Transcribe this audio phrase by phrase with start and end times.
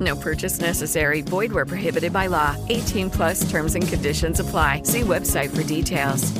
[0.00, 1.20] No purchase necessary.
[1.20, 2.56] Void where prohibited by law.
[2.68, 4.82] 18 plus terms and conditions apply.
[4.84, 6.32] See website for details.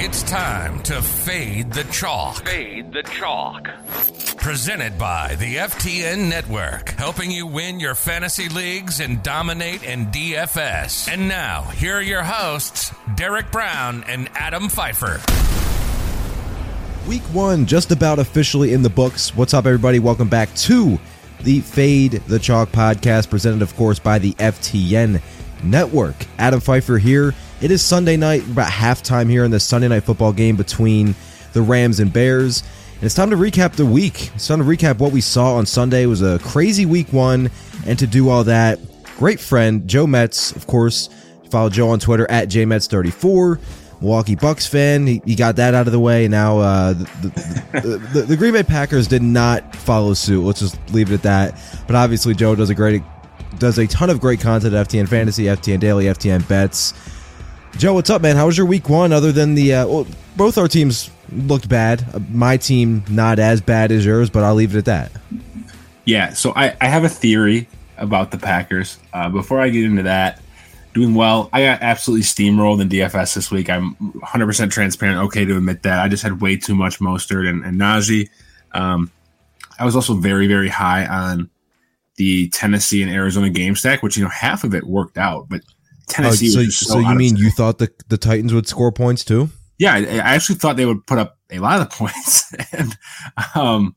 [0.00, 2.46] It's time to fade the chalk.
[2.46, 3.68] Fade the chalk.
[4.36, 11.12] Presented by the FTN Network, helping you win your fantasy leagues and dominate in DFS.
[11.12, 15.20] And now, here are your hosts, Derek Brown and Adam Pfeiffer.
[17.08, 19.34] Week one, just about officially in the books.
[19.34, 19.98] What's up, everybody?
[19.98, 21.00] Welcome back to
[21.40, 25.22] the Fade the Chalk podcast, presented, of course, by the FTN
[25.64, 26.14] Network.
[26.36, 27.32] Adam Pfeiffer here.
[27.62, 31.14] It is Sunday night, about halftime here in the Sunday night football game between
[31.54, 32.62] the Rams and Bears.
[32.96, 34.30] And it's time to recap the week.
[34.34, 36.02] It's time to recap what we saw on Sunday.
[36.02, 37.50] It was a crazy week one.
[37.86, 38.80] And to do all that,
[39.16, 41.08] great friend Joe Metz, of course.
[41.48, 43.87] Follow Joe on Twitter at JMetz34.
[44.00, 45.06] Milwaukee Bucks fan.
[45.06, 46.28] He, he got that out of the way.
[46.28, 47.04] Now uh, the,
[47.72, 50.44] the, the, the Green Bay Packers did not follow suit.
[50.44, 51.84] Let's just leave it at that.
[51.86, 53.02] But obviously, Joe does a great,
[53.58, 56.94] does a ton of great content at FTN Fantasy, FTN Daily, FTN Bets.
[57.76, 58.36] Joe, what's up, man?
[58.36, 59.12] How was your week one?
[59.12, 62.04] Other than the, uh, well, both our teams looked bad.
[62.14, 65.12] Uh, my team not as bad as yours, but I'll leave it at that.
[66.04, 66.32] Yeah.
[66.32, 68.98] So I, I have a theory about the Packers.
[69.12, 70.40] Uh, before I get into that,
[70.98, 71.48] doing well.
[71.52, 73.70] I got absolutely steamrolled in DFS this week.
[73.70, 75.18] I'm 100% transparent.
[75.26, 76.00] Okay to admit that.
[76.00, 78.28] I just had way too much Mostert and, and Najee.
[78.72, 79.10] Um,
[79.78, 81.50] I was also very, very high on
[82.16, 85.62] the Tennessee and Arizona game stack, which, you know, half of it worked out, but
[86.08, 86.48] Tennessee.
[86.48, 89.50] Oh, so, so, so you mean you thought the, the Titans would score points too?
[89.78, 92.52] Yeah, I, I actually thought they would put up a lot of the points.
[92.72, 92.98] and
[93.54, 93.94] um,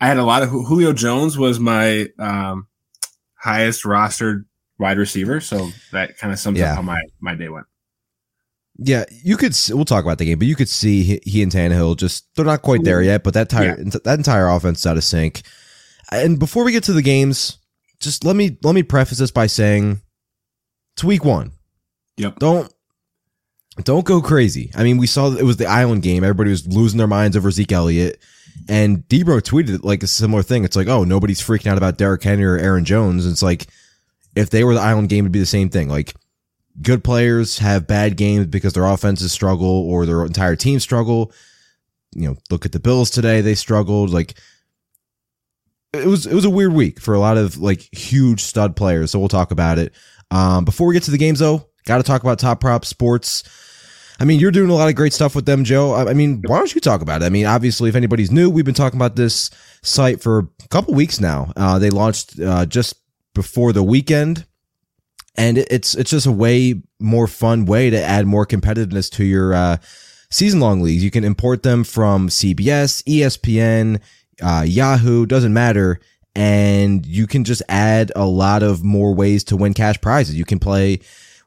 [0.00, 2.68] I had a lot of Julio Jones was my um,
[3.34, 4.44] highest rostered
[4.78, 5.40] wide receiver.
[5.40, 6.70] So that kind of sums yeah.
[6.70, 7.66] up how my, my day went.
[8.78, 9.56] Yeah, you could.
[9.70, 12.44] We'll talk about the game, but you could see he, he and Tannehill just they're
[12.44, 13.06] not quite there mm-hmm.
[13.06, 13.24] yet.
[13.24, 13.98] But that entire yeah.
[14.04, 15.42] that entire offense is out of sync.
[16.12, 17.58] And before we get to the games,
[18.00, 20.02] just let me let me preface this by saying
[20.94, 21.52] it's week one.
[22.18, 22.38] Yep.
[22.38, 22.72] Don't
[23.82, 24.70] don't go crazy.
[24.74, 26.22] I mean, we saw it was the island game.
[26.22, 28.20] Everybody was losing their minds over Zeke Elliott.
[28.68, 30.64] And Debro tweeted like a similar thing.
[30.64, 33.26] It's like, oh, nobody's freaking out about Derrick Henry or Aaron Jones.
[33.26, 33.68] It's like
[34.36, 35.88] if they were the island game, it'd be the same thing.
[35.88, 36.14] Like
[36.82, 41.32] good players have bad games because their offenses struggle or their entire team struggle.
[42.14, 44.10] You know, look at the Bills today; they struggled.
[44.10, 44.38] Like
[45.92, 49.10] it was, it was a weird week for a lot of like huge stud players.
[49.10, 49.92] So we'll talk about it.
[50.30, 53.42] Um, before we get to the games, though, got to talk about Top Prop Sports.
[54.18, 55.94] I mean, you're doing a lot of great stuff with them, Joe.
[55.94, 57.26] I mean, why don't you talk about it?
[57.26, 59.50] I mean, obviously, if anybody's new, we've been talking about this
[59.82, 61.52] site for a couple weeks now.
[61.54, 62.94] Uh, they launched uh, just
[63.36, 64.46] before the weekend.
[65.36, 69.52] And it's it's just a way more fun way to add more competitiveness to your
[69.54, 69.76] uh,
[70.30, 71.04] season long leagues.
[71.04, 74.00] You can import them from CBS, ESPN,
[74.42, 76.00] uh, Yahoo, doesn't matter,
[76.34, 80.36] and you can just add a lot of more ways to win cash prizes.
[80.36, 81.00] You can play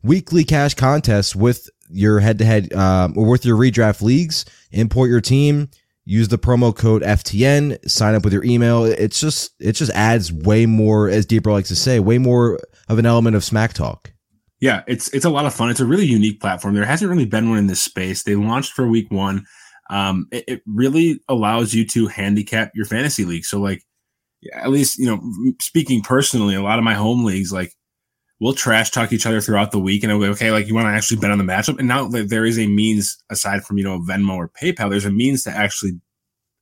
[0.03, 4.45] weekly cash contests with your head to head or with your redraft leagues.
[4.71, 5.69] Import your team
[6.09, 8.83] use the promo code FTN, sign up with your email.
[8.83, 12.97] It's just, it just adds way more, as Deeper likes to say, way more of
[12.97, 14.11] an element of smack talk.
[14.59, 15.69] Yeah, it's it's a lot of fun.
[15.69, 16.73] It's a really unique platform.
[16.73, 18.23] There hasn't really been one in this space.
[18.23, 19.45] They launched for week one.
[19.89, 23.45] Um, it, it really allows you to handicap your fantasy league.
[23.45, 23.83] So like,
[24.53, 25.21] at least you know,
[25.61, 27.71] speaking personally, a lot of my home leagues, like
[28.39, 30.85] we'll trash talk each other throughout the week and I'll go, okay, like you want
[30.85, 31.77] to actually bet on the matchup.
[31.77, 35.05] And now that there is a means aside from, you know, Venmo or PayPal, there's
[35.05, 35.99] a means to actually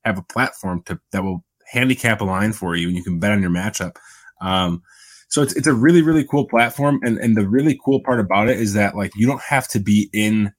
[0.04, 3.32] have a platform to, that will handicap a line for you and you can bet
[3.32, 3.96] on your matchup.
[4.42, 4.82] Um,
[5.30, 7.00] so it's, it's a really, really cool platform.
[7.04, 9.80] And, and the really cool part about it is that like you don't have to
[9.80, 10.54] be in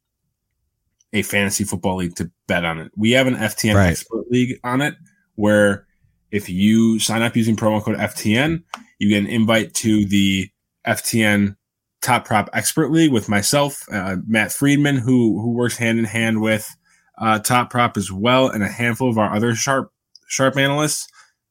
[1.13, 2.93] a fantasy football league to bet on it.
[2.97, 3.91] We have an FTN right.
[3.91, 4.95] expert league on it
[5.35, 5.87] where
[6.31, 8.63] if you sign up using promo code FTN,
[8.99, 10.51] you get an invite to the
[10.89, 11.57] FTN
[12.01, 16.41] top prop expert league with myself, uh, Matt Friedman, who who works hand in hand
[16.41, 16.75] with
[17.19, 19.93] uh, top prop as well, and a handful of our other sharp
[20.29, 21.09] sharp analysts.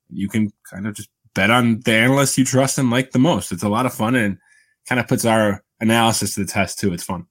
[0.10, 3.51] You can kind of just bet on the analysts you trust and like the most.
[3.51, 4.38] It's a lot of fun and
[4.88, 6.94] kind of puts our analysis to the test too.
[6.94, 7.28] It's fun.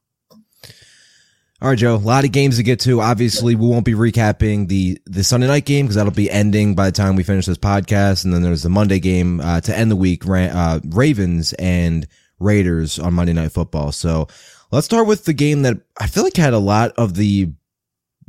[1.62, 1.94] All right, Joe.
[1.94, 3.00] A lot of games to get to.
[3.00, 6.87] Obviously, we won't be recapping the the Sunday night game because that'll be ending by
[6.87, 8.25] the time we finish this podcast.
[8.25, 12.06] And then there's the Monday game uh, to end the week: uh, Ravens and
[12.38, 13.93] Raiders on Monday Night Football.
[13.93, 14.29] So
[14.70, 17.50] let's start with the game that I feel like had a lot of the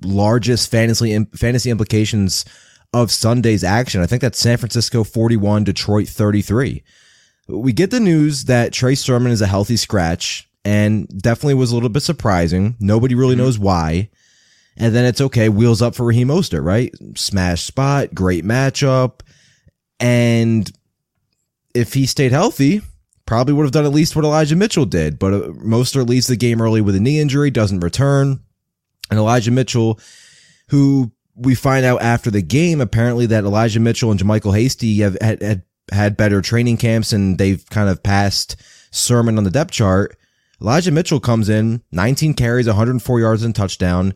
[0.02, 2.46] largest fantasy fantasy implications
[2.94, 4.02] of Sunday's action.
[4.02, 6.82] I think that's San Francisco 41, Detroit 33.
[7.50, 11.76] We get the news that Trey Sermon is a healthy scratch and definitely was a
[11.76, 12.76] little bit surprising.
[12.82, 13.46] Nobody really mm-hmm.
[13.46, 14.10] knows why.
[14.76, 16.94] And then it's okay, wheels up for Raheem Mostert, right?
[17.16, 19.22] Smash spot, great matchup.
[20.02, 20.70] And
[21.74, 22.82] if he stayed healthy,
[23.26, 25.18] probably would have done at least what Elijah Mitchell did.
[25.18, 28.42] But uh, Mostert leaves the game early with a knee injury, doesn't return.
[29.10, 30.02] And Elijah Mitchell,
[30.68, 35.18] who we find out after the game, apparently that Elijah Mitchell and JaMycal Hasty have
[35.22, 38.58] had, had, had better training camps and they've kind of passed
[38.92, 40.18] Sermon on the depth chart.
[40.62, 44.14] Elijah Mitchell comes in, 19 carries, 104 yards and touchdown.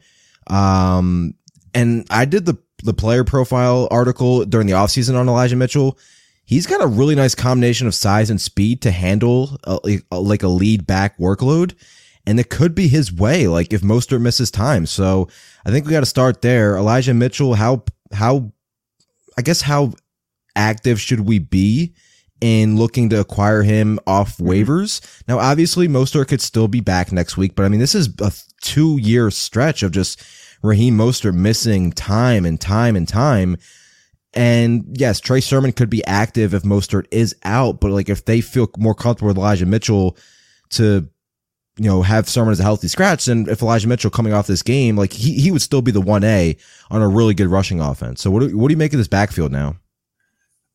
[0.47, 1.35] Um,
[1.73, 5.97] and I did the, the player profile article during the offseason on Elijah Mitchell.
[6.43, 10.43] He's got a really nice combination of size and speed to handle a, a, like
[10.43, 11.75] a lead back workload.
[12.25, 14.85] And it could be his way, like if Mostert misses time.
[14.85, 15.27] So
[15.65, 16.75] I think we got to start there.
[16.75, 18.51] Elijah Mitchell, how, how,
[19.37, 19.93] I guess how
[20.55, 21.93] active should we be
[22.41, 24.49] in looking to acquire him off mm-hmm.
[24.49, 25.23] waivers.
[25.27, 28.33] Now, obviously, Mostert could still be back next week, but I mean, this is a
[28.61, 30.21] two year stretch of just
[30.63, 33.57] Raheem Mostert missing time and time and time.
[34.33, 38.41] And yes, Trey Sermon could be active if Mostert is out, but like if they
[38.41, 40.17] feel more comfortable with Elijah Mitchell
[40.71, 41.09] to,
[41.77, 44.63] you know, have Sermon as a healthy scratch, then if Elijah Mitchell coming off this
[44.63, 46.57] game, like he, he would still be the 1A
[46.89, 48.21] on a really good rushing offense.
[48.21, 49.75] So what do, what do you make of this backfield now?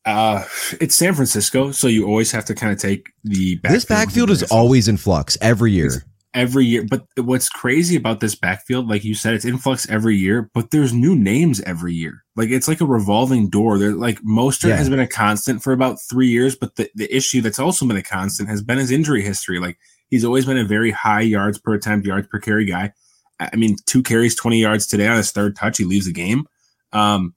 [0.07, 0.45] Uh,
[0.81, 3.75] it's San Francisco, so you always have to kind of take the backfield.
[3.75, 5.87] This backfield is always in flux every year.
[5.87, 6.01] It's
[6.37, 10.17] every year, but what's crazy about this backfield, like you said, it's in flux every
[10.17, 12.23] year, but there's new names every year.
[12.37, 13.79] Like it's like a revolving door.
[13.79, 14.77] There, like Mostert yeah.
[14.77, 17.97] has been a constant for about three years, but the, the issue that's also been
[17.97, 19.59] a constant has been his injury history.
[19.59, 19.79] Like
[20.11, 22.93] he's always been a very high yards per attempt, yards per carry guy.
[23.41, 26.47] I mean, two carries, 20 yards today on his third touch, he leaves the game.
[26.93, 27.35] Um,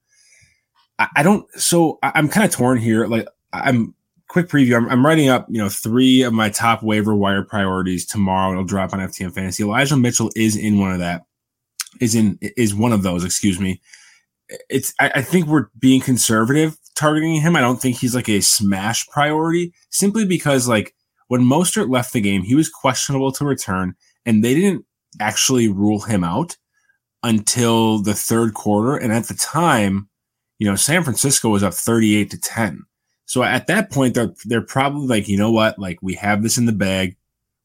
[1.16, 1.50] I, don't.
[1.60, 3.08] So I, am kind of torn here.
[3.08, 3.94] Like I'm
[4.28, 4.76] quick preview.
[4.76, 8.52] I'm, I'm, writing up, you know, three of my top waiver wire priorities tomorrow.
[8.52, 9.64] It'll drop on FTN Fantasy.
[9.64, 11.26] Elijah Mitchell is in one of that.
[12.02, 13.24] Is in is one of those.
[13.24, 13.82] Excuse me.
[14.70, 14.94] It's.
[15.00, 17.56] I, I think we're being conservative targeting him.
[17.56, 20.94] I don't think he's like a smash priority simply because like
[21.28, 24.86] when Mostert left the game, he was questionable to return, and they didn't
[25.20, 26.58] actually rule him out
[27.24, 28.96] until the third quarter.
[28.98, 30.09] And at the time,
[30.60, 32.86] you know, San Francisco was up 38 to 10.
[33.26, 35.80] So at that point, they're, they're probably like, you know what?
[35.80, 37.16] Like we have this in the bag.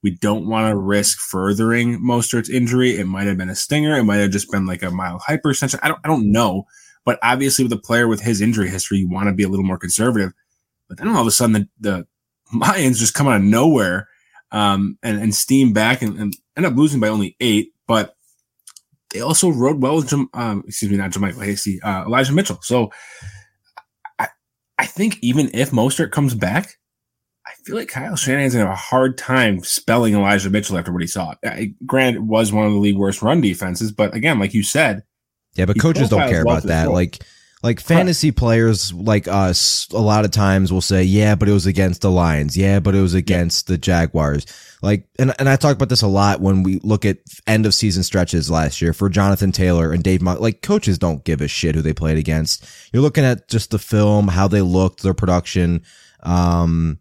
[0.03, 2.99] We don't want to risk furthering Mostert's injury.
[2.99, 3.97] It might have been a stinger.
[3.97, 5.81] It might have just been like a mild hyperextension.
[5.83, 6.67] I don't, I don't know.
[7.05, 9.65] But obviously with a player with his injury history, you want to be a little
[9.65, 10.33] more conservative.
[10.89, 12.07] But then all of a sudden the, the
[12.55, 14.09] Lions just come out of nowhere,
[14.53, 17.73] um, and, and steam back and, and end up losing by only eight.
[17.89, 18.15] But
[19.15, 22.59] they also rode well with, um, excuse me, not JaMycal Hasty, uh, Elijah Mitchell.
[22.63, 22.91] So
[24.19, 24.27] I,
[24.77, 26.79] I think even if Mostert comes back,
[27.47, 31.01] I feel like Kyle Shanahan's gonna have a hard time spelling Elijah Mitchell after what
[31.03, 31.35] he saw.
[31.45, 34.65] I, granted, it was one of the league worst run defenses, but again, like you
[34.65, 35.05] said,
[35.55, 36.91] yeah, but coaches don't care about that.
[36.91, 37.21] Like
[37.65, 41.65] like fantasy players like us, a lot of times will say, yeah, but it was
[41.65, 42.59] against the Lions.
[42.59, 44.45] Yeah, but it was against the Jaguars.
[44.83, 47.73] Like, and, and I talk about this a lot when we look at end of
[47.73, 50.43] season stretches last year for Jonathan Taylor and Dave Mont.
[50.43, 52.67] Like, coaches don't give a shit who they played against.
[52.93, 55.85] You're looking at just the film, how they looked, their production.
[56.23, 56.99] Um,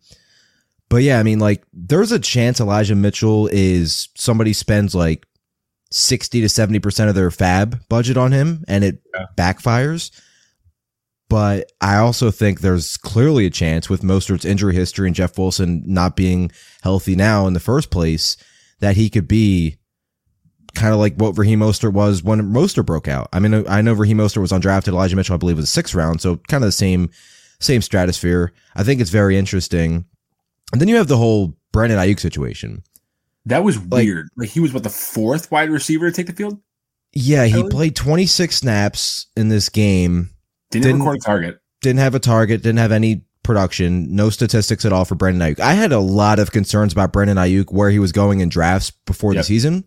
[0.88, 5.26] but yeah, I mean, like, there's a chance Elijah Mitchell is somebody spends like
[5.92, 9.26] 60 to 70% of their fab budget on him and it yeah.
[9.38, 10.12] backfires.
[11.30, 15.84] But I also think there's clearly a chance with Mostert's injury history and Jeff Wilson
[15.86, 16.52] not being
[16.84, 18.38] healthy now in the first place
[18.80, 19.78] that he could be
[20.76, 23.30] kind of like what Raheem Mostert was when Mostert broke out.
[23.34, 24.90] I mean, I know Raheem Mostert was undrafted.
[24.90, 26.22] Elijah Mitchell, I believe, was a sixth round.
[26.22, 27.10] So kind of the same,
[27.60, 28.52] same stratosphere.
[28.76, 30.06] I think it's very interesting.
[30.72, 32.84] And then you have the whole Brandon Aiyuk situation.
[33.46, 34.30] That was like, weird.
[34.36, 36.60] Like he was what the fourth wide receiver to take the field.
[37.14, 40.33] Yeah, he played 26 snaps in this game
[40.74, 41.60] didn't, didn't record a target.
[41.82, 42.62] Didn't have a target.
[42.64, 45.60] Didn't have any production, no statistics at all for Brandon Aiyuk.
[45.60, 48.90] I had a lot of concerns about Brandon Aiyuk where he was going in drafts
[49.06, 49.42] before Yep.
[49.42, 49.84] the season.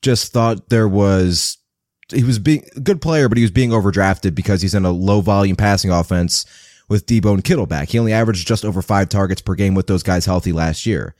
[0.00, 1.58] Just thought there was
[2.14, 4.90] he was being a good player, but he was being overdrafted because he's in a
[4.92, 6.46] low volume passing offense
[6.88, 7.88] with Deebo and Kittle back.
[7.88, 11.14] He only averaged just over five targets per game with those guys healthy last year.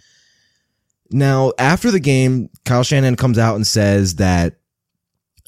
[1.10, 4.54] Now, after the game, Kyle Shanahan comes out and says that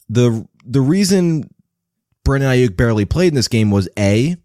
[0.09, 1.49] the the reason
[2.29, 4.37] Brandon Aiyuk barely played in this game was a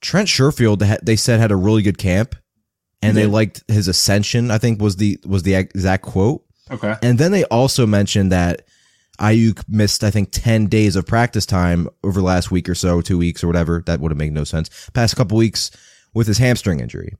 [0.00, 1.04] Trent Sherfield.
[1.04, 2.34] They said had a really good camp,
[3.02, 4.50] and He they liked his ascension.
[4.50, 6.42] I think was the was the exact quote.
[6.70, 6.94] Okay.
[7.02, 8.66] And then they also mentioned that
[9.20, 13.02] Aiyuk missed, I think, 10 days of practice time over the last week or so,
[13.02, 13.82] two weeks or whatever.
[13.84, 14.90] That would have made no sense.
[14.94, 15.70] Past couple weeks
[16.14, 17.14] with his hamstring injury.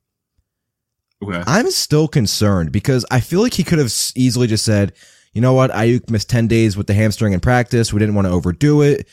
[1.22, 1.42] Okay.
[1.46, 4.94] I'm still concerned because I feel like he could have easily just said,
[5.34, 7.92] you know what, Aiyuk missed 10 days with the hamstring in practice.
[7.92, 9.06] We didn't want to overdo it,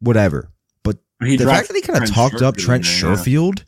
[0.00, 0.50] whatever.
[0.82, 3.16] But He the fact that he kind of talked up Trent there, yeah.
[3.16, 3.64] Sherfield,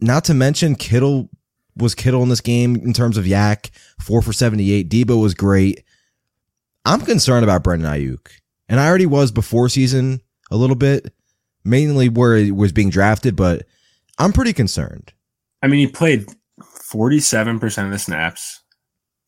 [0.00, 1.30] not to mention Kittle
[1.76, 4.88] was Kittle in this game in terms of YAC, four for 78.
[4.88, 5.84] Deebo was great.
[6.84, 8.28] I'm concerned about Brendan Aiyuk.
[8.68, 11.12] And I already was before season a little bit,
[11.64, 13.66] mainly where he was being drafted, but
[14.18, 15.12] I'm pretty concerned.
[15.62, 16.26] I mean, he played
[16.60, 18.62] 47% of the snaps,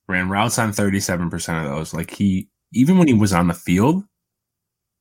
[0.08, 1.92] ran routes on 37% of those.
[1.92, 4.04] Like he, even when he was on the field,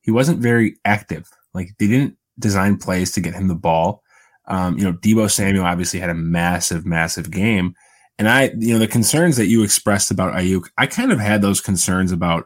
[0.08, 1.30] he wasn't very active.
[1.54, 4.02] Like they didn't design plays to get him the ball.
[4.46, 7.76] Um, you know, Deebo Samuel obviously had a massive, massive game.
[8.18, 11.42] And I, you know, the concerns that you expressed about Aiyuk, I kind of had
[11.42, 12.46] those concerns about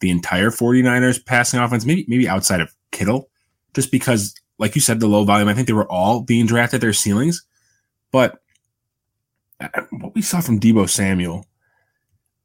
[0.00, 3.30] the entire 49ers passing offense, maybe, maybe outside of Kittle,
[3.72, 6.82] just because, like you said, the low volume, I think they were all being drafted
[6.82, 7.42] their ceilings.
[8.12, 8.38] But
[9.60, 11.46] uh, what we saw from Deebo Samuel,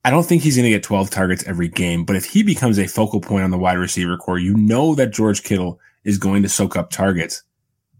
[0.06, 2.04] I don't think he's going to get 12 targets every game.
[2.04, 5.14] But if he becomes a focal point on the wide receiver corps, you know that
[5.14, 7.44] George Kittle is going to soak up targets.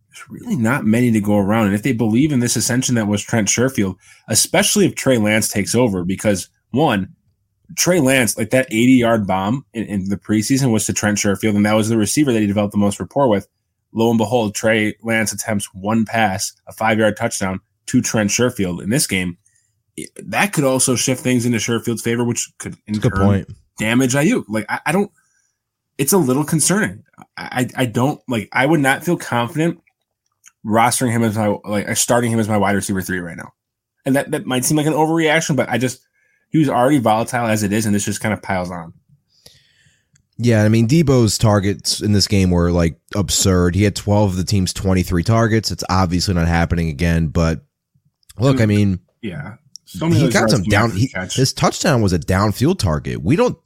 [0.10, 1.68] There's really not many to go around.
[1.68, 3.96] And if they believe in this ascension that was Trent Sherfield,
[4.28, 7.16] especially if Trey Lance takes over, because one,
[7.78, 11.56] Trey Lance, like that 80 yard bomb in, in the preseason was to Trent Sherfield,
[11.56, 13.48] and that was the receiver that he developed the most rapport with.
[13.94, 18.84] Lo and behold, Trey Lance attempts one pass, a five yard touchdown to Trent Sherfield
[18.84, 19.38] in this game.
[20.24, 23.48] That could also shift things into Sherfield's favor, which could in Good point.
[23.78, 24.46] damage Aiyuk.
[24.48, 25.12] Like I, I don't.
[25.98, 27.04] It's a little concerning.
[27.38, 28.50] I, I don't like.
[28.52, 29.80] I would not feel confident
[30.66, 33.54] rostering him as my like or starting him as my wide receiver three right now.
[34.06, 36.02] And that that might seem like an overreaction, but I just
[36.50, 38.94] he was already volatile as it is, and this just kind of piles on.
[40.38, 43.76] Yeah, I mean Deebo's targets in this game were like absurd.
[43.76, 45.72] He had 12 of the team's 23 targets.
[45.72, 47.62] It's obviously not happening again, but
[48.40, 48.70] look, I mm.
[48.70, 49.56] mean, Yeah,
[50.00, 53.22] so he got some down he, his touchdown was a downfield target.
[53.22, 53.58] We don't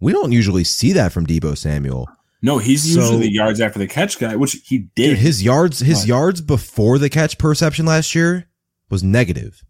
[0.00, 2.08] we don't usually see that from Deebo Samuel.
[2.42, 5.10] no, he's so- usually the yards after the catch guy, which he did.
[5.10, 6.06] Dude, his yards his What?
[6.08, 8.48] yards before the catch perception last year
[8.90, 9.62] was negative.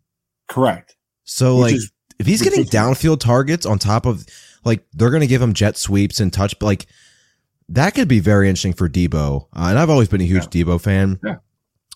[0.48, 0.96] correct.
[1.24, 1.80] So Which like
[2.18, 4.24] if he's getting downfield targets on top of
[4.64, 6.86] like they're going to give him jet sweeps and touch like
[7.68, 9.42] that could be very interesting for Deebo.
[9.46, 11.18] Uh, and I've always been a huge Deebo fan.
[11.24, 11.36] Yeah.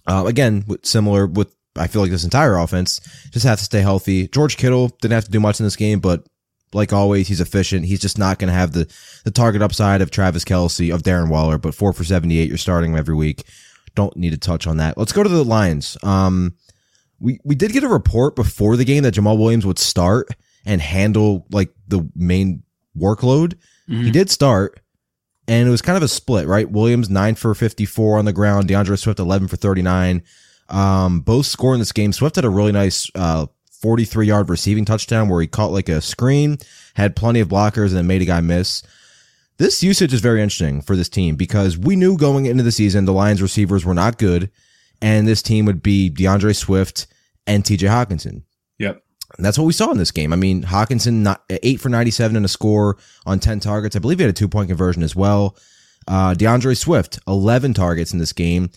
[0.06, 3.00] Uh, again, with, similar with I feel like this entire offense
[3.30, 4.28] just have to stay healthy.
[4.28, 6.26] George Kittle didn't have to do much in this game, but
[6.72, 7.86] like always, he's efficient.
[7.86, 8.92] He's just not going to have the
[9.24, 12.48] the target upside of Travis Kelce of Darren Waller, but four for seventy eight.
[12.48, 13.44] You're starting him every week.
[13.94, 14.96] Don't need to touch on that.
[14.96, 15.96] Let's go to the Lions.
[16.02, 16.54] Um,
[17.18, 20.28] we we did get a report before the game that Jamaal Williams would start
[20.64, 22.62] and handle like the main
[22.96, 23.54] workload.
[23.88, 24.04] Mm-hmm.
[24.04, 24.80] He did start,
[25.48, 26.70] and it was kind of a split, right?
[26.70, 30.22] Williams nine for fifty four on the ground, D'Andre Swift eleven for thirty nine.
[30.70, 32.12] Um, both score in this game.
[32.12, 33.46] Swift had a really nice uh,
[33.80, 36.58] forty three yard receiving touchdown where he caught like a screen,
[36.94, 38.82] had plenty of blockers, and then made a guy miss.
[39.58, 43.04] This usage is very interesting for this team because we knew going into the season
[43.04, 44.50] the Lions receivers were not good,
[45.02, 47.06] and this team would be D'Andre Swift
[47.46, 48.44] and TJ Hockenson.
[48.78, 49.02] Yep.
[49.36, 50.32] And that's what we saw in this game.
[50.32, 52.96] I mean, Hockenson not eight for ninety seven and a score
[53.26, 53.94] on ten targets.
[53.94, 55.56] I believe he had a two point conversion as well.
[56.08, 58.70] Uh, D'Andre Swift eleven targets in this game.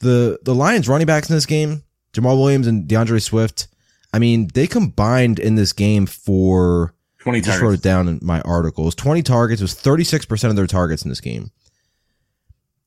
[0.00, 1.82] The the Lions running backs in this game,
[2.12, 3.68] Jamaal Williams and D'Andre Swift.
[4.12, 7.48] I mean, they combined in this game for Twenty targets.
[7.48, 8.94] I just wrote it down in my articles.
[8.94, 11.50] 20 targets was 36% of their targets in this game.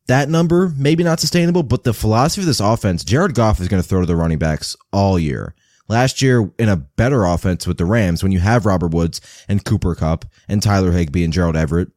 [0.08, 3.82] That number, maybe not sustainable, but the philosophy of this offense, Jared Goff is going
[3.82, 5.54] to throw to the running backs all year.
[5.90, 9.66] Last year, in a better offense with the Rams, when you have Robert Woods and
[9.66, 11.90] Cooper Kupp and Tyler Higbee and Gerald Everett,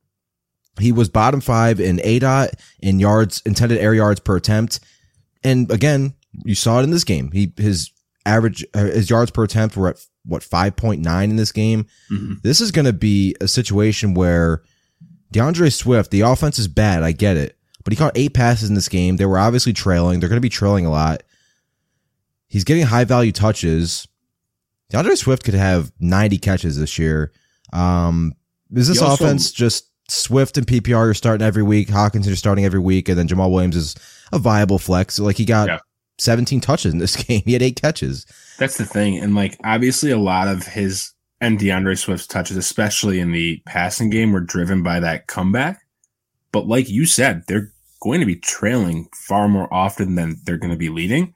[0.81, 4.81] he was bottom five in ADOT in yards, intended air yards per attempt.
[5.43, 7.31] And again, you saw it in this game.
[7.33, 7.91] He, his
[8.27, 11.87] average, uh, his yards per attempt were at what, 5.9 in this game.
[12.13, 12.43] Mhm.
[12.43, 14.63] This is going to be a situation where
[15.33, 17.03] D'Andre Swift, the offense is bad.
[17.03, 17.57] I get it.
[17.83, 19.17] But he caught eight passes in this game.
[19.17, 20.21] They were obviously trailing.
[20.21, 21.23] They're going to be trailing a lot.
[22.49, 24.07] He's getting high value touches.
[24.91, 27.33] D'Andre Swift could have 90 catches this year.
[27.73, 28.35] Um,
[28.75, 31.89] is this also- offense just Swift and PPR You're starting every week?
[31.89, 33.95] Hawkins you're starting every week, and then Jamaal Williams is
[34.33, 35.19] a viable flex.
[35.19, 35.79] Like he got Yeah.
[36.19, 37.43] 17 touches in this game.
[37.45, 38.27] He had eight catches.
[38.59, 39.19] That's the thing.
[39.19, 44.11] And like obviously a lot of his and D'Andre Swift's touches, especially in the passing
[44.11, 45.81] game, were driven by that comeback.
[46.53, 47.73] But like you said, they're
[48.03, 51.35] going to be trailing far more often than they're going to be leading.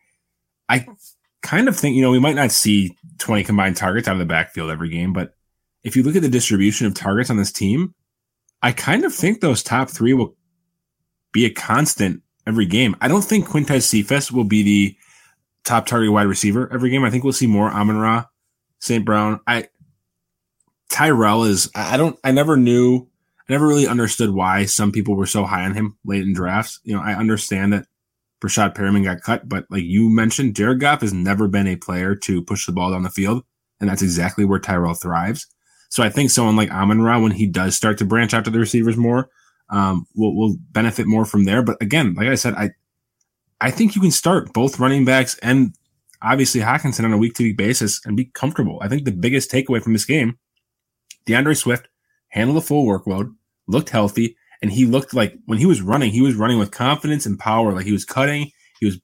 [0.68, 0.86] I
[1.42, 4.24] kind of think, you know, we might not see 20 combined targets out of the
[4.26, 5.34] backfield every game, but
[5.84, 7.94] if you look at the distribution of targets on this team,
[8.62, 10.34] I kind of think those top three will
[11.32, 12.96] be a constant every game.
[13.00, 14.96] I don't think Quintez Cephus will be the
[15.64, 17.04] top target wide receiver every game.
[17.04, 18.24] I think we'll see more Amon Ra,
[18.78, 19.04] St.
[19.04, 19.40] Brown.
[19.46, 19.68] I
[20.90, 23.08] Tyrell is I don't I never knew
[23.48, 26.80] I never really understood why some people were so high on him late in drafts.
[26.84, 27.86] You know, I understand that
[28.40, 32.14] Breshad Perriman got cut, but like you mentioned, Jared Goff has never been a player
[32.16, 33.42] to push the ball down the field,
[33.80, 35.46] and that's exactly where Tyrell thrives.
[35.88, 38.50] So I think someone like Amon Ra, when he does start to branch out to
[38.50, 39.30] the receivers more,
[39.74, 41.62] um, will will benefit more from there.
[41.62, 42.70] But again, like I said, I
[43.60, 45.74] I think you can start both running backs and
[46.22, 48.78] obviously Hockenson on a week to week basis and be comfortable.
[48.80, 50.38] I think the biggest takeaway from this game,
[51.26, 51.88] D'Andre Swift
[52.28, 53.34] handled a full workload,
[53.66, 57.26] looked healthy, and he looked like when he was running, he was running with confidence
[57.26, 57.72] and power.
[57.72, 59.00] Like he was cutting, he was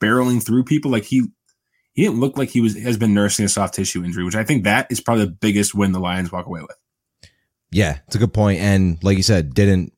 [0.00, 0.90] barreling through people.
[0.90, 1.28] Like he
[1.94, 4.44] he didn't look like he was has been nursing a soft tissue injury, which I
[4.44, 6.76] think that is probably the biggest win the Lions walk away with.
[7.72, 8.60] Yeah, it's a good point.
[8.60, 9.92] And like you said, didn't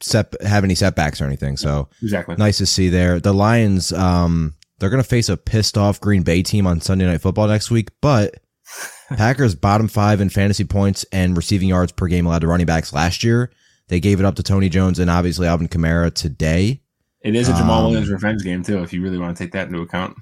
[0.00, 1.56] set, have any setbacks or anything.
[1.56, 2.36] So Exactly.
[2.36, 3.20] nice to see there.
[3.20, 7.06] The Lions, um, they're going to face a pissed off Green Bay team on Sunday
[7.06, 8.36] Night Football next week, but
[9.08, 12.92] Packers bottom five in fantasy points and receiving yards per game allowed to running backs
[12.92, 13.50] last year.
[13.88, 16.82] They gave it up to Tony Jones and obviously Alvin Kamara today.
[17.22, 19.52] It is a Jamaal Um, Williams revenge game too, if you really want to take
[19.52, 20.16] that into account.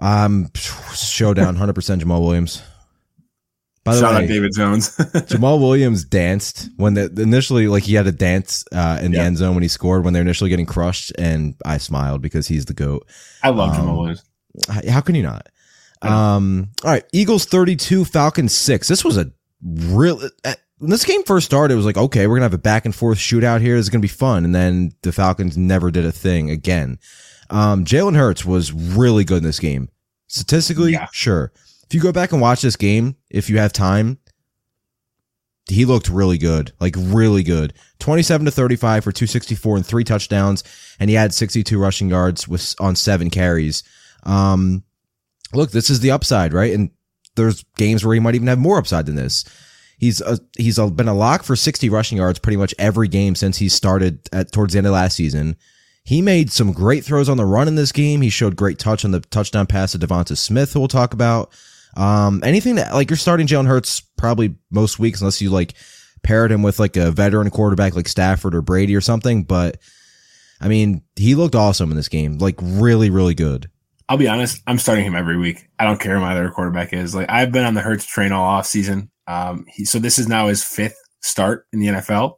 [0.00, 0.50] Um,
[0.92, 2.62] showdown, 100% Jamaal Williams.
[3.84, 4.96] By the Shout way, out David Jones.
[4.96, 9.36] Jamaal Williams danced when the initially like he had a dance uh, in the end
[9.36, 12.72] zone when he scored when they're initially getting crushed, and I smiled because he's the
[12.74, 13.06] goat.
[13.42, 14.24] I love Um, Jamaal Williams.
[14.88, 15.48] How can you not?
[16.02, 18.88] Um, all right, Eagles thirty-two, Falcons six.
[18.88, 19.30] This was a
[19.62, 20.20] real.
[20.44, 22.84] uh, When this game first started, it was like, okay, we're gonna have a back
[22.84, 23.76] and forth shootout here.
[23.76, 26.98] This is gonna be fun, and then the Falcons never did a thing again.
[27.50, 29.88] Um, Jalen Hurts was really good in this game.
[30.28, 31.06] Statistically, Yeah.
[31.12, 31.52] sure.
[31.94, 34.18] If you go back and watch this game, if you have time,
[35.70, 37.72] he looked really good, like really good.
[38.00, 40.64] 27 to 35 for 264 and three touchdowns,
[40.98, 43.84] and he had 62 rushing yards with on seven carries.
[44.24, 44.82] Um,
[45.52, 46.74] look, this is the upside, right?
[46.74, 46.90] And
[47.36, 49.44] there's games where he might even have more upside than this.
[49.96, 53.36] He's a, he's a, been a lock for 60 rushing yards pretty much every game
[53.36, 55.54] since he started at towards the end of last season.
[56.02, 58.20] He made some great throws on the run in this game.
[58.20, 61.52] He showed great touch on the touchdown pass to Devonta Smith, who we'll talk about.
[61.96, 65.74] Um, anything that like you're starting Jalen Hurts probably most weeks unless you like
[66.22, 69.44] paired him with like a veteran quarterback like Stafford or Brady or something.
[69.44, 69.78] But
[70.60, 73.70] I mean, he looked awesome in this game, like really, really good.
[74.08, 75.68] I'll be honest, I'm starting him every week.
[75.78, 77.14] I don't care who my other quarterback is.
[77.14, 79.10] Like I've been on the Hurts train all off season.
[79.26, 82.34] Um, he, so this is now his fifth start in the NFL.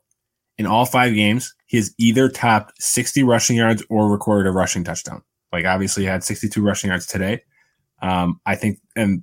[0.59, 4.85] In all five games, he has either topped 60 rushing yards or recorded a rushing
[4.85, 5.23] touchdown.
[5.53, 7.43] Like obviously, he had 62 rushing yards today.
[8.01, 9.23] Um, I think, and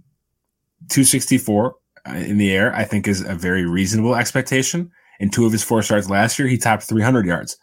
[0.90, 1.76] 264
[2.08, 4.92] uh, in the air, I think is a very reasonable expectation.
[5.20, 7.58] In two of his four starts last year, he topped 300 yards.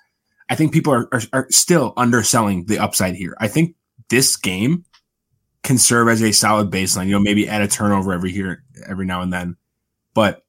[0.48, 3.37] I think people are, are, are still underselling the upside here.
[3.38, 3.76] I think
[4.09, 4.85] this game
[5.62, 7.06] can serve as a solid baseline.
[7.06, 9.56] You know, maybe add a turnover every here, every now and then,
[10.14, 10.44] but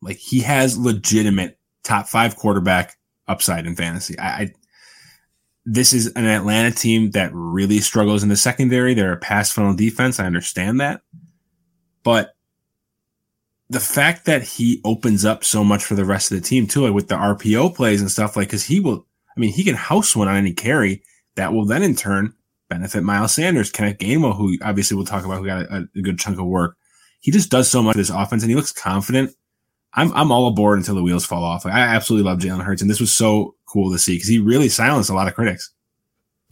[0.00, 2.96] like he has legitimate top five quarterback
[3.28, 4.18] upside in fantasy.
[4.18, 4.52] I, I
[5.64, 8.94] this is an Atlanta team that really struggles in the secondary.
[8.94, 10.20] They're a pass funnel defense.
[10.20, 11.02] I understand that,
[12.06, 12.36] but
[13.68, 16.82] the fact that he opens up so much for the rest of the team too,
[16.82, 19.04] like with the RPO plays and stuff, like because he will.
[19.36, 21.02] I mean, he can house one on any carry
[21.34, 22.32] that will then in turn
[22.68, 26.16] benefit Miles Sanders, Kenneth Gainwell, who obviously we'll talk about, who got a, a good
[26.16, 26.76] chunk of work.
[27.18, 29.32] He just does so much of this offense, and he looks confident.
[29.94, 31.64] I'm I'm all aboard until the wheels fall off.
[31.64, 34.38] Like, I absolutely love Jalen Hurts, and this was so cool to see because he
[34.38, 35.72] really silenced a lot of critics.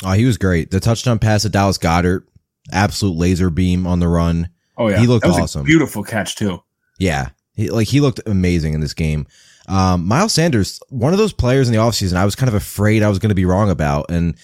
[0.04, 0.72] Oh, he was great.
[0.72, 2.26] The touchdown pass to Dallas Goedert,
[2.72, 4.48] absolute laser beam on the run.
[4.76, 5.64] Oh yeah, He looked That was a awesome.
[5.64, 6.62] beautiful catch too.
[6.98, 7.28] Yeah.
[7.54, 9.26] He, like he looked amazing in this game.
[9.68, 13.02] Um, Miles Sanders, one of those players in the offseason I was kind of afraid
[13.02, 14.06] I was going to be wrong about.
[14.10, 14.36] And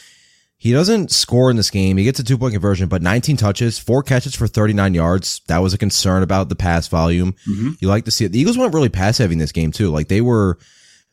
[0.57, 1.97] he doesn't score in this game.
[1.97, 5.41] He gets a two point conversion, but 19 touches, four catches for 39 yards.
[5.49, 7.35] That was a concern about the pass volume.
[7.49, 7.77] Mhm.
[7.81, 8.33] You like to see it.
[8.33, 9.91] The Eagles weren't really pass heavy in this game too.
[9.91, 10.59] Like they were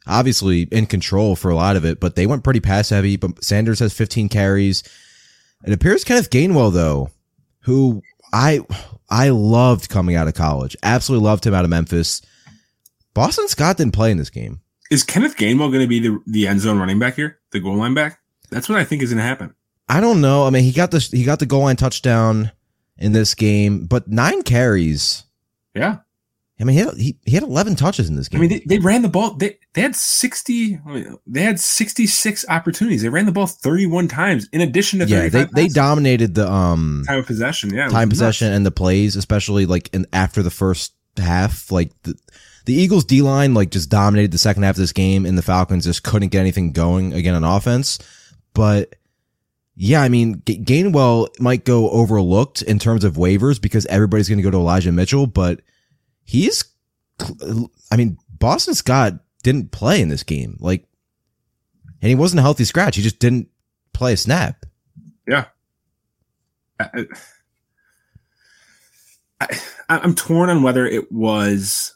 [0.06, 3.16] obviously in control for a lot of it, but they went pretty pass heavy.
[3.18, 4.84] But Sanders has 15 carries.
[5.66, 7.10] It appears Kenneth Gainwell though,
[7.62, 8.02] who
[8.32, 8.62] I
[9.10, 10.76] I loved coming out of college.
[10.84, 12.22] Absolutely loved him out of Memphis.
[13.14, 14.62] Boston Scott didn't play in this game.
[14.92, 17.76] Is Kenneth Gainwell going to be the, the end zone running back here, the goal
[17.76, 18.20] line back?
[18.50, 19.54] That's what I think is going to happen.
[19.90, 20.46] I don't know.
[20.46, 22.52] I mean, he got the he got the goal line touchdown
[22.98, 25.24] in this game, but nine carries.
[25.74, 26.00] Yeah.
[26.60, 28.40] I mean, he had, he, he had 11 touches in this game.
[28.40, 29.36] I mean, they, they ran the ball.
[29.36, 33.04] They, they had 60, I mean, they had 66 opportunities.
[33.04, 37.04] They ran the ball 31 times in addition to yeah, they, they dominated the um
[37.06, 37.72] time of possession.
[37.72, 37.90] Yeah.
[37.90, 41.72] Time possession and the plays, especially like in after the first half.
[41.72, 42.16] Like the,
[42.66, 45.44] the Eagles D line, like just dominated the second half of this game and the
[45.44, 48.00] Falcons just couldn't get anything going again on offense.
[48.54, 48.96] But
[49.76, 54.44] yeah, I mean, Gainwell might go overlooked in terms of waivers because everybody's going to
[54.44, 55.62] go to Elijah Mitchell, but
[56.28, 56.64] he's,
[57.92, 59.14] I mean, Boston Scott
[59.44, 60.58] didn't play in this game.
[60.60, 60.86] Like,
[62.02, 62.96] and he wasn't a healthy scratch.
[62.96, 63.50] He just didn't
[63.94, 64.66] play a snap.
[65.28, 65.46] Yeah.
[66.80, 67.06] I,
[69.42, 69.48] I,
[69.90, 71.96] I'm torn on whether it was,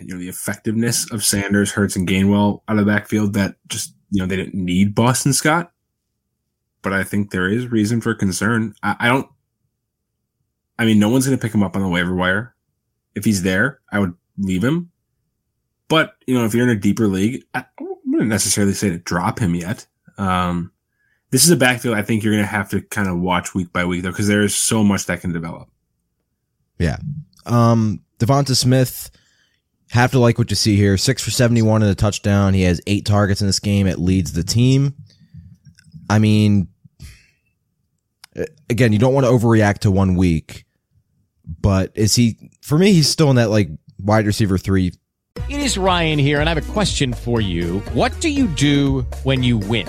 [0.00, 3.94] you know, the effectiveness of Sanders, Hurts, and Gainwell out of the backfield that just,
[4.10, 5.72] you know, they didn't need Boston Scott
[6.82, 8.74] but I think there is reason for concern.
[8.82, 9.28] I, I don't.
[10.78, 12.54] I mean, no one's going to pick him up on the waiver wire.
[13.14, 14.90] If he's there, I would leave him.
[15.88, 17.64] But you know, if you're in a deeper league, I
[18.06, 19.86] wouldn't necessarily say to drop him yet.
[20.18, 20.72] Um,
[21.30, 23.72] this is a backfield I think you're going to have to kind of watch week
[23.72, 25.68] by week though, because there is so much that can develop.
[26.78, 26.98] Yeah.
[27.46, 29.10] Um, Devonta Smith,
[29.90, 30.96] have to like what you see here.
[30.96, 32.54] Six for 71 in a touchdown.
[32.54, 33.86] He has eight targets in this game.
[33.86, 34.94] It leads the team.
[36.08, 36.68] I mean,
[38.68, 40.64] again, you don't want to overreact to one week,
[41.44, 44.92] but is he, for me, he's still in that like wide receiver three.
[45.48, 47.80] It is Ryan here, and I have a question for you.
[47.92, 49.88] What do you do when you win?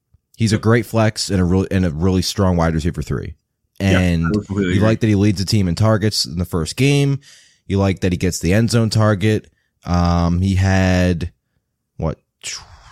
[0.37, 3.35] he's a great flex and a real and a really strong wide receiver three.
[3.79, 7.19] And yeah, you like that he leads the team in targets in the first game.
[7.65, 9.51] You like that he gets the end zone target.
[9.85, 11.31] Um, he had
[11.97, 12.19] what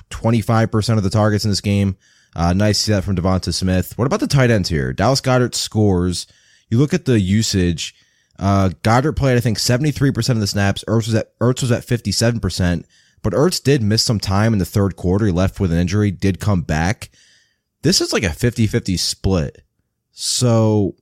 [0.09, 1.97] twenty five percent of the targets in this game.
[2.35, 3.97] Uh, nice to see that from Devonta Smith.
[3.97, 4.93] What about the tight ends here?
[4.93, 6.27] Dallas Goedert scores.
[6.69, 7.95] You look at the usage.
[8.37, 10.83] Uh, Goedert played, I think, 73% of the snaps.
[10.87, 12.85] Ertz was at, Ertz was at 57%,
[13.21, 15.25] but Ertz did miss some time in the third quarter.
[15.25, 17.09] He left with an injury, did come back.
[17.81, 19.63] This is like a 50-50 split.
[20.11, 20.95] So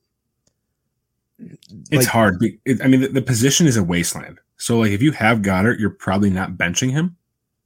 [1.38, 2.44] it's like, hard.
[2.82, 4.38] I mean, the, the, position is a wasteland.
[4.56, 7.16] So like, if you have Goedert, you're probably not benching him.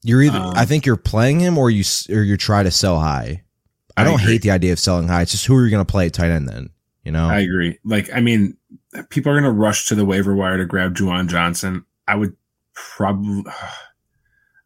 [0.03, 2.99] You're either, um, I think you're playing him or you, or you try to sell
[2.99, 3.45] high.
[3.97, 4.33] I, I don't agree.
[4.33, 5.23] hate the idea of selling high.
[5.23, 6.71] It's just who are you going to play at tight end then?
[7.05, 7.79] You know, I agree.
[7.85, 8.57] Like, I mean,
[9.11, 11.85] people are going to rush to the waiver wire to grab Juwan Johnson.
[12.07, 12.37] I would
[12.75, 13.45] probably,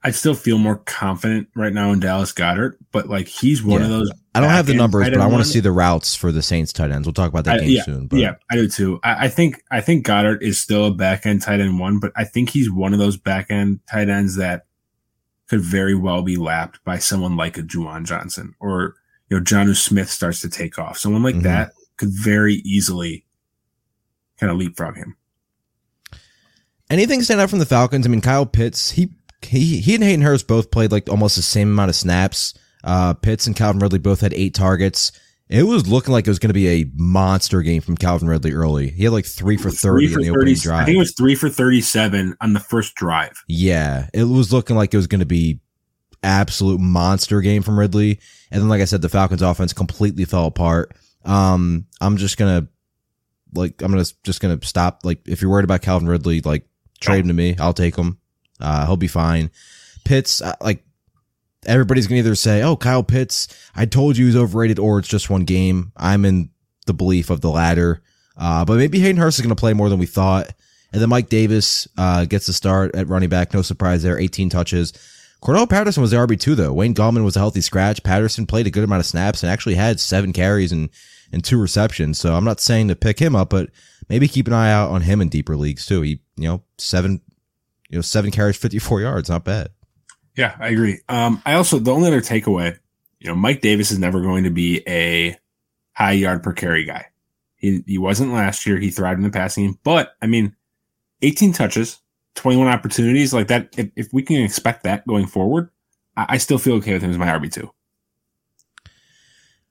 [0.07, 3.87] I still feel more confident right now in Dallas Goedert, but like he's one yeah.
[3.87, 4.13] of those.
[4.37, 6.73] I don't have the numbers, but I want to see the routes for the Saints
[6.73, 7.09] tight ends.
[7.09, 8.07] We'll talk about that I, game yeah, soon.
[8.07, 8.21] But.
[8.21, 9.01] Yeah, I do too.
[9.03, 12.13] I, I, think I think Goedert is still a back end tight end one, but
[12.15, 14.67] I think he's one of those back end tight ends that
[15.49, 18.95] could very well be lapped by someone like a Juwan Johnson or
[19.29, 20.99] you know Jonnu Smith starts to take off.
[20.99, 21.45] Someone like mm-hmm.
[21.49, 23.27] that could very easily
[24.39, 25.17] kind of leapfrog him.
[26.91, 28.07] Anything stand out from the Falcons?
[28.07, 29.11] I mean, Kyle Pitts, he
[29.47, 32.55] he he and Hayden Hurst both played like almost the same amount of snaps.
[32.85, 35.13] Uh, Pitts and Calvin Ridley both had eight targets.
[35.49, 38.53] It was looking like it was going to be a monster game from Calvin Ridley
[38.53, 38.89] early.
[38.91, 40.83] He had like three for thirty for in the 30, opening drive.
[40.83, 43.33] I think it was three for thirty-seven on the first drive.
[43.47, 45.61] Yeah, it was looking like it was going to be
[46.23, 48.19] absolute monster game from Ridley.
[48.51, 50.97] And then, like I said, the Falcons' offense completely fell apart.
[51.25, 52.69] Um, I'm just gonna
[53.55, 55.01] like I'm gonna just gonna stop.
[55.05, 56.67] Like, if you're worried about Calvin Ridley, like
[57.01, 57.57] trade him to me.
[57.59, 58.19] I'll take him.
[58.61, 59.51] Uh, he'll be fine.
[60.05, 60.85] Pitts, uh, like
[61.67, 65.31] everybody's gonna either say, "Oh, Kyle Pitts, I told you he's overrated," or it's just
[65.31, 65.93] one game.
[65.97, 66.51] I'm in
[66.87, 68.03] the belief of the latter.
[68.37, 70.53] Uh, but maybe Hayden Hurst is to play more than we thought.
[70.93, 73.53] And then Mike Davis uh, gets the start at running back.
[73.53, 74.19] No surprise there.
[74.19, 74.93] 18 touches.
[75.43, 76.73] Cordarrelle Patterson was the RB2 though.
[76.73, 78.03] Wayne Gallman was a healthy scratch.
[78.03, 80.89] Patterson played a good amount of snaps and actually had seven carries and,
[81.33, 82.19] and two receptions.
[82.19, 83.71] So I'm not saying to pick him up, but
[84.09, 86.03] maybe keep an eye out on him in deeper leagues too.
[86.03, 87.21] He, you know, seven,
[87.97, 89.31] you know, seven carries, 54 yards.
[89.31, 89.71] Not bad.
[90.37, 91.01] Yeah, I agree.
[91.09, 92.79] Um, I also, the only other takeaway,
[93.21, 95.39] you know, Mike Davis is never going to be a
[95.95, 97.07] high yard per carry guy.
[97.57, 98.77] He, he wasn't last year.
[98.77, 100.55] He thrived in the passing game, but I mean,
[101.23, 102.01] 18 touches,
[102.35, 103.75] 21 opportunities like that.
[103.79, 105.71] If, if we can expect that going forward,
[106.19, 107.71] I, I still feel okay with him as my RB2.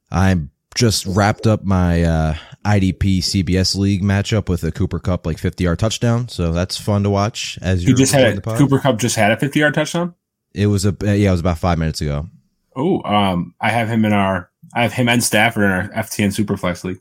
[0.10, 0.36] I
[0.76, 2.36] just wrapped up my uh,
[2.66, 6.28] IDP CBS league matchup with a Cooper Kupp like 50 yard touchdown.
[6.28, 7.58] So that's fun to watch.
[7.62, 10.14] As you just had a, Cooper Kupp just had a 50 yard touchdown.
[10.54, 12.28] It was a yeah, it was about five minutes ago.
[12.76, 16.36] Oh, um, I have him in our I have him and Stafford in our FTN
[16.36, 17.00] Superflex league.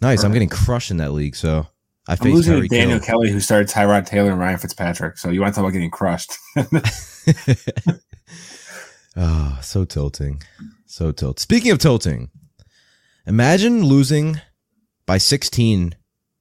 [0.00, 0.22] Nice.
[0.24, 1.36] I'm getting crushed in that league.
[1.36, 1.66] So
[2.08, 3.06] I I'm losing to Daniel Kill.
[3.06, 5.18] Kelly, who started Tyrod Taylor and Ryan Fitzpatrick.
[5.18, 6.32] So you want to talk about getting crushed?
[9.16, 10.42] oh, so tilting,
[10.86, 11.38] so tilt.
[11.38, 12.30] Speaking of tilting,
[13.26, 14.40] imagine losing
[15.06, 15.94] by 16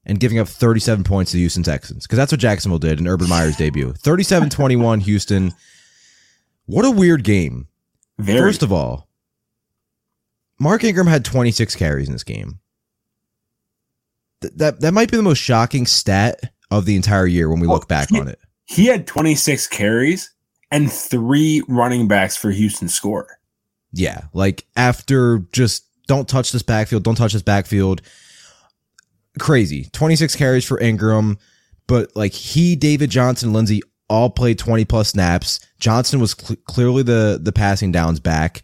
[0.06, 3.08] and giving up 37 points to the Houston Texans because that's what Jacksonville did in
[3.08, 3.94] Urban Meyer's debut.
[4.00, 5.54] 37-21 Houston.
[6.66, 7.68] What a weird game.
[8.18, 8.40] Very.
[8.40, 9.08] First of all,
[10.60, 12.60] Mark Ingram had 26 carries in this game.
[14.42, 16.40] Th- that that might be the most shocking stat
[16.70, 18.40] of the entire year when we well, look back he, on it.
[18.66, 20.32] He had 26 carries
[20.72, 23.40] and three running backs for Houston score.
[23.92, 28.02] Yeah, like after just don't touch this backfield, don't touch this backfield.
[29.38, 29.86] Crazy.
[29.94, 31.38] 26 carries for Ingram,
[31.88, 35.60] but like he, David Johnson, Lindsay all played 20 plus snaps.
[35.80, 38.64] Johnson was cl- clearly the the passing downs back.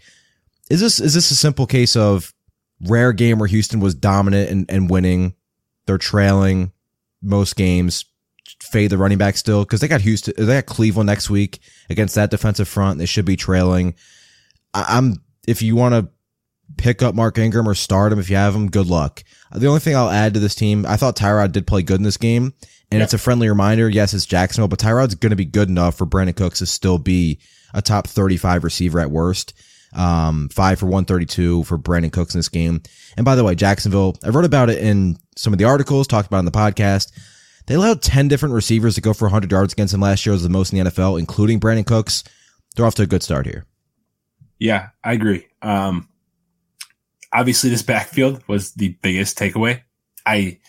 [0.71, 2.34] Is this is this a simple case of
[2.81, 5.36] rare game where Houston was dominant and, and winning?
[5.86, 6.71] They're trailing
[7.21, 8.05] most games.
[8.62, 11.60] Fade the running back still because they got Houston, they got Cleveland next week
[11.91, 12.97] against that defensive front.
[12.97, 13.93] They should be trailing.
[14.73, 16.10] I, I'm if you want to
[16.78, 19.23] pick up Mark Ingram or start him if you have him, good luck.
[19.51, 22.04] The only thing I'll add to this team, I thought Tyrod did play good in
[22.04, 22.54] this game.
[22.91, 23.89] And it's a friendly reminder.
[23.89, 26.97] Yes, it's Jacksonville, but Tyrod's going to be good enough for Brandin Cooks to still
[26.97, 27.39] be
[27.73, 29.54] a top 35 receiver at worst.
[29.93, 32.82] Um, five for 132 for Brandin Cooks in this game.
[33.17, 36.28] And by the way, Jacksonville, I wrote about it in some of the articles, talked
[36.28, 37.12] about in the podcast.
[37.67, 40.34] They allowed 10 different receivers to go for 100 yards against them last year.
[40.34, 42.23] It was the most in the NFL, including Brandin Cooks.
[42.75, 43.65] They're off to a good start here.
[44.60, 45.47] Yeah, I agree.
[45.62, 46.10] Um,
[47.36, 49.82] obviously, this backfield was the biggest takeaway.
[50.26, 50.60] I,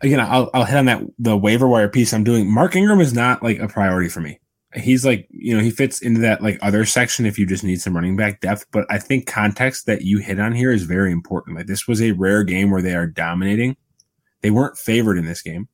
[0.00, 2.52] again, I'll, I'll hit on that the waiver wire piece I'm doing.
[2.52, 4.40] Mark Ingram is not like a priority for me.
[4.74, 7.80] He's like, you know, he fits into that like other section if you just need
[7.80, 8.66] some running back depth.
[8.70, 11.56] But I think context that you hit on here is very important.
[11.56, 13.76] Like this was a rare game where they are dominating.
[14.42, 15.68] They weren't favored in this game.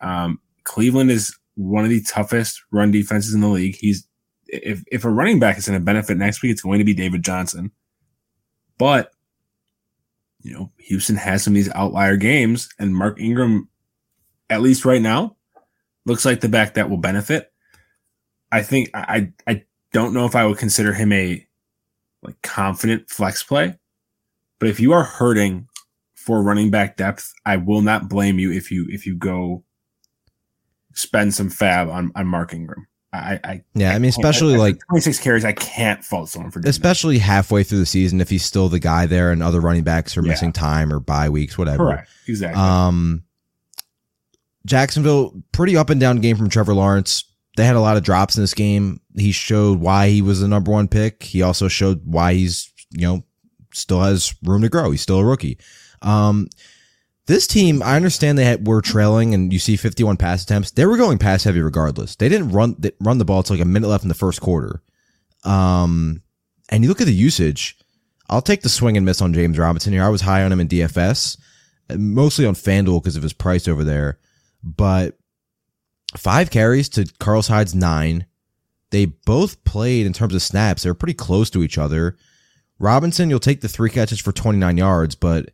[0.00, 3.76] Um, Cleveland is one of the toughest run defenses in the league.
[3.76, 4.06] He's
[4.46, 6.94] if if a running back is going to benefit next week, it's going to be
[6.94, 7.70] David Johnson.
[8.78, 9.12] But
[10.42, 13.68] you know, Houston has some of these outlier games, and Mark Ingram,
[14.48, 15.36] at least right now,
[16.06, 17.52] looks like the back that will benefit.
[18.50, 21.46] I think I I don't know if I would consider him a
[22.22, 23.78] like confident flex play,
[24.58, 25.68] but if you are hurting
[26.14, 29.64] for running back depth, I will not blame you if you if you go
[30.94, 32.86] spend some fab on on Mark Ingram.
[33.12, 36.60] I, I yeah, I mean, especially I, like 26 carries, I can't fault someone for
[36.64, 37.24] especially that.
[37.24, 40.22] halfway through the season if he's still the guy there and other running backs are
[40.22, 40.28] yeah.
[40.28, 41.84] missing time or bye weeks, whatever.
[41.84, 42.62] Correct, exactly.
[42.62, 43.24] Um,
[44.64, 47.24] Jacksonville, pretty up and down game from Trevor Lawrence.
[47.56, 49.00] They had a lot of drops in this game.
[49.16, 51.24] He showed why he was the number one pick.
[51.24, 53.24] He also showed why he's you know
[53.72, 54.92] still has room to grow.
[54.92, 55.58] He's still a rookie.
[56.02, 56.48] Um,
[57.30, 60.72] this team, I understand they had, were trailing, and you see 51 pass attempts.
[60.72, 62.16] They were going pass heavy regardless.
[62.16, 64.40] They didn't run they run the ball until like a minute left in the first
[64.40, 64.82] quarter.
[65.44, 66.22] Um,
[66.68, 67.78] and you look at the usage.
[68.28, 70.04] I'll take the swing and miss on James Robinson here.
[70.04, 71.36] I was high on him in DFS,
[71.96, 74.18] mostly on FanDuel because of his price over there.
[74.62, 75.16] But
[76.16, 78.26] five carries to Carlos Hyde's nine.
[78.90, 80.82] They both played in terms of snaps.
[80.82, 82.16] They were pretty close to each other.
[82.78, 85.50] Robinson, you'll take the three catches for 29 yards, but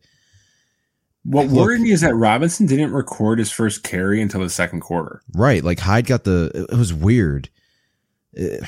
[1.27, 5.21] what worried me is that Robinson didn't record his first carry until the second quarter.
[5.33, 5.61] Right.
[5.61, 7.49] Like Hyde got the, it was weird.
[8.39, 8.65] Uh,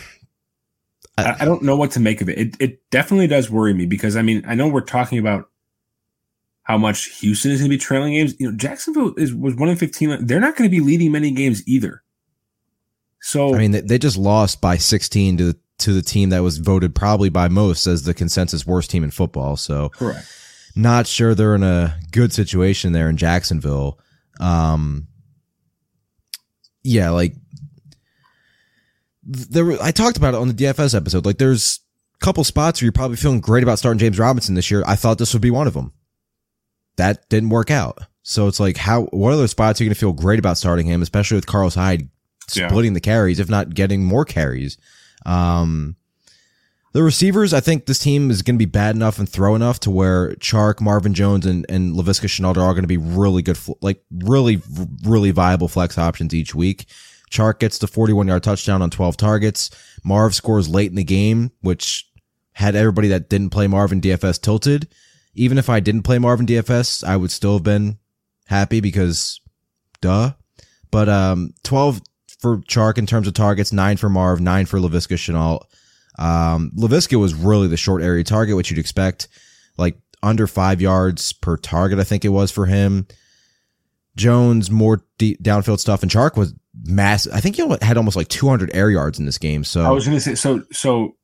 [1.17, 2.38] I, I, don't know what to make of it.
[2.38, 2.56] it.
[2.60, 5.50] It definitely does worry me because I mean, I know we're talking about
[6.63, 8.36] how much Houston is going to be trailing games.
[8.39, 10.26] You know, Jacksonville is was one in 15.
[10.26, 12.04] They're not going to be leading many games either.
[13.22, 16.58] So, I mean, they, they just lost by 16 to, to the team that was
[16.58, 19.56] voted probably by most as the consensus worst team in football.
[19.56, 20.28] So, correct
[20.82, 24.00] not sure they're in a good situation there in Jacksonville.
[24.39, 25.08] Um,
[26.84, 27.36] yeah, like
[29.24, 29.65] there.
[29.65, 31.26] Were, I talked about it on the DFS episode.
[31.26, 31.80] Like, there's
[32.22, 34.84] a couple spots where you're probably feeling great about starting James Robinson this year.
[34.88, 35.94] I thought this would be one of them.
[36.98, 38.00] That didn't work out.
[38.24, 39.04] So it's like, how?
[39.06, 41.76] What other spots are you going to feel great about starting him, especially with Carlos
[41.76, 42.10] Hyde
[42.54, 42.68] Yeah.
[42.70, 44.78] splitting the carries, if not getting more carries?
[45.26, 45.96] Um,
[46.91, 49.80] the receivers, I think this team is going to be bad enough and throw enough
[49.82, 53.41] to where Chark, Marvin Jones, and and Laviska Shenault are all going to be really
[53.41, 54.62] good, like really,
[55.04, 56.86] really viable flex options each week.
[57.30, 59.69] Chark gets the 41 yard touchdown on 12 targets.
[60.04, 62.10] Marv scores late in the game, which
[62.54, 64.88] had everybody that didn't play Marvin DFS tilted.
[65.36, 67.99] Even if I didn't play Marvin DFS, I would still have been
[68.47, 69.39] happy because
[70.02, 70.34] duh.
[70.91, 72.02] But um 12
[72.39, 75.62] for Chark in terms of targets, 9 for Marv, 9 for Laviska Shenault.
[76.20, 79.28] Um Laviska was really the short area target, which you'd expect,
[79.78, 83.08] like under 5 yards per target I think it was for him.
[84.16, 86.54] Jones more deep downfield stuff and Chark was
[86.84, 87.34] massive.
[87.34, 89.64] I think he had almost like 200 air yards in this game.
[89.64, 90.64] So I was going to say so.
[90.72, 91.16] So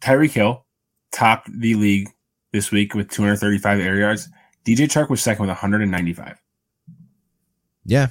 [0.00, 0.66] Tyreek Hill
[1.12, 2.08] topped the league
[2.52, 4.28] this week with 235 air yards.
[4.64, 6.40] DJ Chark was second with 195.
[7.84, 8.08] Yeah.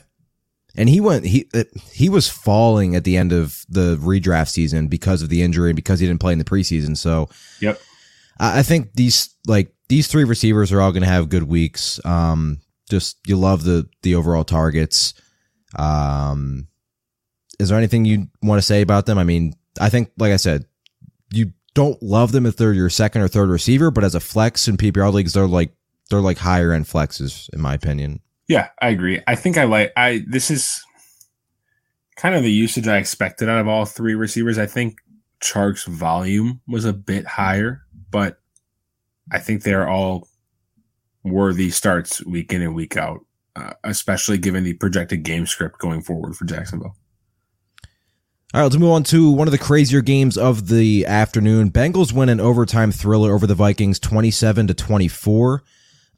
[0.76, 4.88] And he went he uh, he was falling at the end of the redraft season
[4.88, 6.96] because of the injury and because he didn't play in the preseason.
[6.98, 7.30] So
[7.60, 7.80] Yep.
[8.40, 12.00] I I think these like these three receivers are all going to have good weeks.
[12.06, 15.14] Um, just you love the the overall targets.
[15.76, 16.68] Um,
[17.60, 19.18] is there anything you want to say about them?
[19.18, 20.66] I mean, I think like I said,
[21.32, 24.68] you don't love them if they're your second or third receiver, but as a flex
[24.68, 25.74] in PPR leagues, they're like
[26.10, 28.22] they're like higher end flexes in my opinion.
[28.52, 29.22] Yeah, I agree.
[29.28, 30.84] I think I like I this is
[32.18, 34.58] kind of the usage I expected out of all three receivers.
[34.58, 34.98] I think
[35.42, 38.42] Chark's volume was a bit higher, but
[39.32, 40.28] I think they're all
[41.24, 43.22] worthy starts week in and week out,
[43.56, 46.98] uh, especially given the projected game script going forward for Jacksonville.
[48.54, 51.72] All right, let's move on to one of the crazier games of the afternoon.
[51.72, 55.64] Bengals win an overtime thriller over the Vikings, twenty-seven to twenty-four.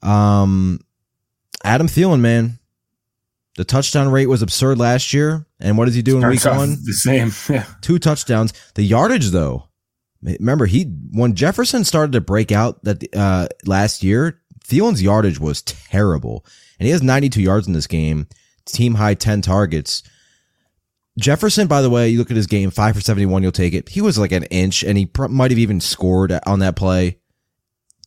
[0.02, 0.80] Um,
[1.64, 2.60] Adam Thielen, man,
[3.56, 6.78] the touchdown rate was absurd last year, and what does he do in week one?
[6.84, 7.32] The same.
[7.50, 7.66] Yeah.
[7.82, 8.54] Two touchdowns.
[8.76, 9.70] The yardage, though,
[10.22, 15.62] remember he when Jefferson started to break out that uh, last year, Thielen's yardage was
[15.62, 16.46] terrible,
[16.80, 18.28] and he has ninety-two yards in this game,
[18.66, 20.04] team high ten targets.
[21.20, 23.90] Jefferson, by the way, you look at his game, five for 71, you'll take it.
[23.90, 27.20] He was like an inch and he pr- might have even scored on that play.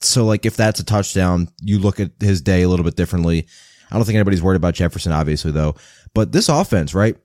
[0.00, 3.46] So, like, if that's a touchdown, you look at his day a little bit differently.
[3.90, 5.76] I don't think anybody's worried about Jefferson, obviously, though.
[6.14, 7.16] But this offense, right?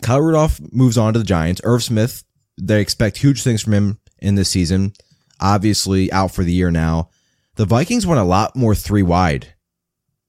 [0.00, 1.60] Kyle Rudolph moves on to the Giants.
[1.64, 2.24] Irv Smith,
[2.60, 4.92] they expect huge things from him in this season.
[5.40, 7.10] Obviously, out for the year now.
[7.56, 9.54] The Vikings went a lot more three wide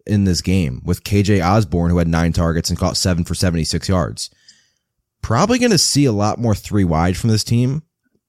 [0.06, 3.90] in this game with KJ Osborn, who had nine targets and caught seven for 76
[3.90, 4.30] yards
[5.26, 7.82] probably going to see a lot more three wide from this team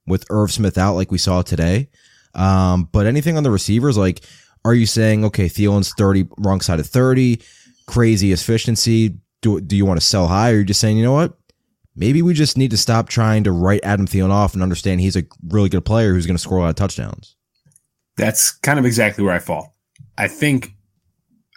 [0.06, 1.90] with Irv Smith out, like we saw today.
[2.36, 4.24] Um, but anything on the receivers, like,
[4.64, 7.40] are you saying, okay, Thielen's 30, wrong side of 30,
[7.86, 9.16] crazy efficiency?
[9.42, 10.50] Do, do you want to sell high?
[10.50, 11.36] Or are you just saying, you know what?
[11.94, 15.16] Maybe we just need to stop trying to write Adam Thielen off and understand he's
[15.16, 17.36] a really good player who's going to score a lot of touchdowns.
[18.16, 19.76] That's kind of exactly where I fall.
[20.18, 20.72] I think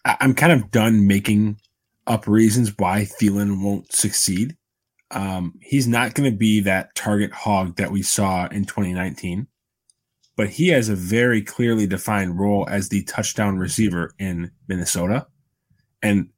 [0.06, 1.60] I'm kind of done making
[2.08, 4.56] up reasons why Thielen won't succeed.
[5.12, 9.48] Um, he's not going to be that target hog that we saw in 2019,
[10.40, 15.28] but he has a very clearly defined role as the touchdown receiver in Minnesota.
[16.02, 16.30] And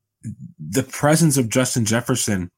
[0.59, 2.49] the presence of Justin Jefferson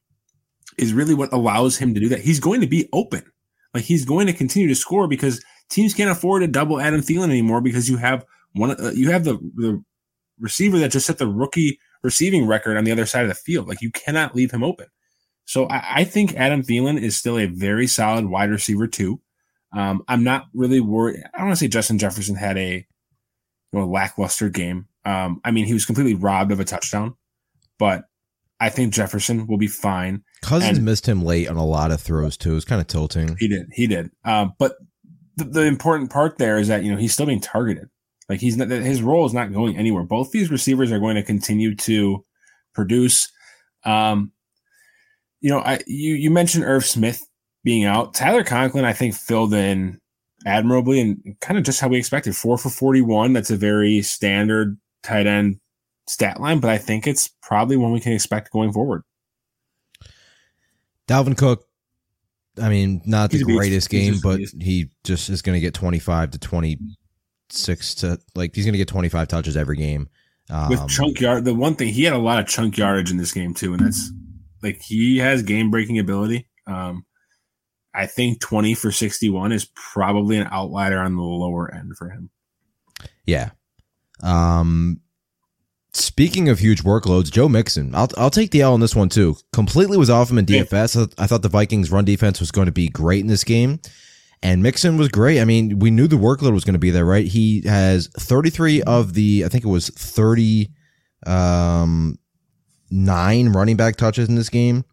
[0.78, 2.20] is really what allows him to do that.
[2.20, 3.30] He's going to be open.
[3.74, 7.28] Like he's going to continue to score because teams can't afford to double Adam Thielen
[7.28, 9.84] anymore because you have one, uh, you have the, the
[10.40, 13.68] receiver that just set the rookie receiving record on the other side of the field.
[13.68, 14.86] Like you cannot leave him open.
[15.44, 19.20] So I, I think Adam Thielen is still a very solid wide receiver too.
[19.76, 21.22] Um, I'm not really worried.
[21.34, 22.86] I don't want to say Justin Jefferson had a
[23.72, 24.86] you know, lackluster game.
[25.04, 27.14] Um, I mean, he was completely robbed of a touchdown,
[27.78, 28.04] but
[28.60, 30.22] I think Jefferson will be fine.
[30.42, 32.52] Cousins And- missed him late on a lot of throws, too.
[32.52, 33.36] It was kind of tilting.
[33.38, 33.66] He did.
[33.72, 34.10] He did.
[34.24, 34.76] Um, but
[35.36, 37.88] the, the important part there is that, you know, he's still being targeted.
[38.28, 40.04] Like he's not, his role is not going anywhere.
[40.04, 42.24] Both these receivers are going to continue to
[42.74, 43.30] produce.
[43.84, 44.32] Um,
[45.40, 47.20] you know, I, you, you mentioned Irv Smith
[47.64, 48.14] being out.
[48.14, 49.98] Tyler Conklin, I think filled in
[50.46, 52.36] admirably and kind of just how we expected.
[52.36, 53.32] Four for 41.
[53.32, 55.58] That's a very standard tight end
[56.06, 59.02] stat line, but I think it's probably one we can expect going forward.
[61.08, 61.66] Dalvin Cook,
[62.60, 63.58] I mean, not He's the a beast.
[63.58, 68.64] greatest game, but he just is going to get 25 to 26 to like he's
[68.64, 70.08] going to get 25 touches every game.
[70.50, 73.16] Um, With chunk yard, the one thing he had a lot of chunk yardage in
[73.16, 74.12] this game too, and that's
[74.62, 76.48] like he has game breaking ability.
[76.66, 77.04] Um,
[77.94, 82.30] I think 20 for 61 is probably an outlier on the lower end for him.
[83.24, 83.50] Yeah.
[84.22, 85.00] Um,
[85.92, 89.36] speaking of huge workloads, Joe Mixon, I'll I'll take the L on this one too.
[89.52, 91.12] Completely was off him in DFS.
[91.18, 93.80] I, I thought the Vikings' run defense was going to be great in this game,
[94.42, 95.40] and Mixon was great.
[95.40, 97.26] I mean, we knew the workload was going to be there, right?
[97.26, 100.70] He has 33 of the, I think it was 30,
[101.26, 102.18] um,
[102.90, 104.84] nine running back touches in this game.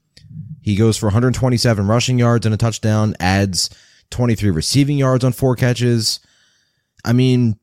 [0.61, 3.69] He goes for 127 rushing yards and a touchdown, adds
[4.11, 6.19] 23 receiving yards on four catches.
[7.03, 7.57] I mean,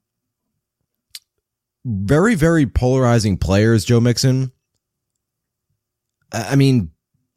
[1.84, 4.52] very, very polarizing players, Joe Mixon.
[6.32, 6.90] I mean,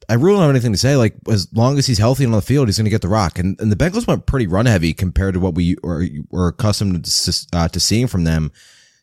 [0.09, 0.97] I really don't have anything to say.
[0.97, 3.07] Like, as long as he's healthy and on the field, he's going to get the
[3.07, 3.39] rock.
[3.39, 7.05] And, and the Bengals went pretty run heavy compared to what we were, were accustomed
[7.05, 8.51] to, uh, to seeing from them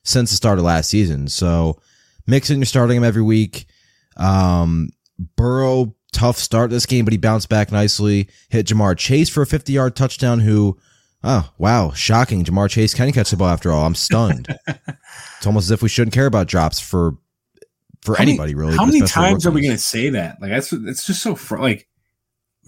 [0.04, 1.28] since the start of last season.
[1.28, 1.80] So,
[2.26, 3.66] Mixon, you're starting him every week.
[4.18, 4.90] Um,
[5.36, 8.28] Burrow, tough start this game, but he bounced back nicely.
[8.48, 10.78] Hit Ja'Marr Chase for a 50 yard touchdown, who,
[11.22, 12.44] oh, wow, shocking.
[12.44, 13.84] Ja'Marr Chase can catch the ball after all.
[13.86, 14.48] I'm stunned.
[14.68, 17.16] it's almost as if we shouldn't care about drops for
[18.02, 18.76] for How many- anybody, really.
[18.76, 20.40] How many times are we going to say that?
[20.40, 21.88] Like that's it's just so fr- like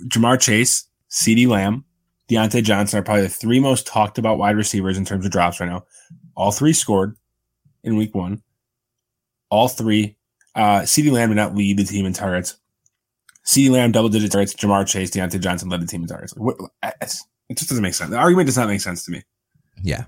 [0.09, 1.85] Ja'Marr Chase, CeeDee Lamb,
[2.31, 5.61] Diontae Johnson are probably the three most talked about wide receivers in terms of drops
[5.61, 5.85] right now.
[6.37, 7.17] All three scored
[7.83, 8.43] in week one.
[9.51, 10.17] All three.
[10.55, 12.57] Uh, CeeDee Lamb did not lead the team in targets.
[13.47, 14.55] CeeDee Lamb double digit targets.
[14.55, 16.35] Ja'Marr Chase, Diontae Johnson led the team in targets.
[16.43, 18.11] It just doesn't make sense.
[18.11, 19.23] The argument does not make sense to me.
[19.83, 20.05] Yeah.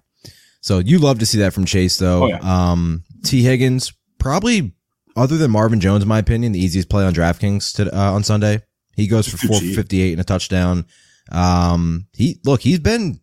[0.60, 2.24] So you love to see that from Chase, though.
[2.24, 2.38] Oh, yeah.
[2.42, 4.74] Um, Tee Higgins, probably
[5.16, 8.22] other than Marvin Jones, in my opinion, the easiest play on DraftKings to, uh, on
[8.22, 8.62] Sunday.
[8.94, 9.74] He goes for Too four cheap.
[9.74, 10.84] fifty eight and a touchdown.
[11.30, 13.20] Um, he look, he's been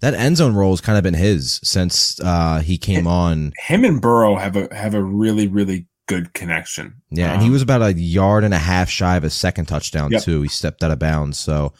[0.00, 3.52] that end zone role has kind of been his since uh he came on.
[3.66, 6.94] Him and Burrow have a have a really really good connection.
[7.10, 9.66] Yeah, and he Um, was about a yard and a half shy of a second
[9.66, 10.22] touchdown Yep.
[10.22, 10.42] too.
[10.42, 11.38] He stepped out of bounds.
[11.38, 11.72] So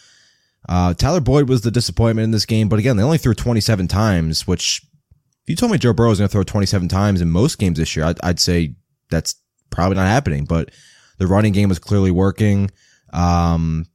[0.69, 3.87] uh Tyler Boyd was the disappointment in this game, but again, they only threw 27
[3.87, 4.83] times, which
[5.45, 7.79] if you told me Joe Burrow was going to throw 27 times in most games
[7.79, 8.75] this year, I'd, I'd say
[9.11, 9.37] that's
[9.71, 10.73] probably not happening, but
[11.19, 12.71] the running game was clearly working.
[13.13, 13.87] Um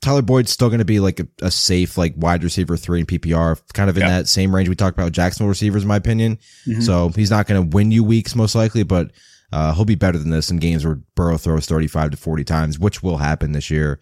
[0.00, 3.06] Tyler Boyd's still going to be like a, a safe like wide receiver 3 in
[3.06, 4.10] PPR, kind of in Yeah.
[4.10, 6.38] that same range we talked about Jacksonville receivers in my opinion.
[6.66, 6.82] Mhm.
[6.84, 9.10] So he's not going to win you weeks most likely, but
[9.52, 12.78] uh, he'll be better than this in games where Burrow throws 35 to 40 times,
[12.78, 13.98] which will happen this year.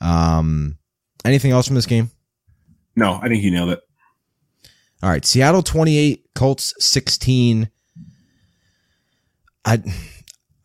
[0.00, 0.78] Um,
[1.24, 2.10] anything else from this game?
[2.94, 3.80] no, I think you nailed it.
[5.02, 7.70] All right, Seattle 28, Colts 16.
[9.64, 9.82] I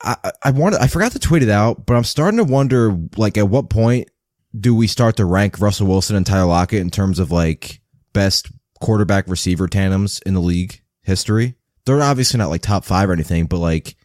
[0.01, 3.37] I I wanted I forgot to tweet it out, but I'm starting to wonder like
[3.37, 4.09] at what point
[4.57, 7.81] do we start to rank Russell Wilson and Tyler Lockett in terms of like
[8.13, 11.55] best quarterback receiver tandems in the league history?
[11.85, 13.95] They're obviously not like top 5 or anything, but like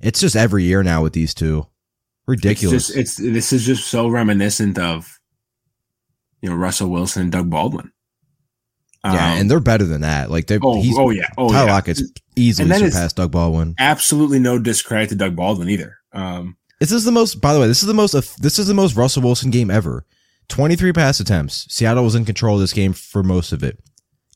[0.00, 1.66] it's just every year now with these two.
[2.26, 2.90] Ridiculous.
[2.90, 5.18] It's just it's this is just so reminiscent of
[6.42, 7.90] you know Russell Wilson and Doug Baldwin.
[9.04, 10.30] yeah, Um, and they're better than that.
[10.30, 11.72] Like they oh he's oh yeah oh Tyler yeah.
[11.72, 12.02] Lockett's
[12.36, 13.74] easily surpassed Doug Baldwin.
[13.78, 15.96] absolutely no discredit to Doug Baldwin either.
[16.12, 18.74] Um, This is the most, by the way, this is the most, this is the
[18.74, 20.06] most Russell Wilson game ever.
[20.48, 21.66] 23 pass attempts.
[21.72, 23.78] Seattle was in control of this game for most of it.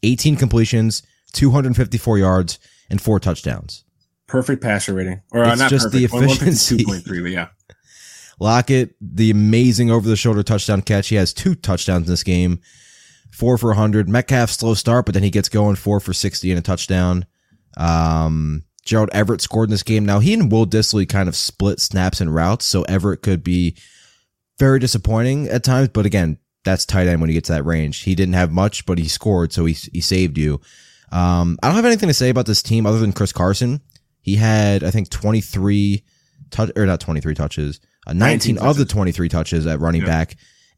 [0.02, 1.02] 18 completions,
[1.32, 2.58] 254 yards,
[2.90, 3.84] and four touchdowns.
[4.26, 6.78] Perfect passer rating, or uh, It's not just the perfect, efficiency.
[6.78, 7.48] two point three, but yeah,
[8.40, 11.08] Lockett, the amazing over the shoulder touchdown catch.
[11.08, 12.60] He has two touchdowns in this game.
[13.32, 14.08] Four for 100.
[14.08, 17.26] Metcalf, slow start, but then he gets going four for 60 and a touchdown.
[17.76, 20.04] Um, Gerald Everett scored in this game.
[20.06, 23.76] Now, he and Will Dissly kind of split snaps and routes, so Everett could be
[24.58, 25.88] very disappointing at times.
[25.88, 28.02] But again, that's tight end when you get to that range.
[28.02, 30.60] He didn't have much, but he scored, so he, he saved you.
[31.10, 33.80] Um, I don't have anything to say about this team other than Chris Carson.
[34.24, 36.02] He had, I think, 23
[36.50, 40.06] touch, or not 23 touches, uh, 19, 19 of the 23 touches at running Yeah.
[40.08, 40.36] back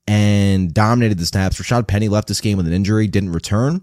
[0.08, 1.56] and dominated the snaps.
[1.60, 3.82] Rashaad Penny left this game with an injury, didn't return.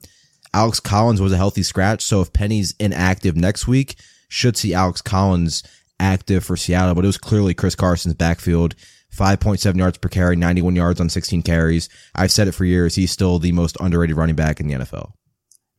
[0.54, 2.04] Alex Collins was a healthy scratch.
[2.04, 3.96] So if Penny's inactive next week,
[4.28, 5.64] should see Alex Collins
[6.00, 8.76] active for Seattle, but it was clearly Chris Carson's backfield.
[9.16, 11.88] 5.7 yards per carry, 91 yards on 16 carries.
[12.16, 12.96] I've said it for years.
[12.96, 15.14] He's still the most underrated running back in the NFL.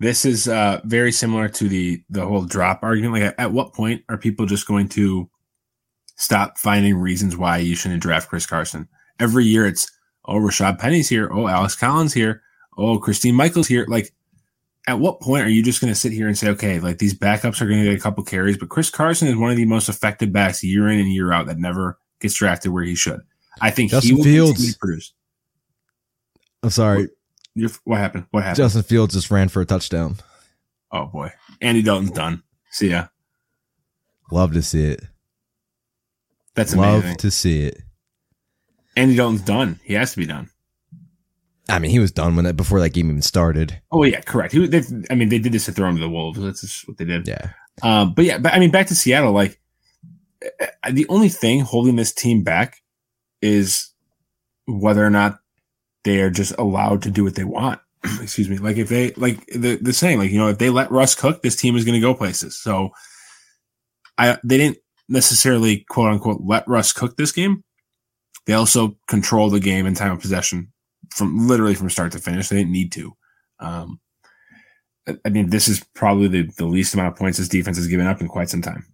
[0.00, 3.22] This is uh, very similar to the the whole drop argument.
[3.22, 5.30] Like, at, at what point are people just going to
[6.16, 8.88] stop finding reasons why you shouldn't draft Chris Carson?
[9.20, 9.90] Every year, it's
[10.24, 12.42] oh Rashaad Penny's here, oh Alex Collins here,
[12.76, 13.86] oh Christine Michaels here.
[13.88, 14.12] Like,
[14.86, 17.18] at what point are you just going to sit here and say, okay, like these
[17.18, 19.64] backups are going to get a couple carries, but Chris Carson is one of the
[19.64, 23.20] most effective backs year in and year out that never gets drafted where he should.
[23.60, 24.76] I think he Justin will Fields.
[24.76, 25.14] produce.
[26.62, 27.08] I'm sorry.
[27.54, 28.26] You're, what happened?
[28.30, 28.56] What happened?
[28.56, 30.16] Justin Fields just ran for a touchdown.
[30.90, 32.42] Oh boy, Andy Dalton's done.
[32.70, 33.06] See ya.
[34.30, 35.02] Love to see it.
[36.54, 37.82] That's Love to see it.
[38.96, 39.80] Andy Dalton's done.
[39.84, 40.50] He has to be done.
[41.68, 43.80] I mean, he was done when that before that game even started.
[43.90, 44.52] Oh yeah, correct.
[44.52, 46.40] He, they, I mean, they did this to throw him to the wolves.
[46.40, 47.26] That's just what they did.
[47.26, 47.52] Yeah.
[47.82, 49.32] Um, but yeah, but I mean, back to Seattle.
[49.32, 49.60] Like
[50.60, 52.82] uh, the only thing holding this team back
[53.40, 53.90] is
[54.66, 55.38] whether or not
[56.04, 57.80] they are just allowed to do what they want.
[58.22, 58.58] Excuse me.
[58.58, 61.42] Like if they like the the saying, like you know, if they let Russ cook,
[61.42, 62.60] this team is going to go places.
[62.60, 62.90] So
[64.18, 64.78] I they didn't
[65.08, 67.64] necessarily quote unquote let Russ cook this game.
[68.46, 70.70] They also control the game in time of possession
[71.14, 72.48] from literally from start to finish.
[72.48, 73.12] They didn't need to.
[73.58, 74.00] Um,
[75.08, 77.86] I- I mean, this is probably the, the least amount of points this defense has
[77.86, 78.86] given up in quite some time.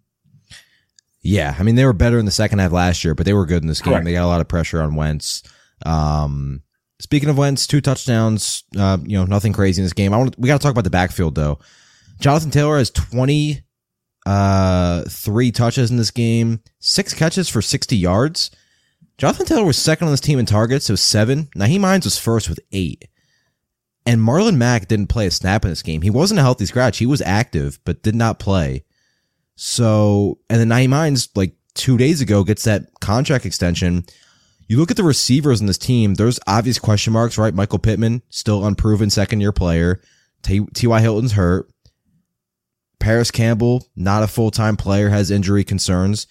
[1.22, 3.44] Yeah, I mean they were better in the second half last year, but they were
[3.46, 3.92] good in this game.
[3.92, 4.04] Correct.
[4.06, 5.42] They got a lot of pressure on Wentz.
[5.84, 6.62] Um,
[7.00, 8.62] speaking of Wentz, two touchdowns.
[8.78, 10.14] Uh, you know, nothing crazy in this game.
[10.14, 11.58] I want we got to talk about the backfield though.
[12.20, 13.62] Jonathan Taylor has twenty
[14.26, 18.50] uh three touches in this game, six catches for sixty yards.
[19.18, 21.48] Jonathan Taylor was second on this team in targets, so seven.
[21.56, 23.06] Nyheim Hines was first with eight.
[24.06, 26.00] And Marlon Mack didn't play a snap in this game.
[26.00, 26.96] He wasn't a healthy scratch.
[26.98, 28.84] He was active, but did not play.
[29.56, 34.04] So, and then Nyheim Hines, like two days ago, gets that contract extension.
[34.70, 37.52] You look at the receivers in this team, there's obvious question marks, right?
[37.52, 40.00] Michael Pittman, still unproven second year player.
[40.44, 41.00] T.Y.
[41.00, 41.68] Hilton's hurt.
[43.00, 46.28] Parris Campbell, not a full time player, has injury concerns.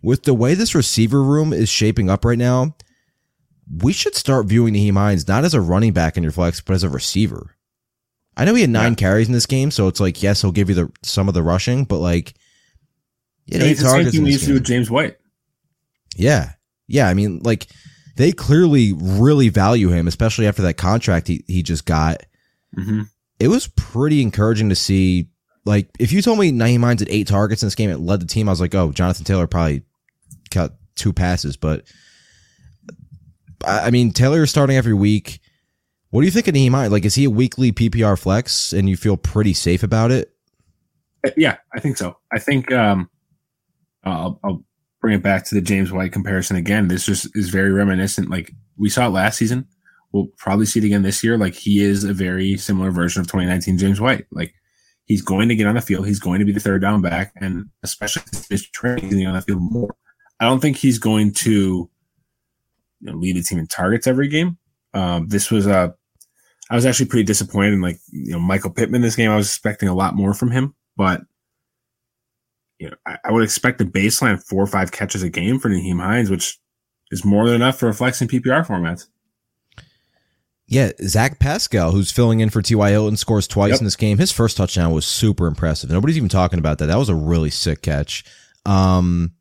[0.00, 2.76] With the way this receiver room is shaping up right now,
[3.82, 6.74] we should start viewing Nyheim Hines not as a running back in your flex, but
[6.74, 7.56] as a receiver.
[8.36, 10.68] I know he had nine carries in this game, so it's like, yes, he'll give
[10.68, 12.34] you the some of the rushing, but like,
[13.52, 15.16] And eight it's the same thing in we this used to do with James White.
[16.14, 16.52] Yeah.
[16.92, 17.08] Yeah.
[17.08, 17.66] I mean, like,
[18.16, 22.22] they clearly really value him, especially after that contract he, he just got.
[22.76, 23.02] Mm-hmm.
[23.40, 25.28] It was pretty encouraging to see.
[25.64, 28.20] Like, if you told me Nyheim Hines had eight targets in this game, it led
[28.20, 29.82] the team, I was like, oh, Jonathan Taylor probably
[30.50, 31.56] got two passes.
[31.56, 31.84] But,
[33.64, 35.40] I I mean, Taylor is starting every week.
[36.10, 36.92] What do you think of Nyheim Hines?
[36.92, 40.30] Like, is he a weekly PPR flex and you feel pretty safe about it?
[41.24, 42.18] Uh, Yeah, I think so.
[42.32, 43.08] I think um,
[44.04, 44.64] I'll, I'll
[45.02, 46.88] bring it back to the James White comparison again.
[46.88, 48.30] This just is very reminiscent.
[48.30, 49.66] Like we saw it last season.
[50.12, 51.36] We'll probably see it again this year.
[51.36, 54.26] Like he is a very similar version of 2019 James White.
[54.30, 54.54] Like
[55.06, 56.06] he's going to get on the field.
[56.06, 59.60] He's going to be the third down back, and especially this training, on the field
[59.60, 59.94] more.
[60.38, 61.90] I don't think he's going to
[63.00, 64.56] you know, lead the team in targets every game.
[64.94, 65.94] Um, this was a
[66.70, 69.30] I was actually pretty disappointed in like you know Michael Pittman this game.
[69.30, 71.22] I was expecting a lot more from him, but
[72.82, 75.68] you know I, I would expect a baseline four or five catches a game for
[75.70, 76.58] Nyheim Hines, which
[77.10, 79.06] is more than enough for a flex in PPR formats.
[80.66, 82.90] Yeah, Zach Pascal, who's filling in for T.Y.
[82.90, 83.80] Hilton, scores twice Yep.
[83.80, 84.18] in this game.
[84.18, 85.90] His first touchdown was super impressive.
[85.90, 86.86] Nobody's even talking about that.
[86.86, 88.24] That was a really sick catch.
[88.64, 89.32] Um,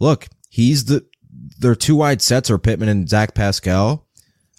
[0.00, 1.04] look, he's the
[1.58, 4.06] their two wide sets are Pittman and Zach Pascal.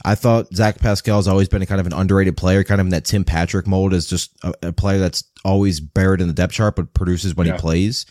[0.06, 2.88] I thought Zach Pascal has always been a kind of an underrated player, kind of
[2.88, 6.34] in that Tim Patrick mold, as just a, a player that's always buried in the
[6.34, 7.54] depth chart but produces when Yeah.
[7.54, 8.06] he plays.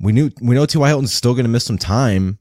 [0.00, 0.88] We knew we know T.Y.
[0.88, 2.38] Hilton's still going to miss some time.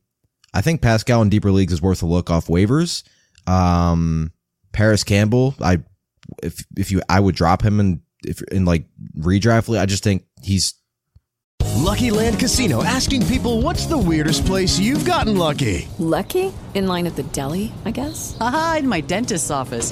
[0.54, 3.04] I think Pascal in deeper leagues is worth a look off waivers.
[3.48, 4.32] Um,
[4.72, 5.80] Parris Campbell, I
[6.42, 8.86] if if you I would drop him in if in like
[9.18, 9.82] redraft league.
[9.82, 10.74] I just think he's
[11.76, 15.88] Lucky Land Casino asking people what's the weirdest place you've gotten lucky?
[15.98, 16.54] Lucky?
[16.74, 18.38] In line at the deli, I guess?
[18.40, 19.92] Aha, in my dentist's office.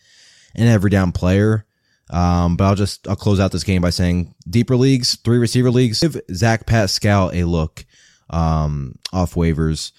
[0.55, 1.65] an every down player.
[2.09, 5.71] Um, but I'll just I'll close out this game by saying deeper leagues, three receiver
[5.71, 7.85] leagues, give Zach Pascal a look
[8.29, 9.93] um, off waivers.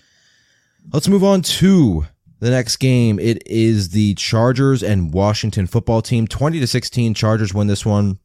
[0.92, 2.06] Let's move on to
[2.40, 3.18] the next game.
[3.18, 6.26] It is the Chargers and Washington football team.
[6.26, 8.18] Twenty to sixteen, Chargers win this one.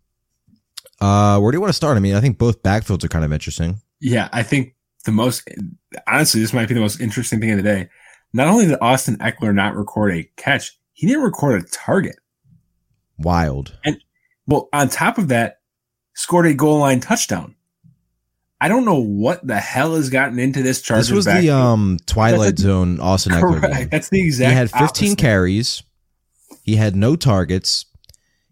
[0.99, 1.95] Uh, where do you want to start?
[1.95, 3.79] I mean, I think both backfields are kind of interesting.
[4.01, 4.75] Yeah, I think
[5.05, 5.47] the most
[6.07, 7.89] honestly, this might be the most interesting thing of the day.
[8.33, 12.15] Not only did Austin Ekeler not record a catch, he didn't record a target.
[13.19, 13.77] Wild.
[13.85, 14.01] And
[14.47, 15.59] well, on top of that,
[16.15, 17.53] scored a goal line touchdown.
[18.59, 21.09] I don't know what the hell has gotten into this Chargers.
[21.09, 21.55] This was the backfield.
[21.61, 23.89] um Twilight a- Zone Austin Ekeler game.
[23.89, 25.17] That's the exact He had 15 opposite.
[25.19, 25.83] carries.
[26.63, 27.85] He had no targets.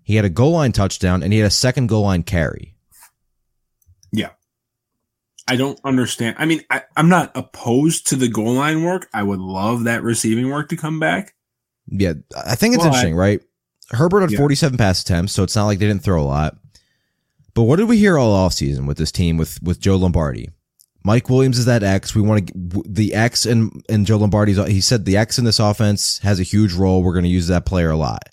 [0.03, 2.75] He had a goal line touchdown and he had a second goal line carry.
[4.11, 4.29] Yeah.
[5.47, 6.35] I don't understand.
[6.39, 9.07] I mean, I, I'm not opposed to the goal line work.
[9.13, 11.34] I would love that receiving work to come back.
[11.87, 12.13] Yeah,
[12.45, 13.41] I think it's But- interesting, right?
[13.91, 14.39] Herbert had Yeah.
[14.39, 16.57] 47 pass attempts, so it's not like they didn't throw a lot.
[17.53, 20.49] But what did we hear all offseason with this team with with Joe Lombardi?
[21.03, 22.15] Mike Williams is that X.
[22.15, 24.57] We want to the X and and Joe Lombardi's.
[24.67, 27.03] He said the X in this offense has a huge role.
[27.03, 28.27] We're going to use that player a lot.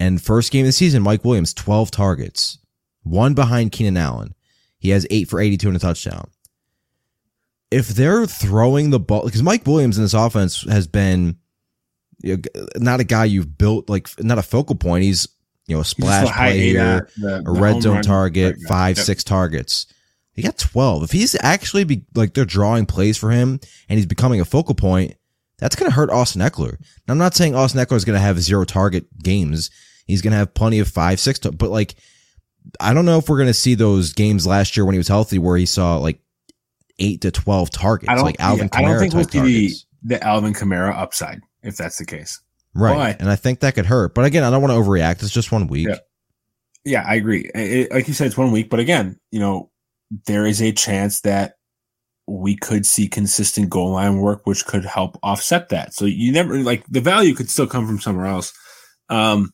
[0.00, 2.58] And first game of the season, Mike Williams 12 targets,
[3.02, 4.34] one behind Keenan Allen.
[4.78, 6.28] He has eight for 82 and a touchdown.
[7.70, 11.36] If they're throwing the ball, because Mike Williams in this offense has been
[12.22, 15.04] you know, not a guy you've built like not a focal point.
[15.04, 15.28] He's
[15.66, 18.68] you know a splash play here, the- a red zone target, target.
[18.68, 19.06] five Yep.
[19.06, 19.86] six targets.
[20.32, 21.02] He got twelve.
[21.04, 24.74] If he's actually be like they're drawing plays for him and he's becoming a focal
[24.74, 25.14] point,
[25.58, 26.78] that's going to hurt Austin Ekeler.
[27.06, 29.70] Now, I'm not saying Austin Ekeler is going to have zero target games.
[30.06, 31.94] He's going to have plenty of five six, to, but like
[32.80, 35.08] I don't know if we're going to see those games last year when he was
[35.08, 36.18] healthy where he saw like
[36.98, 39.74] eight to twelve targets, I don't, like Alvin yeah, I don't think we'll see the,
[40.16, 42.40] the Alvin Kamara upside if that's the case.
[42.74, 43.12] Right.
[43.16, 44.14] But- and I think that could hurt.
[44.14, 45.22] But again, I don't want to overreact.
[45.22, 45.88] It's just one week.
[45.88, 45.98] Yeah.
[46.84, 47.50] Yeah, I agree.
[47.54, 49.70] It- like you said, it's one week, but again, you know,
[50.26, 51.54] there is a chance that
[52.26, 55.94] we could see consistent goal line work, which could help offset that.
[55.94, 58.52] So you never like the value could still come from somewhere else.
[59.08, 59.52] Um,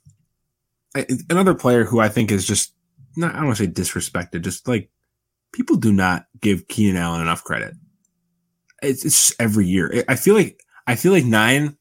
[1.28, 2.74] another player who I think is just
[3.16, 4.90] not, I don't want to say disrespected, just like
[5.52, 7.74] people do not give Keenan Allen enough credit.
[8.82, 10.04] It's, it's every year.
[10.08, 11.76] I feel like, I feel like nine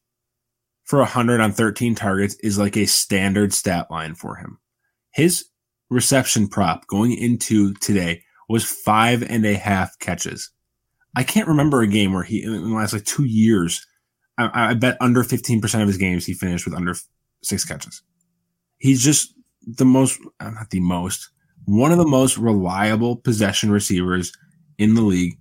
[0.90, 4.58] for 100 on 13 targets is like a standard stat line for him.
[5.12, 5.46] His
[5.92, 10.50] reception prop going into today was five and a half catches.
[11.16, 13.86] I can't remember a game where he, in the last like two years,
[14.40, 16.96] I, I bet under 15% of his games he finished with under
[17.44, 18.02] six catches.
[18.80, 19.32] He's just
[19.62, 21.30] the most, uh, not the most,
[21.66, 24.32] one of the most reliable possession receivers
[24.80, 25.38] in the league.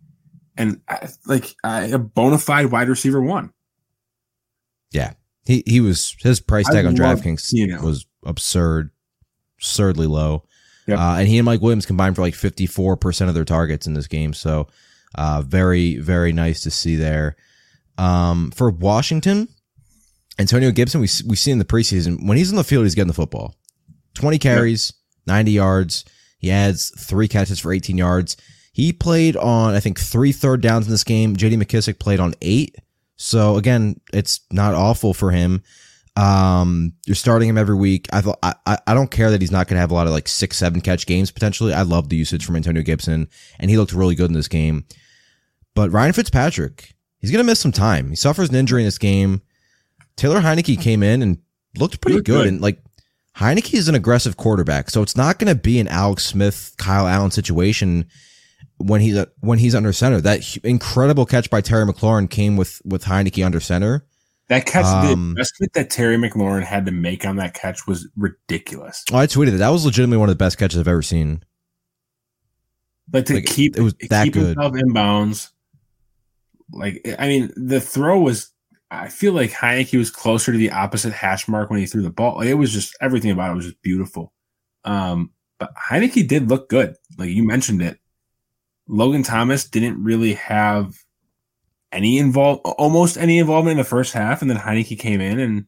[0.58, 3.54] And I, like uh, a bona fide wide receiver one.
[4.92, 5.14] Yeah.
[5.48, 7.50] He he was his price I tag on DraftKings
[7.82, 8.90] was absurd,
[9.58, 10.44] absurdly low.
[10.86, 10.98] Yep.
[10.98, 13.86] Uh, and he and Mike Williams combined for like fifty four percent of their targets
[13.86, 14.34] in this game.
[14.34, 14.68] So,
[15.14, 17.36] uh, very very nice to see there.
[17.96, 19.48] Um, for Washington,
[20.38, 22.94] Antonio Gibson, we s- we see in the preseason when he's on the field, he's
[22.94, 23.54] getting the football.
[24.14, 24.92] Twenty carries,
[25.26, 26.04] ninety yards.
[26.38, 28.36] He adds three catches for eighteen yards.
[28.72, 31.36] He played on I think three third downs in this game.
[31.36, 31.56] J.D.
[31.56, 32.76] McKissic played on eight.
[33.18, 35.62] So again, it's not awful for him.
[36.16, 38.08] Um, you're starting him every week.
[38.12, 40.06] I thought I, I I don't care that he's not going to have a lot
[40.06, 41.72] of like six, seven catch games potentially.
[41.72, 44.84] I love the usage from Antonio Gibson, and he looked really good in this game.
[45.74, 48.10] But Ryan Fitzpatrick, he's going to miss some time.
[48.10, 49.42] He suffers an injury in this game.
[50.16, 51.38] Taylor Heinicke came in and
[51.76, 52.48] looked pretty looked good, good.
[52.48, 52.82] and like
[53.36, 57.06] Heinicke is an aggressive quarterback, so it's not going to be an Alex Smith, Kyle
[57.06, 58.06] Allen situation
[58.78, 60.20] when he's when he's under center.
[60.20, 64.04] That incredible catch by Terry McLaurin came with with Heinicke under center.
[64.48, 68.08] That catch, Um, the investment that Terry McLaurin had to make on that catch was
[68.16, 69.04] ridiculous.
[69.12, 69.58] Oh, I tweeted that.
[69.58, 71.42] That was legitimately one of the best catches I've ever seen.
[73.06, 74.46] But to Like, keep it was that keep good.
[74.56, 75.50] himself in bounds,
[76.72, 78.50] like I mean, the throw was.
[78.90, 82.08] I feel like Heinicke was closer to the opposite hash mark when he threw the
[82.08, 82.36] ball.
[82.36, 84.32] Like, it was just everything about it was just beautiful.
[84.84, 87.98] Um, but Heinicke did look good, like you mentioned it.
[88.88, 90.98] Logan Thomas didn't really have
[91.92, 95.66] any involve, almost any involvement in the first half, and then Heinicke came in and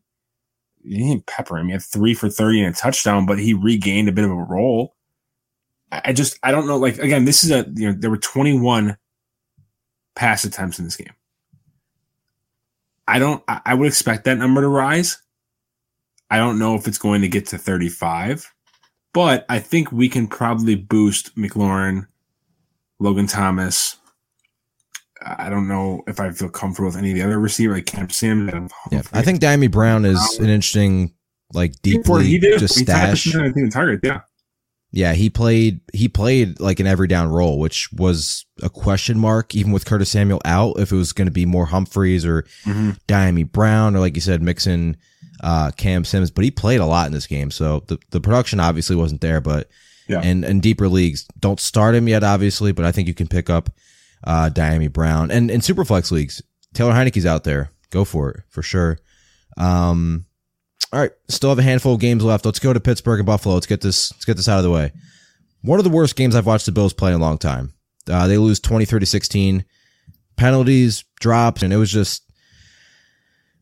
[0.83, 1.67] he didn't pepper him.
[1.67, 4.35] He had three for thirty and a touchdown, but he regained a bit of a
[4.35, 4.97] role.
[5.93, 6.79] I just I don't know.
[6.79, 8.97] Like again, this is a you know there were 21
[10.15, 11.13] pass attempts in this game.
[13.09, 13.43] I don't.
[13.49, 15.21] I would expect that number to rise.
[16.31, 18.53] I don't know if it's going to get to 35,
[19.13, 22.07] but I think we can probably boost McLaurin,
[23.01, 23.97] Logan Thomas.
[25.23, 28.09] I don't know if I feel comfortable with any of the other receivers like Cam
[28.09, 28.53] Sims.
[28.53, 31.15] and Yeah, I think Dyami Brown is an interesting,
[31.53, 33.31] like deep he did just stash.
[33.71, 34.01] target.
[34.03, 34.21] Yeah,
[34.93, 39.55] Yeah, he played he played like an every down role, which was a question mark
[39.55, 42.47] even with Curtis Samuel out if it was going to be more Humphries or.
[43.07, 44.97] Dyami Brown or like you said mixing
[45.43, 48.59] uh, Cam Sims, but he played a lot in this game, so the the production
[48.59, 49.69] obviously wasn't there, but
[50.11, 50.21] Yeah.
[50.23, 53.49] and and deeper leagues don't start him yet, obviously, but I think you can pick
[53.49, 53.71] up
[54.25, 56.43] uh, Dyami Brown, and in Superflex leagues,
[56.75, 57.71] Taylor Heinicke's out there.
[57.91, 58.99] Go for it for sure.
[59.57, 60.27] Um,
[60.93, 62.45] all right, still have a handful of games left.
[62.45, 63.55] Let's go to Pittsburgh and Buffalo.
[63.55, 64.13] Let's get this.
[64.13, 64.93] Let's get this out of the way.
[65.63, 67.75] One of the worst games I've watched the Bills play in a long time.
[68.09, 69.65] Uh, they lose 23 to 16.
[70.37, 72.23] Penalties, drops, and it was just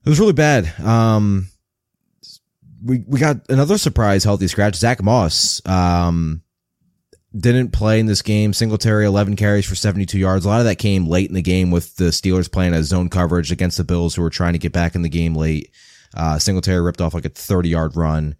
[0.05, 0.73] it was really bad.
[0.81, 1.49] Um,
[2.83, 4.77] we we got another surprise healthy scratch.
[4.77, 6.43] Zach Moss um,
[7.37, 8.53] didn't play in this game.
[8.53, 10.45] Singletary 11 carries for 72 yards.
[10.45, 13.09] A lot of that came late in the game with the Steelers playing a zone
[13.09, 15.71] coverage against the Bills, who were trying to get back in the game late.
[16.17, 18.37] Uh, Singletary ripped off like a 30 yard run.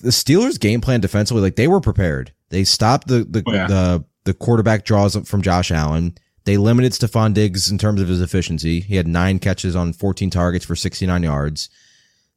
[0.00, 2.32] The Steelers' game plan defensively, like they were prepared.
[2.50, 3.66] They stopped the the Oh, yeah.
[3.66, 6.16] the, the quarterback draws from Josh Allen.
[6.44, 8.80] They limited Stefon Diggs in terms of his efficiency.
[8.80, 11.68] He had nine catches on 14 targets for 69 yards.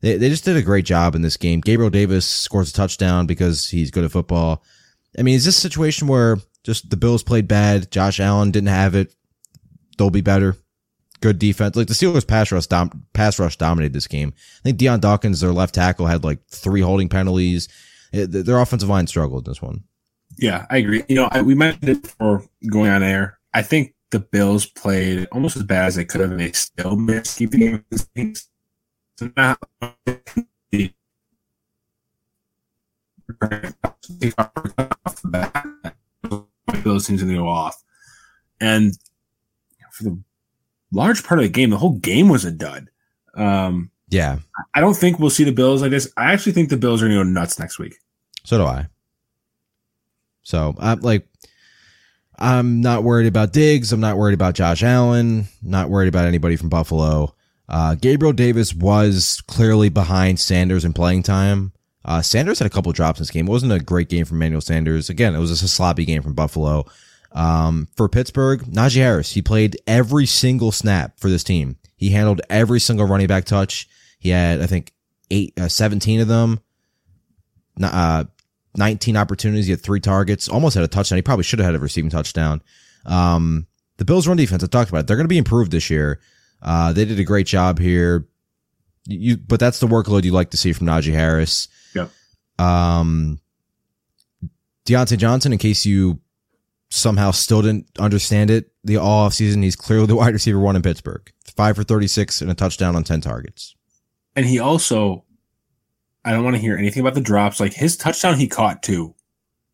[0.01, 1.61] They, they just did a great job in this game.
[1.61, 4.63] Gabriel Davis scores a touchdown because he's good at football.
[5.17, 7.91] I mean, is this a situation where just the Bills played bad?
[7.91, 9.13] Josh Allen didn't have it.
[9.97, 10.55] They'll be better.
[11.19, 11.75] Good defense.
[11.75, 14.33] Like the Steelers pass rush, dom- pass rush dominated this game.
[14.35, 17.67] I think Dion Dawkins, their left tackle, had like three holding penalties.
[18.11, 19.83] Eh, it- their offensive line struggled in this one.
[20.39, 21.03] Yeah, I agree.
[21.09, 23.37] You know, I, we mentioned it before going on air.
[23.53, 26.95] I think the Bills played almost as bad as they could have, and they still
[26.95, 27.83] missed keeping
[28.15, 28.39] things.
[28.43, 28.50] So
[29.37, 29.57] now,
[30.71, 30.91] the
[36.83, 37.81] Bills seems to go off,
[38.59, 38.97] and
[39.91, 40.21] for the
[40.91, 42.89] large part of the game, the whole game was a dud.
[43.35, 44.39] Um, Yeah.
[44.73, 46.11] I don't think we'll see the Bills like this.
[46.17, 47.95] I actually think the Bills are going to go nuts next week.
[48.43, 48.87] So do I.
[50.43, 51.27] So I'm like,
[52.37, 53.93] I'm not worried about Diggs.
[53.93, 55.47] I'm not worried about Josh Allen.
[55.61, 57.35] Not worried about anybody from Buffalo.
[57.71, 61.71] Uh, Gabriel Davis was clearly behind Sanders in playing time.
[62.03, 63.47] Uh, Sanders had a couple drops in this game.
[63.47, 65.09] It wasn't a great game from Manuel Sanders.
[65.09, 66.85] Again, it was just a sloppy game from Buffalo.
[67.31, 71.77] Um, for Pittsburgh, Najee Harris, he played every single snap for this team.
[71.95, 73.87] He handled every single running back touch.
[74.19, 74.91] He had, I think,
[75.29, 76.59] eight, uh, 17 of them.
[77.81, 78.25] Uh,
[78.75, 79.67] 19 opportunities.
[79.67, 81.17] He had three targets, almost had a touchdown.
[81.17, 82.61] He probably should have had a receiving touchdown.
[83.05, 85.07] Um, the Bills' run defense, I talked about it.
[85.07, 86.19] They're going to be improved this year.
[86.61, 88.27] Uh, they did a great job here.
[89.05, 91.67] You, but that's the workload you like to see from Najee Harris.
[91.95, 92.11] Yep.
[92.59, 93.39] Um,
[94.85, 96.19] Diontae Johnson, in case you
[96.89, 100.75] somehow still didn't understand it, the all off season, he's clearly the wide receiver one
[100.75, 101.31] in Pittsburgh.
[101.55, 103.75] Five for 36 and a touchdown on 10 targets.
[104.35, 105.25] And he also,
[106.23, 107.59] I don't want to hear anything about the drops.
[107.59, 109.15] Like his touchdown, he caught too.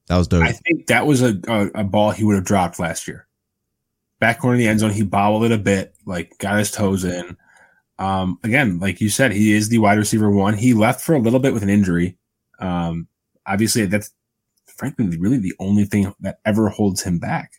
[0.07, 0.43] That was dope.
[0.43, 3.26] I think that was a, a, a ball he would have dropped last year.
[4.19, 7.03] Back corner of the end zone, he bobbled it a bit, like got his toes
[7.03, 7.37] in.
[7.99, 10.55] Um, again, like you said, he is the wide receiver one.
[10.55, 12.17] He left for a little bit with an injury.
[12.59, 13.07] Um,
[13.45, 14.11] obviously, that's
[14.65, 17.53] frankly really the only thing that ever holds him back.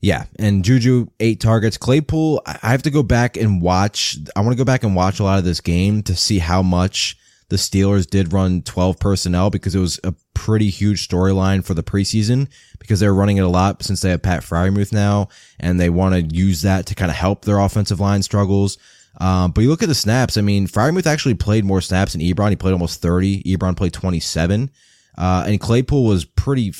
[0.00, 1.78] Yeah, and Juju eight targets.
[1.78, 4.18] Claypool, I I have to go back and watch.
[4.34, 6.60] I want to go back and watch a lot of this game to see how
[6.60, 7.16] much
[7.48, 11.82] the Steelers did run twelve personnel because it was a pretty huge storyline for the
[11.82, 15.28] preseason because they're running it a lot since they have Pat Freiermuth now,
[15.60, 18.78] and they want to use that to kind of help their offensive line struggles.
[19.20, 20.36] Um, but you look at the snaps.
[20.36, 22.50] I mean, Fryermuth actually played more snaps than Ebron.
[22.50, 23.42] He played almost thirty.
[23.42, 24.70] Ebron played twenty seven,
[25.18, 26.72] uh, and Claypool was pretty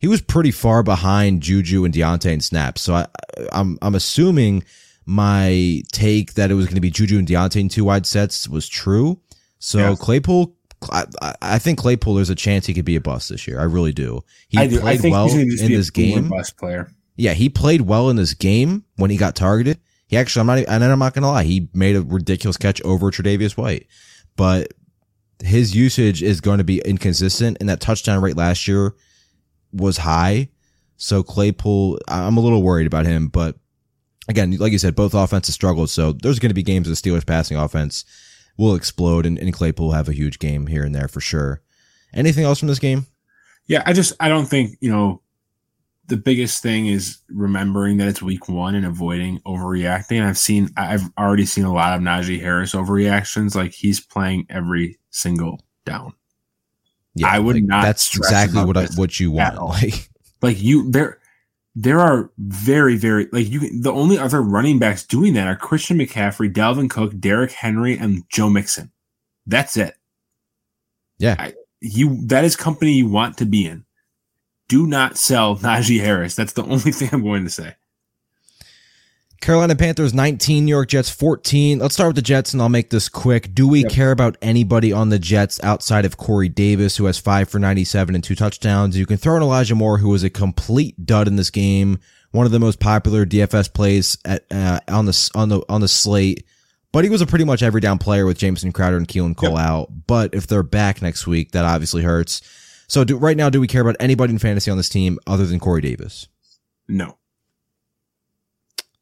[0.00, 2.82] he was pretty far behind Juju and Diontae in snaps.
[2.82, 3.06] So I,
[3.52, 4.64] I'm I'm assuming
[5.06, 8.48] my take that it was going to be Juju and Diontae in two wide sets
[8.48, 9.20] was true.
[9.60, 9.94] So Yeah.
[9.98, 10.56] Claypool,
[10.90, 11.04] I,
[11.40, 12.14] I- think Claypool.
[12.14, 13.60] There's a chance he could be a bust this year.
[13.60, 14.22] I really do.
[14.48, 14.80] He I do.
[14.80, 16.28] Played well in this game.
[16.28, 16.90] bust player.
[17.16, 19.78] Yeah, he played well in this game when he got targeted.
[20.08, 23.10] He actually, I'm not, and I'm not gonna lie, he made a ridiculous catch over
[23.12, 23.86] Tre'Davious White,
[24.36, 24.72] but
[25.42, 28.94] his usage is going to be inconsistent, and that touchdown rate last year
[29.72, 30.48] was high.
[30.96, 33.56] So Claypool, I'm a little worried about him, but
[34.28, 35.90] again, like you said, both offenses struggled.
[35.90, 38.04] So there's going to be games of the Steelers passing offense
[38.60, 41.62] will explode, and, and Claypool will have a huge game here and there for sure.
[42.12, 43.06] Anything else from this game?
[43.66, 45.22] Yeah, I just I don't think you know
[46.06, 50.18] the biggest thing is remembering that it's week one and avoiding overreacting.
[50.18, 53.54] And I've seen I've already seen a lot of Najee Harris overreactions.
[53.54, 56.12] Like he's playing every single down.
[57.14, 59.56] Yeah, I would like, not That's exactly what I, what you want.
[59.60, 60.08] Like,
[60.42, 61.19] Like you there
[61.74, 65.98] there are very very like you the only other running backs doing that are Christian
[65.98, 68.90] McCaffrey, Dalvin Cook, Derrick Henry, and Joe Mixon.
[69.46, 69.94] That's it.
[71.18, 73.84] yeah, I, you that is company you want to be in.
[74.68, 76.34] Do not sell Najee Harris.
[76.34, 77.76] That's the only thing I'm going to say.
[79.40, 81.78] Carolina Panthers 19, New York Jets 14.
[81.78, 83.54] Let's start with the Jets and I'll make this quick.
[83.54, 87.48] Do we care about anybody on the Jets outside of Corey Davis, who has five
[87.48, 88.98] for 97 and two touchdowns?
[88.98, 91.98] You can throw in Elijah Moore, who was a complete dud in this game.
[92.32, 95.88] One of the most popular DFS plays at, uh, on the, on the, on the
[95.88, 96.44] slate.
[96.92, 99.52] But he was a pretty much every down player with Jamison Crowder and Keelan Cole
[99.52, 99.60] yep.
[99.60, 99.88] out.
[100.06, 102.42] But if they're back next week, that obviously hurts.
[102.88, 105.46] So do, right now, do we care about anybody in fantasy on this team other
[105.46, 106.28] than Corey Davis?
[106.88, 107.16] No.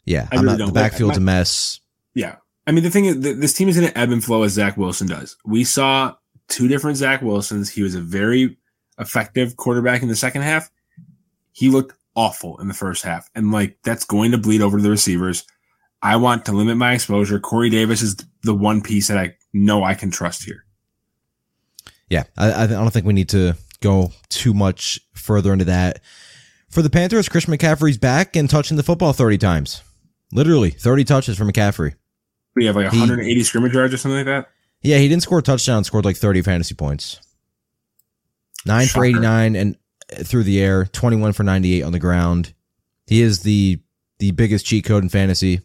[0.09, 0.59] Yeah, I am really not.
[0.59, 0.75] Don't.
[0.75, 1.81] The backfield's a mess.
[2.15, 2.37] Yeah,
[2.67, 4.77] I mean the thing is, this team is going to ebb and flow as Zach
[4.77, 5.37] Wilson does.
[5.45, 6.15] We saw
[6.49, 7.71] two different Zach Wilsons.
[7.71, 8.57] He was a very
[8.99, 10.71] effective quarterback in the second half.
[11.53, 14.83] He looked awful in the first half, and like that's going to bleed over to
[14.83, 15.45] the receivers.
[16.01, 17.39] I want to limit my exposure.
[17.39, 20.65] Corey Davis is the one piece that I know I can trust here.
[22.09, 26.01] Yeah, I, I don't think we need to go too much further into that.
[26.71, 29.83] For the Panthers, Chris McCaffrey's back and touching the football 30 times.
[30.33, 31.95] Literally 30 touches for McCaffrey.
[32.55, 34.49] We have like 180 he, scrimmage yards or something like that.
[34.83, 37.21] Yeah, he didn't score a touchdown, scored like 30 fantasy points.
[38.67, 39.01] Nine Shocker.
[39.01, 39.77] for 89 and
[40.13, 42.53] uh, through the air, 21 for 98 on the ground.
[43.07, 43.81] He is the
[44.19, 45.61] the biggest cheat code in fantasy.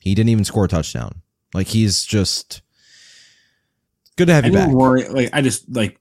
[0.00, 1.22] He didn't even score a touchdown.
[1.54, 2.62] Like he's just
[4.16, 4.70] good to have I you back.
[4.70, 5.98] Worry, like I just like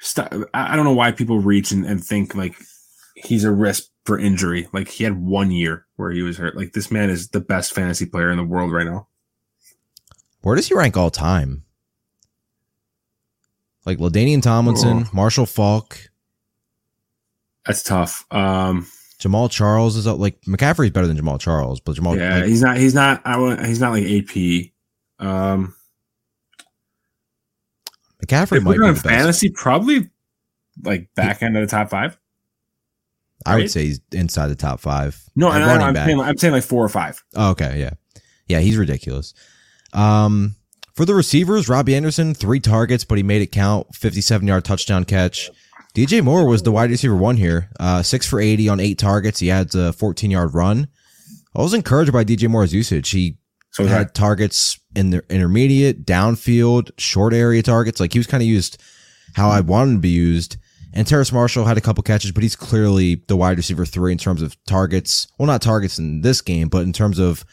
[0.00, 2.56] stop, I don't know why people reach and, and think like
[3.14, 4.68] he's a risk for injury.
[4.72, 6.56] Like he had one year where he was hurt.
[6.56, 9.08] Like this man is the best fantasy player in the world right now.
[10.42, 11.64] Where does he rank all time?
[13.86, 15.10] Like LaDainian Tomlinson, oh.
[15.12, 16.10] Marshall Faulk.
[17.66, 18.26] That's tough.
[18.30, 18.86] Um,
[19.18, 20.18] Jamaal Charles is up.
[20.18, 22.76] Like McCaffrey's better than Jamaal Charles, but Jamaal Yeah, like, he's not.
[22.76, 23.22] He's not.
[23.24, 23.64] I want.
[23.64, 24.70] He's not like AP.
[25.18, 25.74] Um,
[28.24, 29.50] McCaffrey might be fantasy.
[29.50, 30.10] Probably
[30.82, 32.18] like back end of the top five.
[33.46, 35.22] I would say he's inside the top five.
[35.36, 37.22] No, no, no, I'm, saying, I'm saying like four or five.
[37.34, 37.90] Oh, okay, yeah,
[38.48, 39.34] yeah, he's ridiculous.
[39.92, 40.56] Um,
[40.94, 43.94] for the receivers, Robbie Anderson three targets, but he made it count.
[43.94, 45.50] Fifty-seven yard touchdown catch.
[45.94, 47.70] DJ Moore was the wide receiver one here.
[47.78, 49.40] Uh, six for eighty on eight targets.
[49.40, 50.88] He had a fourteen yard run.
[51.56, 53.10] I was encouraged by DJ Moore's usage.
[53.10, 53.38] He
[53.70, 58.00] so had that- targets in the intermediate, downfield, short area targets.
[58.00, 58.80] Like he was kind of used
[59.34, 60.56] how I wanted to be used.
[60.94, 64.18] And Terrace Marshall had a couple catches, but he's clearly the wide receiver three in
[64.18, 65.26] terms of targets.
[65.38, 67.44] Well, not targets in this game, but in terms of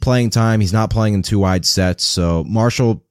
[0.00, 2.04] playing time, he's not playing in two wide sets.
[2.04, 3.02] So Marshall,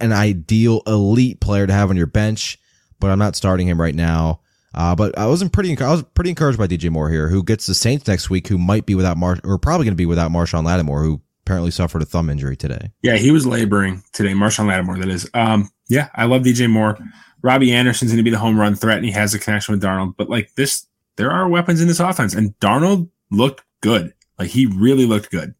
[0.00, 2.58] an ideal elite player to have on your bench,
[2.98, 4.40] but I'm not starting him right now.
[4.74, 5.76] Uh, but I wasn't pretty.
[5.80, 8.58] I was pretty encouraged by DJ Moore here, who gets the Saints next week, who
[8.58, 12.02] might be without Mar, or probably going to be without Marshon Lattimore, who apparently suffered
[12.02, 12.92] a thumb injury today.
[13.02, 14.32] Yeah, he was laboring today.
[14.32, 15.28] Marshon Lattimore, that is.
[15.34, 16.96] Um, yeah, I love DJ Moore.
[17.42, 19.82] Robbie Anderson's going to be the home run threat, and he has a connection with
[19.82, 20.14] Darnold.
[20.16, 20.86] But like this,
[21.16, 24.12] there are weapons in this offense, and Darnold looked good.
[24.38, 25.54] Like he really looked good.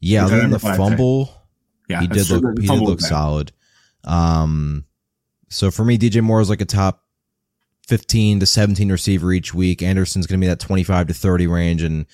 [0.00, 1.30] Yeah, other than the fumble,
[1.88, 3.52] yeah, he did look he did look solid.
[4.04, 4.84] Um,
[5.48, 7.04] so for me, DJ Moore is like a top
[7.86, 9.82] fifteen to seventeen receiver each week.
[9.82, 12.06] Anderson's going to be that twenty five to thirty range, and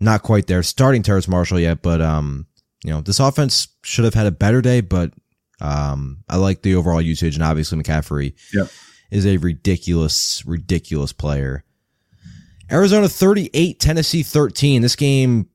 [0.00, 0.62] not quite there.
[0.62, 2.46] Starting Terrace Marshall yet, but um,
[2.84, 5.12] you know, this offense should have had a better day, but
[5.60, 8.68] um, I like the overall usage, and obviously McCaffrey yep.
[9.10, 11.64] is a ridiculous, ridiculous player.
[12.70, 14.82] Arizona 38, Tennessee 13.
[14.82, 15.48] This game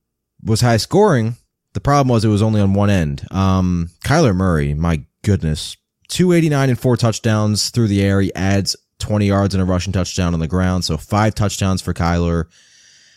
[0.44, 1.36] was high scoring.
[1.74, 3.28] The problem was it was only on one end.
[3.32, 5.78] Um, Kyler Murray, my goodness,
[6.10, 8.22] 289 and four touchdowns through the air.
[8.22, 10.86] He adds 20 yards and a rushing touchdown on the ground.
[10.86, 12.46] So five touchdowns for Kyler.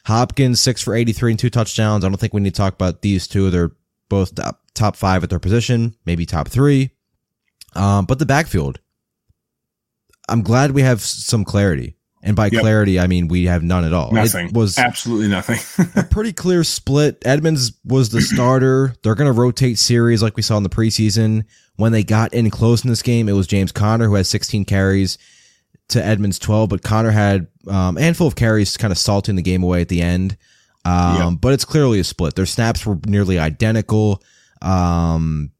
[0.04, 2.04] Hopkins, six for 83 and two touchdowns.
[2.04, 3.50] I don't think we need to talk about these two.
[3.50, 3.72] They're
[4.08, 4.32] both
[4.74, 6.90] top, five at their position, maybe top three.
[7.74, 8.80] Um, but the backfield,
[10.28, 11.96] I'm glad we have some clarity.
[12.24, 12.60] And by yep.
[12.60, 14.12] clarity, I mean we have none at all.
[14.12, 14.48] Nothing.
[14.48, 15.58] It was absolutely nothing.
[15.96, 17.20] a pretty clear split.
[17.24, 18.94] Edmonds was the starter.
[19.02, 21.44] They're going to rotate series like we saw in the preseason.
[21.76, 24.64] When they got in close in this game, it was James Conner who had 16
[24.66, 25.18] carries
[25.88, 29.42] to Edmonds 12, but Conner had um, a handful of carries kind of salting the
[29.42, 30.36] game away at the end.
[30.84, 31.40] Um, yep.
[31.40, 32.34] But it's clearly a split.
[32.34, 34.22] Their snaps were nearly identical.
[34.62, 35.52] Um,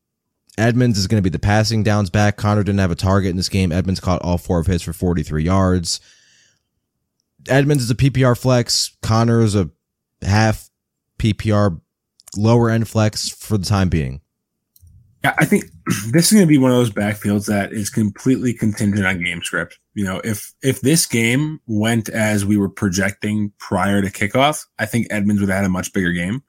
[0.59, 2.37] Edmonds is going to be the passing downs back.
[2.37, 3.73] Conner didn't have a target in this game.
[3.73, 6.01] Edmonds caught all four of his for 43 yards.
[7.49, 8.97] Edmonds is a PPR flex.
[9.03, 9.71] Conner is a
[10.23, 10.71] half
[11.19, 11.81] PPR
[12.37, 14.21] lower end flex for the time being.
[15.25, 15.65] Yeah, I think
[16.13, 19.43] this is going to be one of those backfields that is completely contingent on game
[19.43, 19.79] script.
[19.95, 24.87] You know, if if this game went as we were projecting prior to kickoff, I
[24.87, 26.43] think Edmonds would have had a much bigger game.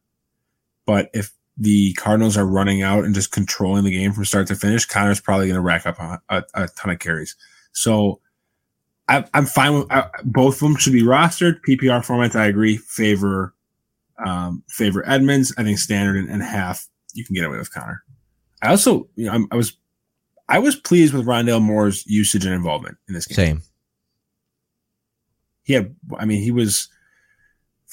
[0.85, 4.55] But if the Cardinals are running out and just controlling the game from start to
[4.55, 7.35] finish, Conner's probably going to rack up a, a, a, ton of carries.
[7.73, 8.19] So
[9.07, 11.59] I, I'm fine with I, both of them should be rostered.
[11.67, 13.53] PPR formats, I agree, favor
[14.25, 15.53] um, favor Edmonds.
[15.57, 18.03] I think standard and, and half you can get away with Conner.
[18.61, 19.77] I also, you know, I'm, I was
[20.49, 23.35] I was pleased with Rondale Moore's usage and involvement in this game.
[23.35, 23.61] Same.
[25.63, 26.89] He had, I mean, he was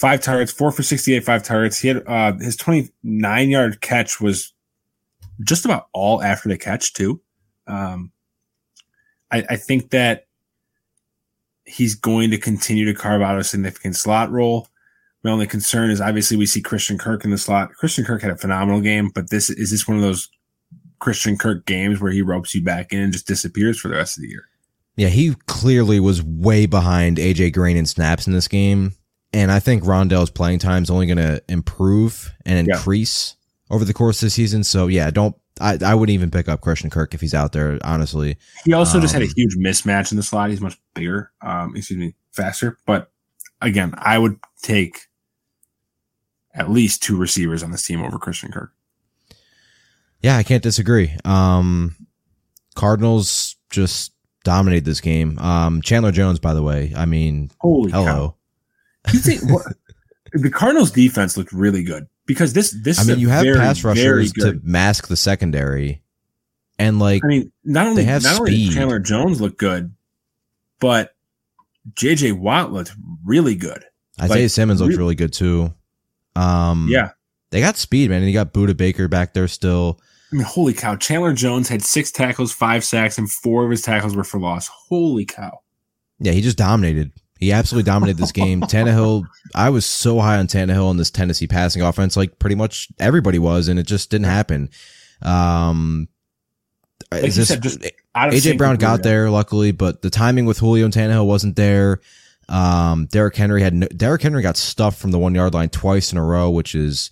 [0.01, 1.79] five targets, four for 68, five targets.
[1.79, 4.55] He had uh, his 29 yard catch was
[5.45, 7.21] just about all after the catch, too.
[7.67, 8.11] Um,
[9.31, 10.27] I, I think that
[11.65, 14.69] he's going to continue to carve out a significant slot role.
[15.23, 17.75] My only concern is obviously we see Christian Kirk in the slot.
[17.75, 20.31] Christian Kirk had a phenomenal game, but this is this one of those
[20.99, 24.17] Christian Kirk games where he ropes you back in and just disappears for the rest
[24.17, 24.47] of the year.
[24.97, 28.95] Yeah, he clearly was way behind AJ Green in snaps in this game.
[29.33, 33.37] And I think Rondale's playing time is only going to improve and increase
[33.71, 33.77] yeah.
[33.77, 34.65] over the course of the season.
[34.65, 37.79] So yeah, don't I, I wouldn't even pick up Christian Kirk if he's out there,
[37.85, 38.39] honestly.
[38.65, 40.51] He also um, just had a um, huge mismatch in the slot.
[40.51, 42.79] He's much bigger, um, excuse me, faster.
[42.87, 43.11] But
[43.61, 45.03] again, I would take
[46.55, 48.73] at least two receivers on this team over Christian Kirk.
[50.23, 51.17] Yeah, I can't disagree.
[51.25, 51.97] Um,
[52.75, 54.13] Cardinals just
[54.45, 55.39] dominated this game.
[55.39, 58.37] Um, Chandler Jones, by the way, I mean, holy hello.
[59.13, 59.67] You think what,
[60.33, 63.83] the Cardinals defense looked really good because this this I mean, you have very, pass
[63.83, 66.03] rushers to mask the secondary,
[66.79, 68.39] and like I mean, not only not speed.
[68.39, 69.93] only Chandler Jones look good,
[70.79, 71.15] but
[71.95, 72.33] J.J.
[72.33, 72.93] Watt looked
[73.25, 73.85] really good.
[74.21, 75.75] Isaiah like, Simmons looked really good too.
[76.37, 77.11] Um, yeah,
[77.51, 80.01] they got speed, man, and you got Budda Baker back there still.
[80.33, 80.97] I mean, holy cow!
[80.97, 84.69] Chandler Jones had six tackles, five sacks, and four of his tackles were for loss.
[84.69, 85.61] Holy cow!
[86.21, 87.13] Yeah, he just dominated.
[87.41, 88.61] He absolutely dominated this game.
[88.61, 89.25] Tannehill,
[89.55, 93.39] I was so high on Tannehill in this Tennessee passing offense, like pretty much everybody
[93.39, 94.69] was, and it just didn't happen.
[95.23, 96.09] Um,
[97.11, 97.63] like this, said,
[98.15, 102.01] AJ Brown got there luckily, but the timing with Julio and Tannehill wasn't there.
[102.51, 106.13] Um, Derrick Henry had no, Derrick Henry got stuffed from the one yard line twice
[106.13, 107.11] in a row, which is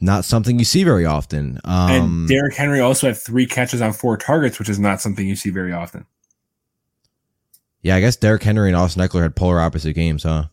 [0.00, 1.60] not something you see very often.
[1.64, 5.28] Um, and Derrick Henry also had three catches on four targets, which is not something
[5.28, 6.06] you see very often.
[7.82, 10.44] Yeah, I guess Derrick Henry and Austin Ekeler had polar opposite games, huh?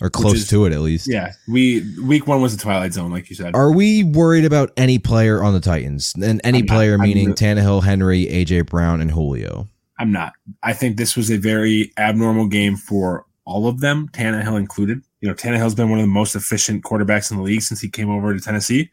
[0.00, 1.08] Or close is, to it, at least.
[1.10, 3.56] Yeah, we week one was the twilight zone, like you said.
[3.56, 6.14] Are we worried about any player on the Titans?
[6.14, 9.66] And any player not, meaning Tannehill, Henry, AJ Brown, and Julio.
[9.98, 10.34] I'm not.
[10.62, 15.02] I think this was a very abnormal game for all of them, Tannehill included.
[15.20, 17.88] You know, Tannehill's been one of the most efficient quarterbacks in the league since he
[17.88, 18.90] came over to Tennessee.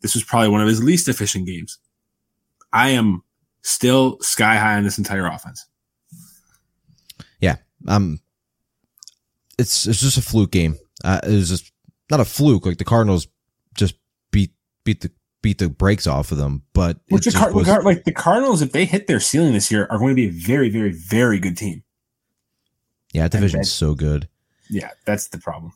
[0.00, 1.78] This was probably one of his least efficient games.
[2.72, 3.22] I am
[3.62, 5.66] still sky high on this entire offense.
[7.86, 8.20] Um,
[9.58, 10.76] it's it's just a fluke game.
[11.04, 11.72] Uh, it was just
[12.10, 12.66] not a fluke.
[12.66, 13.28] Like the Cardinals
[13.74, 13.94] just
[14.30, 14.52] beat
[14.84, 15.10] beat the
[15.42, 16.62] beat the brakes off of them.
[16.72, 19.86] But Which the Car- was, like the Cardinals, if they hit their ceiling this year,
[19.90, 21.82] are going to be a very, very, very good team.
[23.12, 24.28] Yeah, division's so good.
[24.68, 25.72] Yeah, that's the problem.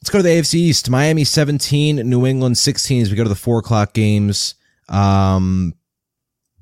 [0.00, 0.90] Let's go to the AFC East.
[0.90, 4.54] Miami 17, New England 16 as we go to the four o'clock games.
[4.88, 5.74] Um,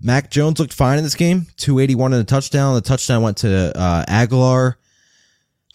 [0.01, 1.47] Mac Jones looked fine in this game.
[1.57, 2.75] 281 and a touchdown.
[2.75, 4.75] The touchdown went to uh, Agholor.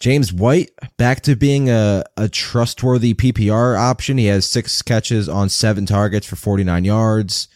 [0.00, 4.18] James White back to being a, a trustworthy PPR option.
[4.18, 7.48] He has six catches on seven targets for 49 yards.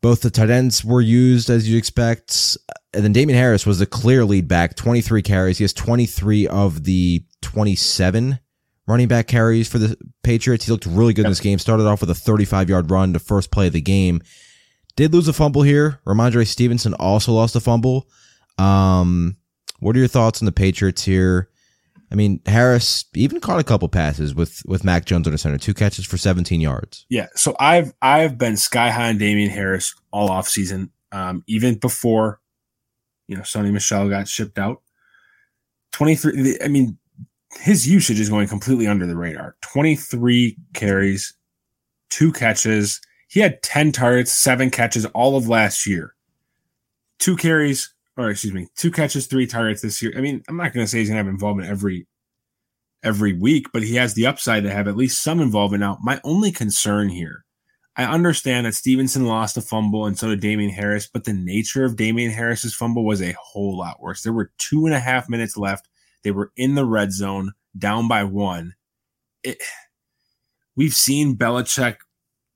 [0.00, 2.56] Both the tight ends were used as you'd expect.
[2.92, 5.58] And then Damien Harris was the clear lead back, 23 carries.
[5.58, 8.38] He has 23 of the 27
[8.86, 10.66] running back carries for the Patriots.
[10.66, 11.58] He looked really good in this game.
[11.58, 14.22] Started off with a 35 yard run to first play of the game.
[14.96, 16.00] Did lose a fumble here.
[16.06, 18.08] Rhamondre Stevenson also lost a fumble.
[18.58, 19.36] Um,
[19.80, 21.50] what are your thoughts on the Patriots here?
[22.12, 25.74] I mean, Harris even caught a couple passes with with Mac Jones under center, two
[25.74, 27.06] catches for 17 yards.
[27.08, 31.74] Yeah, so I've I've been sky high on Damien Harris all off season, um, even
[31.74, 32.40] before
[33.26, 34.80] you know Sony Michel got shipped out.
[35.92, 36.58] 23.
[36.62, 36.98] I mean,
[37.58, 39.56] his usage is going completely under the radar.
[39.62, 41.34] 23 carries,
[42.10, 43.00] two catches.
[43.34, 46.14] He had 10 targets, seven catches all of last year.
[47.18, 50.12] Two carries, or excuse me, two catches, three targets this year.
[50.16, 52.06] I mean, I'm not going to say he's going to have involvement every
[53.02, 55.80] every week, but he has the upside to have at least some involvement.
[55.80, 57.44] Now, my only concern here,
[57.96, 61.84] I understand that Stevenson lost a fumble and so did Damien Harris, but the nature
[61.84, 64.22] of Damien Harris's fumble was a whole lot worse.
[64.22, 65.88] There were two and a half minutes left.
[66.22, 68.74] They were in the red zone, down by one.
[69.42, 69.60] It,
[70.76, 71.96] we've seen Belichick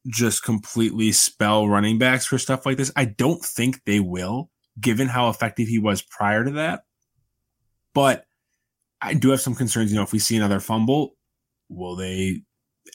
[0.07, 2.93] just completely spell running backs for stuff like this.
[2.97, 6.83] I don't think they will given how effective he was prior to that.
[7.95, 8.25] But
[9.01, 9.91] I do have some concerns.
[9.91, 11.15] You know, if we see another fumble,
[11.69, 12.43] will they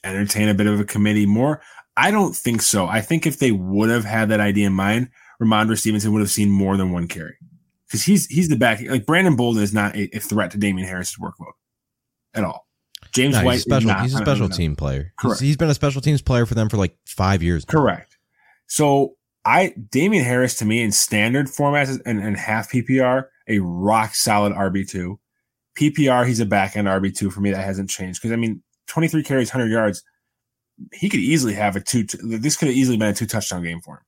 [0.04, 1.62] entertain a bit of a committee more?
[1.96, 2.88] I don't think so.
[2.88, 5.10] I think if they would have had that idea in mind,
[5.42, 7.36] Rhamondre Stevenson would have seen more than one carry
[7.88, 8.82] because he's he's the back.
[8.82, 11.54] Like Brandon Bolden is not a, a threat to Damien Harris's workload
[12.34, 12.68] at all.
[13.14, 13.94] James No, White, he's a special.
[13.96, 15.02] He's a special team player.
[15.02, 15.42] He's- Correct.
[15.42, 17.66] he's been a special teams player for them for like five years.
[17.68, 17.80] now.
[17.80, 18.18] Correct.
[18.68, 24.16] So I Damien Harris to me in standard formats and, and half PPR, a rock
[24.16, 25.20] solid RB two.
[25.80, 27.52] PPR, he's a back end RB two for me.
[27.52, 30.04] That hasn't changed because I mean, twenty three carries, hundred yards.
[30.92, 32.04] He could easily have a two.
[32.24, 34.04] This could have easily been a two touchdown game for him.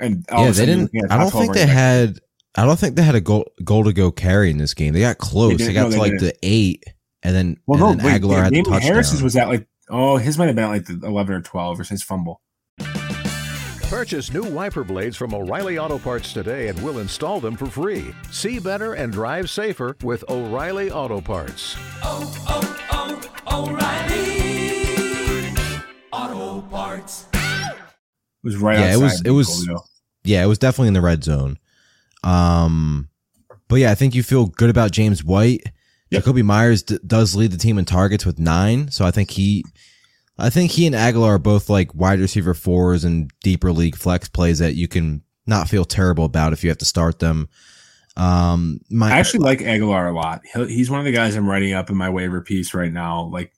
[0.00, 0.90] And Yeah, they didn't.
[0.92, 2.18] you're looking at I don't think they had.
[2.54, 4.92] I don't think they had a goal goal to go carry in this game.
[4.92, 5.52] They got close.
[5.52, 6.24] They, didn't- got no, to like didn't.
[6.24, 6.84] the eight,
[7.22, 8.80] and then Well, and no, then wait, Agholor had the touchdown.
[8.82, 11.80] Harris's was at like oh, his might have been at like the eleven or twelve
[11.80, 12.40] or his fumble.
[13.88, 18.14] Purchase new wiper blades from O'Reilly Auto Parts today and we'll install them for free.
[18.30, 21.74] See better and drive safer with O'Reilly Auto Parts.
[22.02, 22.28] oh,
[23.50, 25.46] O'Reilly
[26.12, 27.26] Auto Parts.
[27.32, 28.78] It was right.
[28.78, 29.12] yeah, it was.
[29.12, 29.66] outside It was.
[29.66, 29.80] Golio.
[30.24, 31.58] Yeah, it was definitely in the red zone.
[32.22, 33.08] Um,
[33.68, 35.62] but yeah, I think you feel good about James White.
[36.10, 39.64] Jakobi Meyers d- does lead the team in targets with nine, so I think he,
[40.38, 44.28] I think he and Agholor are both like wide receiver fours and deeper league flex
[44.28, 47.48] plays that you can not feel terrible about if you have to start them.
[48.16, 50.42] Um, my I actually like Agholor a lot.
[50.68, 53.24] He's one of the guys I'm writing up in my waiver piece right now.
[53.24, 53.52] Like,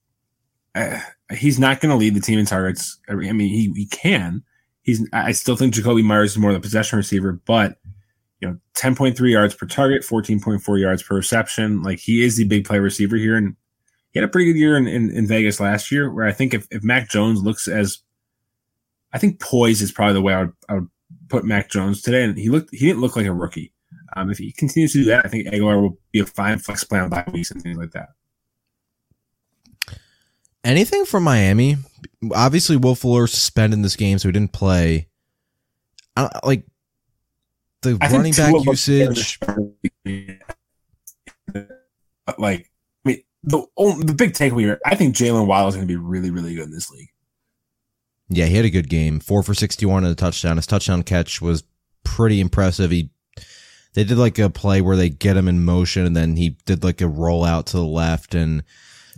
[0.75, 1.01] uh,
[1.33, 2.99] he's not going to lead the team in targets.
[3.09, 4.43] I mean, he he can.
[4.83, 5.09] He's.
[5.13, 7.79] I still think Jakobi Meyers is more the possession receiver, but
[8.41, 11.83] you know, 10.3 yards per target, 14.4 yards per reception.
[11.83, 13.55] Like he is the big play receiver here, and
[14.13, 16.13] he had a pretty good year in, in, in Vegas last year.
[16.13, 17.99] Where I think if if Mac Jones looks as,
[19.13, 20.89] I think poise is probably the way I would, I would
[21.29, 23.73] put Mac Jones today, and he looked he didn't look like a rookie.
[24.17, 26.83] Um, if he continues to do that, I think Agholor will be a fine flex
[26.83, 28.09] play on bye weeks and things like that.
[30.65, 31.77] anything from Miami?
[32.35, 35.09] Obviously, Will Fuller suspended this game, so he didn't play.
[36.17, 36.65] I, like
[37.83, 39.39] the I running back usage.
[42.39, 42.71] like,
[43.05, 45.97] I mean, the the big takeaway here, I think Jalen Waddle is going to be
[45.97, 47.11] really, really good in this league.
[48.29, 49.19] Yeah, he had a good game.
[49.21, 50.57] Four for sixty-one and a touchdown.
[50.57, 51.65] His touchdown catch was
[52.05, 52.91] pretty impressive.
[52.91, 53.11] He
[53.95, 56.85] they did like a play where they get him in motion, and then he did
[56.85, 58.63] like a rollout to the left, and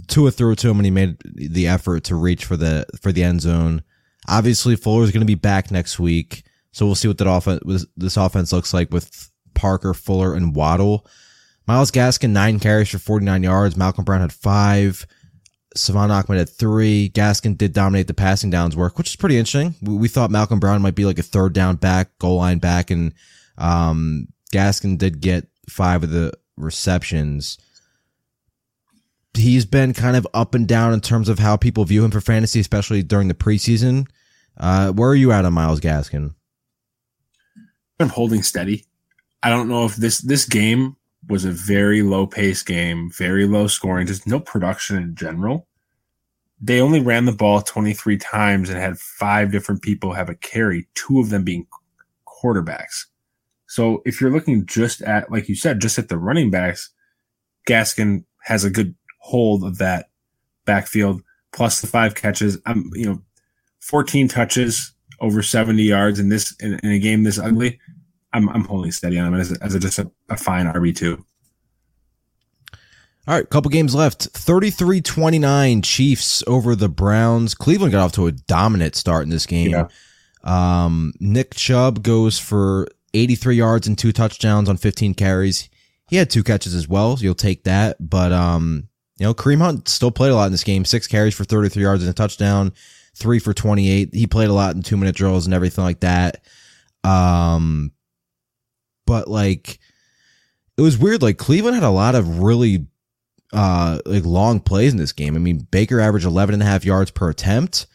[0.07, 3.13] Tua threw it to him, and he made the effort to reach for the for
[3.13, 3.83] the end zone.
[4.29, 7.87] Obviously, Fuller is going to be back next week, so we'll see what that offense
[7.97, 11.07] this offense looks like with Parker, Fuller, and Waddle.
[11.67, 13.77] Myles Gaskin nine carries for forty-nine yards.
[13.77, 15.07] Malcolm Brown had five.
[15.75, 17.09] Salvon Ahmed had three.
[17.15, 19.75] Gaskin did dominate the passing downs work, which is pretty interesting.
[19.81, 22.91] We, we thought Malcolm Brown might be like a third down back, goal line back,
[22.91, 23.15] and
[23.57, 27.59] um, Gaskin did get five of the receptions.
[29.35, 32.21] He's been kind of up and down in terms of how people view him for
[32.21, 34.07] fantasy, especially during the preseason.
[34.59, 36.35] Uh, where are you at on Myles Gaskin?
[38.03, 38.85] I'm holding steady.
[39.43, 40.97] I don't know if this this game
[41.29, 45.67] was a very low pace game, very low scoring, just no production in general.
[46.61, 50.87] They only ran the ball 23 times and had five different people have a carry,
[50.95, 51.67] two of them being
[52.27, 53.07] quarterbacks.
[53.67, 56.91] So if you're looking just at, like you said, just at the running backs,
[57.69, 60.11] Gaskin has a good hold of that
[60.65, 61.23] backfield
[61.53, 62.59] plus the five catches.
[62.67, 63.23] I'm, you know,
[63.81, 67.81] 14 touches over 70 yards in this, in, in a game this ugly.
[68.33, 71.23] I'm, I'm holding steady on him as, a, as a, just a, a fine RB2.
[73.29, 74.33] All right, couple games left.
[74.33, 77.55] 33-29 Chiefs over the Browns.
[77.55, 79.71] Cleveland got off to a dominant start in this game.
[79.71, 79.87] Yeah.
[80.43, 85.69] Um, Nick Chubb goes for 83 yards and two touchdowns on 15 carries.
[86.09, 87.97] He had two catches as well, so you'll take that.
[88.01, 88.89] But um,
[89.19, 90.85] you know, Kareem Hunt still played a lot in this game.
[90.85, 92.73] Six carries for 33 yards and a touchdown,
[93.15, 94.13] three for 28.
[94.13, 96.45] He played a lot in two minute drills and everything like that.
[97.05, 97.93] Um,
[99.13, 99.79] but like,
[100.79, 101.21] it was weird.
[101.21, 102.87] Like Cleveland had a lot of really
[103.53, 105.37] uh like long plays in this game.
[105.37, 107.87] I mean, Baker averaged 11 and a half yards per attempt.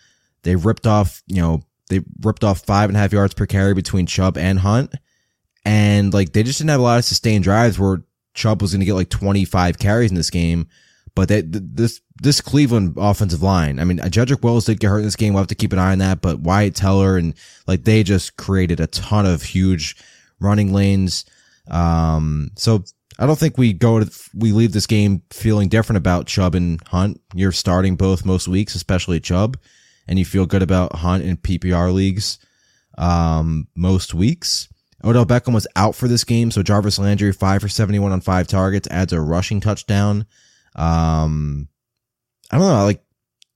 [0.44, 3.74] They ripped off, you know, they ripped off five and a half yards per carry
[3.74, 4.94] between Chubb and Hunt.
[5.66, 8.04] And like they just didn't have a lot of sustained drives where
[8.36, 10.68] Chubb was going to get like 25 carries in this game.
[11.16, 15.06] But they, this this Cleveland offensive line, I mean, Jedrick Wills did get hurt in
[15.06, 15.34] this game.
[15.34, 16.22] We'll have to keep an eye on that.
[16.22, 17.34] But Wyatt Teller and
[17.66, 19.98] like they just created a ton of huge
[20.40, 21.26] running lanes.
[21.70, 22.84] Um, so
[23.20, 26.82] I don't think we go to we leave this game feeling different about Chubb and
[26.88, 27.20] Hunt.
[27.34, 29.58] You're starting both most weeks, especially Chubb,
[30.08, 32.40] and you feel good about Hunt in PPR leagues
[32.98, 34.70] um, most weeks.
[35.04, 38.22] Odell Beckham was out for this game, so Jarvis Landry five for seventy one on
[38.22, 40.26] five targets adds a rushing touchdown.
[40.76, 41.70] Um,
[42.52, 43.04] I don't know, like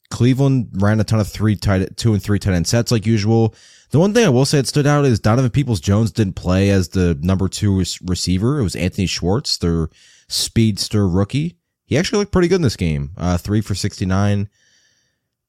[0.10, 3.56] Cleveland ran a ton of three tight, two and three tight end sets like usual.
[3.92, 6.70] The one thing I will say that stood out is Donovan Peoples Jones didn't play
[6.70, 8.60] as the number two receiver.
[8.60, 9.90] It was Anthony Schwartz, their
[10.30, 11.58] speedster rookie.
[11.86, 13.12] He actually looked pretty good in this game.
[13.18, 14.48] Uh, three for 69.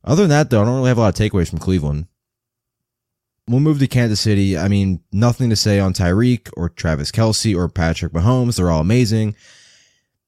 [0.05, 2.09] Other than that, though, I don't really have a lot of takeaways from Cleveland.
[3.47, 4.59] We'll move to Kansas City.
[4.59, 8.57] I mean, nothing to say on Tyreek or Travis Kelce or Patrick Mahomes.
[8.57, 9.37] They're all amazing.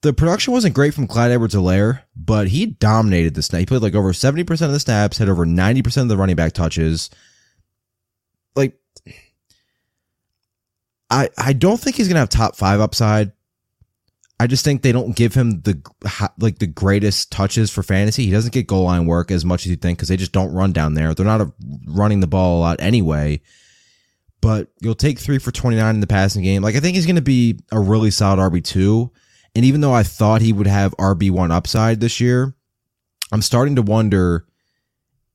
[0.02, 3.60] The production wasn't great from Clyde Edwards Helaire, but he dominated the snap.
[3.60, 6.52] He played like over 70% of the snaps, had over 90% of the running back
[6.52, 7.10] touches.
[8.54, 8.78] Like,
[11.10, 13.32] I, I don't think he's to have top five upside.
[14.40, 15.80] I just think they don't give him the
[16.38, 18.26] like the greatest touches for fantasy.
[18.26, 20.52] He doesn't get goal line work as much as you think because they just don't
[20.52, 21.14] run down there.
[21.14, 21.52] They're not a,
[21.86, 23.40] running the ball a lot anyway.
[24.40, 26.62] But you'll take three for twenty nine in the passing game.
[26.62, 29.12] Like I think he's going to be a really solid RB two.
[29.54, 32.54] And even though I thought he would have RB one upside this year,
[33.30, 34.46] I'm starting to wonder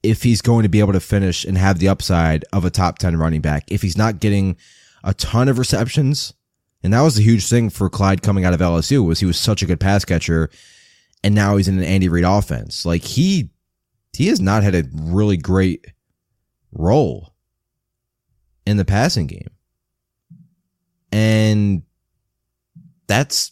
[0.03, 2.99] if he's going to be able to finish and have the upside of a top
[2.99, 3.63] ten running back.
[3.69, 4.57] If he's not getting
[5.03, 6.34] a ton of receptions
[6.84, 9.39] and that was the huge thing for Clyde coming out of LSU was he was
[9.39, 10.49] such a good pass catcher,
[11.23, 12.85] and now he's in an Andy Reid offense.
[12.85, 13.49] Like he
[14.13, 15.88] he has not had a really great
[16.71, 17.34] role
[18.65, 19.49] in the passing game.
[21.11, 21.84] And
[23.07, 23.51] that's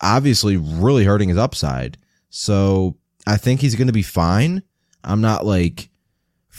[0.00, 1.98] obviously really hurting his upside.
[2.30, 2.96] So
[3.26, 4.62] I think he's going to be fine.
[5.04, 5.90] I'm not like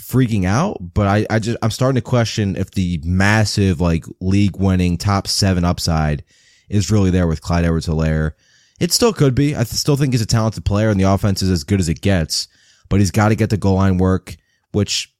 [0.07, 4.57] freaking out, but I, I just I'm starting to question if the massive like league
[4.57, 6.23] winning top seven upside
[6.69, 8.31] is really there with Clyde Edwards Helaire.
[8.79, 9.55] It still could be.
[9.55, 12.01] I still think he's a talented player and the offense is as good as it
[12.01, 12.47] gets,
[12.89, 14.35] but he's got to get the goal line work,
[14.71, 15.13] which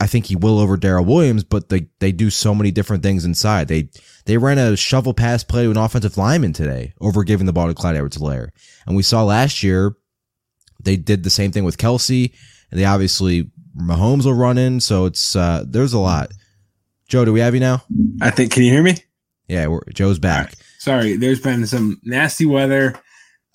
[0.00, 3.24] I think he will over Darrel Williams, but they, they do so many different things
[3.24, 3.68] inside.
[3.68, 3.90] They
[4.24, 7.66] they ran a shovel pass play to an offensive lineman today over giving the ball
[7.66, 8.48] to Clyde Edwards Helaire.
[8.86, 9.94] And we saw last year
[10.82, 12.32] they did the same thing with Kelce.
[12.70, 16.30] and they obviously Mahomes will run in, so it's uh there's a lot.
[17.08, 17.82] Joe, do we have you now?
[18.20, 18.52] I think.
[18.52, 18.96] Can you hear me?
[19.48, 20.46] Yeah, we're, Joe's back.
[20.46, 20.56] Right.
[20.78, 22.94] Sorry, there's been some nasty weather,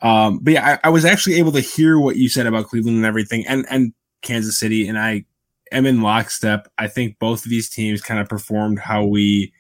[0.02, 2.98] um, but yeah, I, I was actually able to hear what you said about Cleveland
[2.98, 5.26] and everything, and and Kansas City, and I
[5.72, 6.68] am in lockstep.
[6.78, 9.52] I think both of these teams kind of performed how we,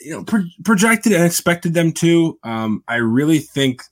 [0.00, 2.38] you know, pro- projected and expected them to.
[2.42, 3.82] Um, I really think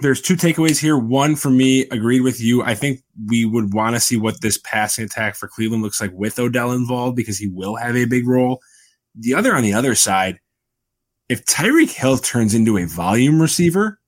[0.00, 0.96] there's two takeaways here.
[0.96, 2.62] One for me, agreed with you.
[2.62, 6.12] I think we would want to see what this passing attack for Cleveland looks like
[6.12, 8.60] with Odell involved because he will have a big role.
[9.16, 10.38] The other on the other side,
[11.28, 13.98] if Tyreek Hill turns into a volume receiver,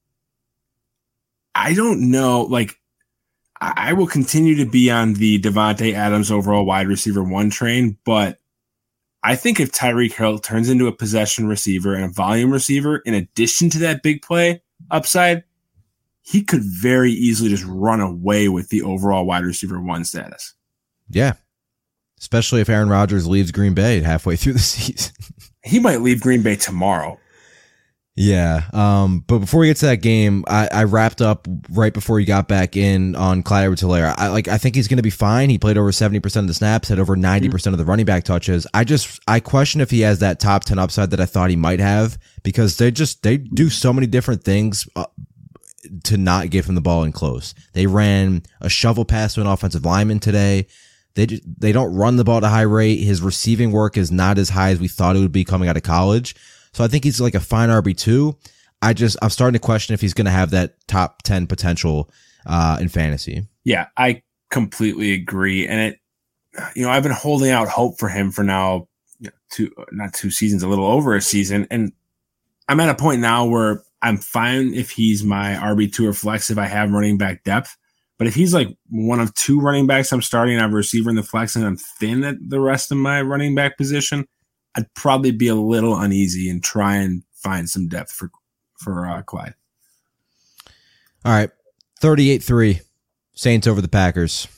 [1.54, 2.42] I don't know.
[2.42, 2.76] Like,
[3.60, 8.38] I will continue to be on the Davante Adams overall wide receiver one train, but
[9.22, 13.12] I think if Tyreek Hill turns into a possession receiver and a volume receiver, in
[13.12, 15.44] addition to that big play upside,
[16.22, 20.54] he could very easily just run away with the overall wide receiver one status.
[21.08, 21.34] Yeah.
[22.18, 25.12] Especially if Aaron Rodgers leaves Green Bay halfway through the season.
[25.64, 27.18] he might leave Green Bay tomorrow.
[28.16, 28.64] Yeah.
[28.74, 32.26] Um, but before we get to that game, I, I wrapped up right before he
[32.26, 34.14] got back in on Clyde Edwards Helaire.
[34.18, 35.48] I like I think he's gonna be fine.
[35.48, 38.66] He played over 70% of the snaps, had over 90% of the running back touches.
[38.74, 41.56] I just I question if he has that top 10 upside that I thought he
[41.56, 45.06] might have because they just they do so many different things uh,
[46.04, 47.54] to not give him the ball in close.
[47.72, 50.66] They ran a shovel pass to an offensive lineman today.
[51.14, 52.96] They they don't run the ball at a high rate.
[52.96, 55.76] His receiving work is not as high as we thought it would be coming out
[55.76, 56.36] of college.
[56.72, 58.36] So I think he's like a fine RB two.
[58.82, 62.10] I just I'm starting to question if he's going to have that top ten potential
[62.46, 63.46] uh, in fantasy.
[63.64, 66.00] Yeah, I completely agree, and it
[66.76, 68.88] you know I've been holding out hope for him for now
[69.50, 71.92] two not two seasons, a little over a season, and
[72.68, 76.58] I'm at a point now where I'm fine if he's my RB2 or flex if
[76.58, 77.76] I have running back depth.
[78.18, 81.08] But if he's like one of two running backs I'm starting, I have a receiver
[81.08, 84.26] in the flex, and I'm thin at the rest of my running back position,
[84.74, 88.30] I'd probably be a little uneasy and try and find some depth for
[88.78, 89.54] for uh, Clyde.
[91.24, 91.50] All right,
[92.00, 92.80] 38-3,
[93.34, 94.48] Saints over the Packers.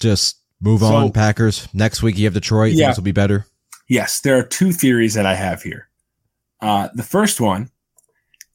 [0.00, 1.68] Just move so, on, Packers.
[1.74, 2.72] Next week you have Detroit.
[2.72, 2.86] Yeah.
[2.86, 3.46] Things will be better.
[3.88, 5.88] Yes, there are two theories that I have here.
[6.60, 7.70] Uh, the first one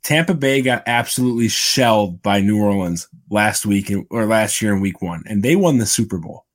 [0.03, 5.01] Tampa Bay got absolutely shelled by New Orleans last week or last year in week
[5.01, 6.45] one, and they won the Super Bowl.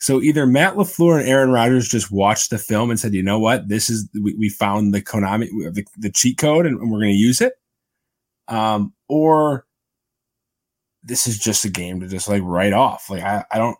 [0.00, 3.40] So either Matt LaFleur and Aaron Rodgers just watched the film and said, you know
[3.40, 7.00] what, this is, we, we found the Konami, the, the cheat code and, and we're
[7.00, 7.54] going to use it.
[8.46, 9.66] Um, or
[11.02, 13.10] this is just a game to just like write off.
[13.10, 13.76] Like, I, I don't,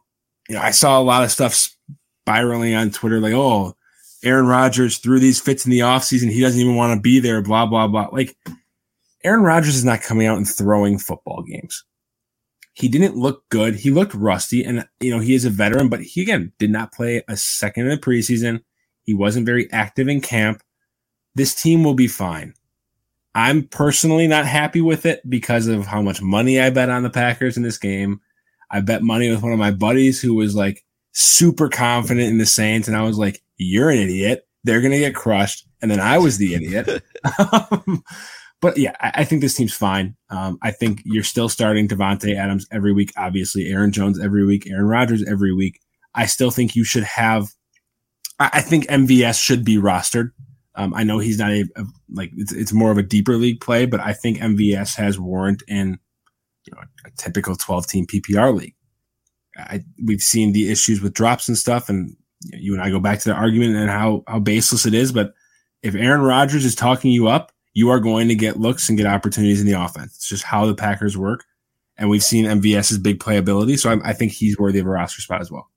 [0.48, 1.54] you know, I saw a lot of stuff
[2.24, 3.76] spiraling on Twitter, like, oh,
[4.24, 6.32] Aaron Rodgers threw these fits in the offseason.
[6.32, 8.08] He doesn't even want to be there, blah, blah, blah.
[8.10, 8.36] Like,
[9.24, 11.84] Aaron Rodgers is not coming out and throwing football games.
[12.74, 13.74] he didn't look good.
[13.76, 16.92] He looked rusty, and you know he is a veteran, but he again did not
[16.92, 18.62] play a second in the preseason.
[19.02, 20.62] He wasn't very active in camp.
[21.34, 22.54] This team will be fine.
[23.34, 27.10] I'm personally not happy with it because of how much money I bet on the
[27.10, 28.20] Packers in this game.
[28.70, 32.46] I bet money with one of my buddies who was like super confident in the
[32.46, 34.46] Saints, and I was like, "You're an idiot.
[34.64, 36.88] They're gonna get crushed." And then I was the idiot.
[37.72, 38.04] Um,
[38.60, 40.16] but yeah, I, I, think this team's fine.
[40.30, 44.68] Um, I think you're still starting Davante Adams every week, obviously Aaron Jones every week,
[44.68, 45.80] Aaron Rodgers every week.
[46.14, 47.48] I still think you should have.
[48.40, 50.30] I, I think MVS should be rostered.
[50.74, 53.60] Um, I know he's not a, a like it's, it's more of a deeper league
[53.60, 55.98] play, but I think MVS has warrant in
[56.64, 58.74] you know a typical 12 team PPR league.
[59.56, 63.18] I, we've seen the issues with drops and stuff, and you and I go back
[63.20, 65.12] to the argument and how how baseless it is.
[65.12, 65.32] But
[65.82, 69.06] if Aaron Rodgers is talking you up, you are going to get looks and get
[69.06, 70.16] opportunities in the offense.
[70.16, 71.44] It's just how the Packers work,
[71.96, 75.20] and we've seen MVS's big playability, so I, I think he's worthy of a roster
[75.20, 75.68] spot as well.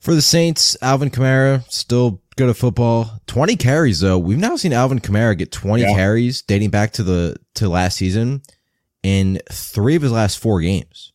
[0.00, 3.20] For the Saints, Alvin Kamara still good at football.
[3.26, 4.18] Twenty carries though.
[4.18, 5.94] We've now seen Alvin Kamara get twenty yeah.
[5.94, 8.42] carries dating back to the to last season
[9.02, 11.12] in three of his last four games.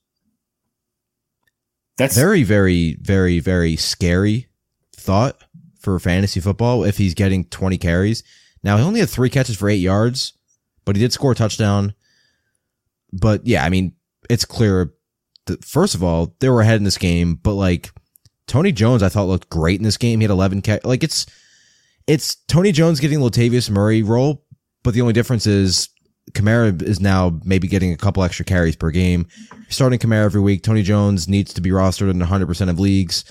[1.97, 4.47] That's very, very, very, very scary
[4.95, 5.43] thought
[5.79, 8.23] for fantasy football if he's getting 20 carries.
[8.68, 10.34] Now, he only had three catches for eight yards,
[10.84, 11.94] but he did score a touchdown.
[13.14, 13.94] But yeah, I mean,
[14.30, 14.94] it's clear
[15.45, 17.91] that, first of all, they were ahead in this game, but like
[18.45, 20.19] Tony Jones, I thought looked great in this game.
[20.19, 20.84] He had 11 catch.
[20.84, 21.26] Like it's,
[22.07, 24.44] it's Tony Jones getting Latavius Murray role,
[24.84, 25.88] but the only difference is
[26.34, 29.27] Kamara is now maybe getting a couple extra carries per game.
[29.69, 30.61] Starting Kamara every week.
[30.61, 33.23] Tony Jones needs to be rostered in 100% of leagues.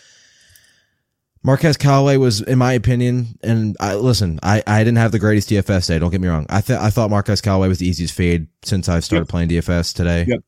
[1.42, 5.48] Marquez Callaway was, in my opinion, and I listen, I, I didn't have the greatest
[5.48, 5.98] DFS day.
[5.98, 6.46] Don't get me wrong.
[6.48, 9.28] I th- I thought Marquez Callaway was the easiest fade since I've started yep.
[9.28, 10.24] playing DFS today.
[10.26, 10.40] Yep.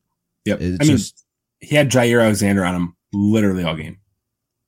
[0.45, 0.61] Yep.
[0.61, 1.25] It's I mean, just,
[1.59, 3.99] he had Jaire Alexander on him literally all game.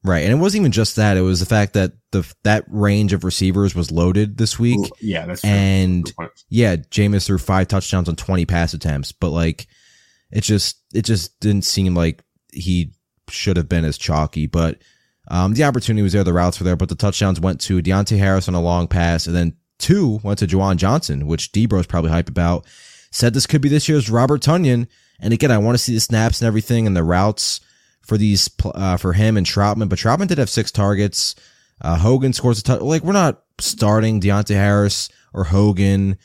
[0.03, 0.23] Right.
[0.23, 1.15] And it wasn't even just that.
[1.15, 4.80] It was the fact that the that range of receivers was loaded this week.
[4.99, 5.49] Yeah, that's true.
[5.49, 6.14] And
[6.49, 9.68] yeah, Jameis threw five touchdowns on 20 pass attempts, but like
[10.31, 12.93] it just it just didn't seem like he
[13.30, 14.80] should have been as chalky, but
[15.31, 18.17] um, the opportunity was there, the routes were there, but the touchdowns went to Deonte
[18.17, 22.11] Harris on a long pass, and then two went to Juwan Johnson, which Debro's probably
[22.11, 22.67] hype about.
[23.11, 24.87] Said this could be this year's Robert Tonyan.
[25.21, 27.61] And again, I want to see the snaps and everything and the routes
[28.01, 29.87] for these uh, for him and Trautman.
[29.87, 31.35] But Trautman did have six targets.
[31.79, 32.81] Uh, Hogan scores a touch.
[32.81, 36.17] Like we're not starting Deonte Harris or Hogan,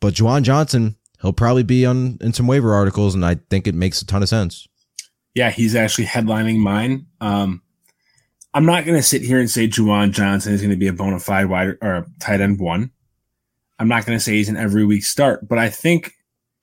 [0.00, 3.74] but Juwan Johnson, he'll probably be on in some waiver articles, and I think it
[3.74, 4.66] makes a ton of sense.
[5.34, 7.06] Yeah, he's actually headlining mine.
[7.20, 7.62] Um,
[8.52, 10.92] I'm not going to sit here and say Juwan Johnson is going to be a
[10.92, 12.90] bona fide wide or tight end one.
[13.78, 16.14] I'm not going to say he's an every week start, but I think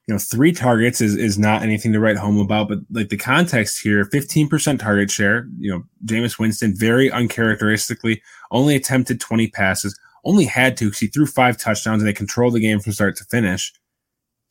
[0.07, 3.17] you know, three targets is, is not anything to write home about, but like the
[3.17, 9.99] context here, 15% target share, you know, Jameis Winston very uncharacteristically only attempted 20 passes,
[10.23, 13.17] only had to because he threw five touchdowns and they controlled the game from start
[13.17, 13.73] to finish.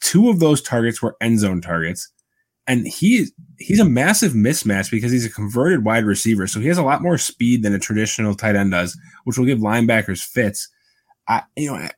[0.00, 2.10] Two of those targets were end zone targets.
[2.66, 6.46] And he he's a massive mismatch because he's a converted wide receiver.
[6.46, 9.46] So he has a lot more speed than a traditional tight end does, which will
[9.46, 10.68] give linebackers fits.
[11.28, 11.88] I, you know,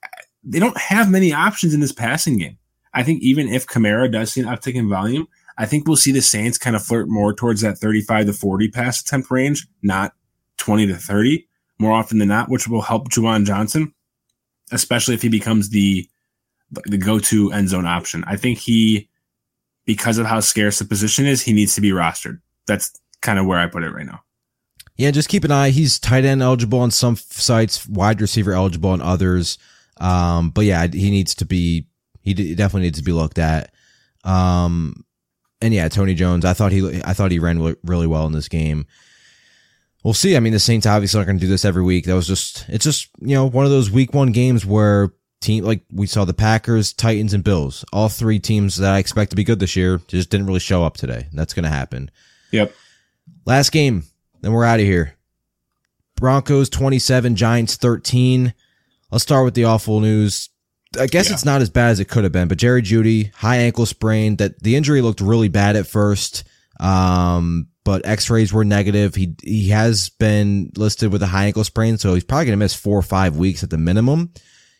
[0.44, 2.58] they don't have many options in this passing game.
[2.94, 5.28] I think even if Kamara does see an uptick in volume,
[5.58, 8.68] I think we'll see the Saints kind of flirt more towards that 35 to 40
[8.68, 10.12] pass attempt range, not
[10.58, 11.46] 20 to 30
[11.78, 13.92] more often than not, which will help Juwan Johnson,
[14.72, 16.08] especially if he becomes the
[16.84, 18.24] the go-to end zone option.
[18.26, 19.07] I think he,
[19.88, 22.42] because of how scarce the position is, he needs to be rostered.
[22.66, 22.92] That's
[23.22, 24.20] kind of where I put it right now.
[24.98, 25.70] Yeah, just keep an eye.
[25.70, 29.56] He's tight end eligible on some sites, wide receiver eligible on others.
[29.98, 31.86] Um, but yeah, he needs to be
[32.20, 33.72] he definitely needs to be looked at.
[34.24, 35.06] Um,
[35.62, 36.44] and yeah, Tony Jones.
[36.44, 38.86] I thought he I thought he ran really well in this game.
[40.04, 40.36] We'll see.
[40.36, 42.04] I mean, the Saints obviously aren't going to do this every week.
[42.04, 45.64] That was just it's just you know one of those week one games where team
[45.64, 49.36] like we saw the Packers, Titans, and Bills, all three teams that I expect to
[49.36, 51.28] be good this year, just didn't really show up today.
[51.32, 52.10] That's going to happen.
[52.50, 52.74] Yep.
[53.44, 54.04] Last game,
[54.40, 55.14] then we're out of here.
[56.16, 58.52] Broncos 27, Giants 13.
[59.10, 60.50] Let's start with the awful news.
[60.98, 61.34] I guess yeah.
[61.34, 64.36] it's not as bad as it could have been, but Jerry Jeudy, high ankle sprain.
[64.36, 66.44] That the injury looked really bad at first,
[66.80, 69.14] um, but X-rays were negative.
[69.14, 72.64] He he has been listed with a high ankle sprain, so he's probably going to
[72.64, 74.32] miss four or five weeks at the minimum.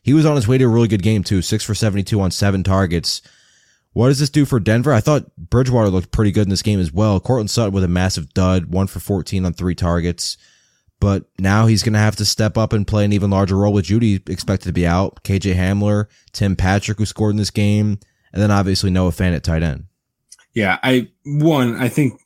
[0.09, 2.31] He was on his way to a really good game too, six for seventy-two on
[2.31, 3.21] seven targets.
[3.93, 4.91] What does this do for Denver?
[4.91, 7.21] I thought Bridgewater looked pretty good in this game as well.
[7.21, 10.39] Courtland Sutton with a massive dud, one for fourteen on three targets.
[10.99, 13.75] But now he's going to have to step up and play an even larger role
[13.75, 15.23] with Jeudy expected to be out.
[15.25, 17.99] KJ Hamler, Tim Patrick, who scored in this game,
[18.33, 19.85] and then obviously Noah Fant at tight end.
[20.55, 22.19] Yeah, I one I think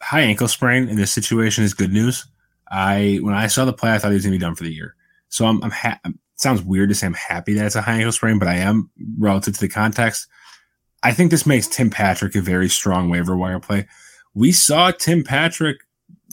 [0.00, 2.28] high ankle sprain in this situation is good news.
[2.70, 4.62] I when I saw the play, I thought he was going to be done for
[4.62, 4.94] the year.
[5.30, 6.00] So I'm, I'm ha-
[6.40, 8.90] sounds weird to say I'm happy that it's a high ankle sprain, but I am
[9.18, 10.26] relative to the context.
[11.02, 13.86] I think this makes Tim Patrick a very strong waiver wire play.
[14.34, 15.78] We saw Tim Patrick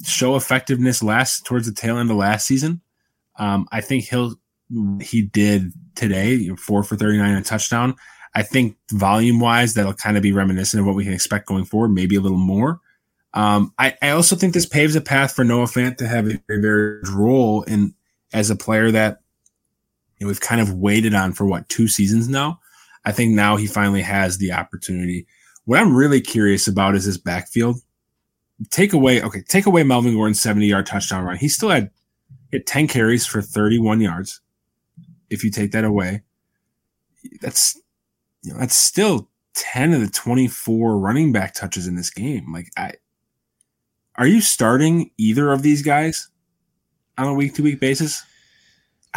[0.06, 2.82] show effectiveness last towards the tail end of last season.
[3.38, 4.36] Um, I think he'll
[5.02, 7.96] he did today four for 39 and a touchdown.
[8.36, 11.66] I think volume wise, that'll kind of be reminiscent of what we can expect going
[11.66, 12.82] forward, maybe a little more.
[13.34, 16.40] Um, I, I, also think this paves a path for Noah Fant to have a
[16.48, 17.94] very, very role in
[18.34, 19.20] as a player that
[20.26, 22.60] know, we've kind of waited on for what two seasons now.
[23.06, 25.28] I think now he finally has the opportunity.
[25.66, 27.78] What I'm really curious about is his backfield.
[28.72, 31.38] Take away, okay, take away Melvin Gordon's 70 yard touchdown run.
[31.38, 31.92] He still had,
[32.52, 34.42] had 10 carries for 31 yards.
[35.30, 36.24] If you take that away,
[37.42, 37.80] that's
[38.44, 42.52] you know, that's still 10 of the 24 running back touches in this game.
[42.52, 42.94] Like I
[44.18, 46.30] are you starting either of these guys
[47.18, 48.24] on a week to week basis?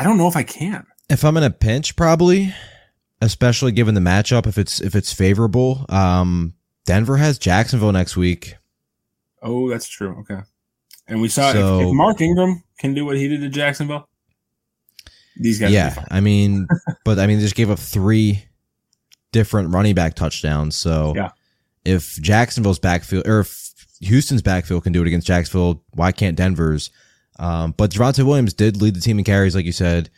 [0.00, 0.86] I don't know if I can.
[1.10, 2.54] If I'm in a pinch, probably,
[3.20, 5.84] especially given the matchup, if it's if it's favorable.
[5.90, 6.54] Um,
[6.86, 8.54] Denver has Jacksonville next week.
[9.42, 10.20] Oh, that's true.
[10.20, 10.40] Okay,
[11.06, 14.08] and we saw so, if, if, Mark Ingram can do what he did to Jacksonville,
[15.36, 15.70] these guys.
[15.70, 16.66] Yeah, I mean,
[17.04, 18.42] but I mean, they just gave up three
[19.32, 20.76] different running back touchdowns.
[20.76, 21.32] So yeah.
[21.84, 26.88] if Jacksonville's backfield or if Houston's backfield can do it against Jacksonville, why can't Denver's?
[27.40, 30.10] Um, but Javonte Williams did lead the team in carries, like you said.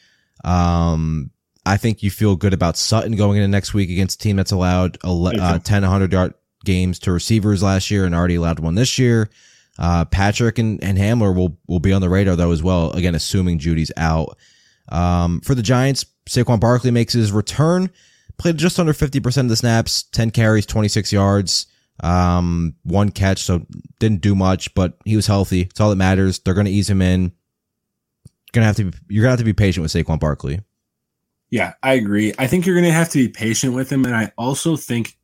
[0.45, 1.31] Um,
[1.65, 4.51] I think you feel good about Sutton going into next week against a team that's
[4.51, 6.35] allowed uh, 10, 100 yard
[6.65, 9.31] games to receivers last year and already allowed one this year.
[9.79, 12.91] Uh, Patrick and, and Hamler will, will be on the radar though as well.
[12.91, 14.37] Again, assuming Jeudy's out.
[14.89, 17.91] Um, for the Giants, Saquon Barkley makes his return,
[18.37, 21.67] played just under 50% of the snaps, 10 carries, 26 yards,
[22.03, 23.43] um, one catch.
[23.43, 23.67] So
[23.99, 25.63] didn't do much, but he was healthy.
[25.63, 26.39] It's all that matters.
[26.39, 27.33] They're going to ease him in.
[28.53, 30.61] Gonna have to, be, you're gonna have to be patient with Saquon Barkley.
[31.49, 32.35] Yeah, I agree.
[32.39, 34.05] I think you're to have to be patient with him.
[34.05, 35.17] And I also think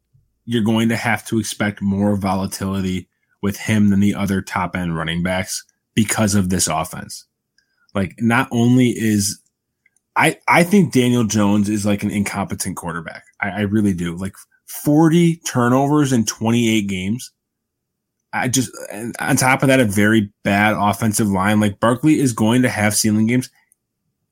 [0.47, 3.09] you're going to have to expect more volatility
[3.43, 5.65] with him than the other top end running backs
[5.95, 7.27] because of this offense.
[7.95, 9.41] Like, not only is
[10.19, 13.25] I, I think Daniel Jones is like an incompetent quarterback.
[13.41, 14.17] I, I really do.
[14.17, 14.35] Like
[14.69, 17.33] 40 turnovers in 28 games.
[18.33, 18.71] I just,
[19.21, 21.61] on top of that, a very bad offensive line.
[21.61, 23.51] Like Barkley is going to have ceiling games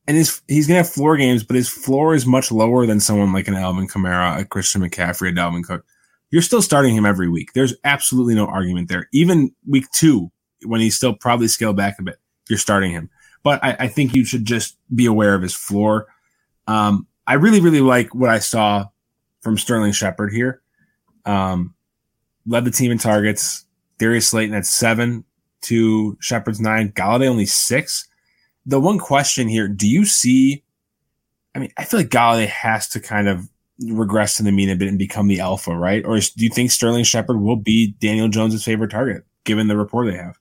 [0.06, 3.00] and his, he's going to have floor games, but his floor is much lower than
[3.00, 5.84] someone like an Alvin Kamara, a Christian McCaffrey, a Dalvin Cook.
[6.30, 7.52] You're still starting him every week.
[7.54, 9.08] There's absolutely no argument there.
[9.12, 10.30] Even week two,
[10.64, 12.16] when he's still probably scaled back a bit,
[12.48, 13.10] you're starting him
[13.46, 16.08] but I, I think you should just be aware of his floor.
[16.66, 18.86] Um, I really, really like what I saw
[19.47, 20.60] from Sterling Shepard here.
[21.24, 21.73] Um,
[22.47, 23.64] led the team in targets.
[23.98, 25.24] Darius Slayton at seven
[25.62, 26.90] to Shepard's nine.
[26.90, 28.09] Golladay only six.
[28.66, 30.64] The one question here, do you see?
[31.55, 33.48] I mean, I feel like Golladay has to kind of
[33.78, 36.05] regress to the mean a bit and become the alpha, right?
[36.05, 40.10] Or do you think Sterling Shepard will be Daniel Jones's favorite target, given the rapport
[40.10, 40.36] they have?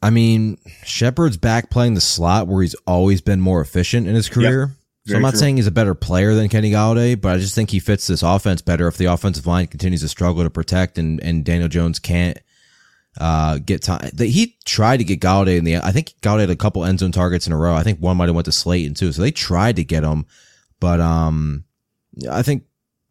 [0.00, 4.28] I mean, Shepard's back playing the slot where he's always been more efficient in his
[4.28, 4.66] career.
[4.68, 4.76] Yep.
[5.08, 5.38] So I'm not true.
[5.40, 8.22] saying he's a better player than Kenny Golladay, but I just think he fits this
[8.22, 11.98] offense better if the offensive line continues to struggle to protect and, and Daniel Jones
[11.98, 12.38] can't
[13.18, 14.10] uh, get time.
[14.16, 15.76] He tried to get Golladay in the.
[15.76, 17.74] I think Golladay had a couple end zone targets in a row.
[17.74, 19.12] I think one might have went to Slayton too.
[19.12, 20.26] So they tried to get him,
[20.78, 21.64] but um,
[22.30, 22.64] I think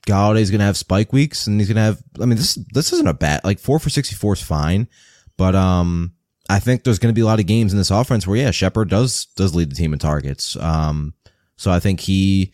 [0.06, 2.02] Golladay's going to have spike weeks and he's going to have.
[2.22, 4.88] I mean, this this isn't a bad like four for sixty four is fine,
[5.36, 6.14] but um,
[6.50, 8.52] I think there's going to be a lot of games in this offense where yeah,
[8.52, 10.56] Shepard does does lead the team in targets.
[10.56, 11.14] Um,
[11.58, 12.54] so I think he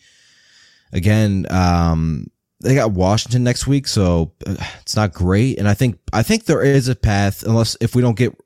[0.92, 5.58] again um, they got Washington next week, so uh, it's not great.
[5.58, 8.36] And I think I think there is a path unless if we don't get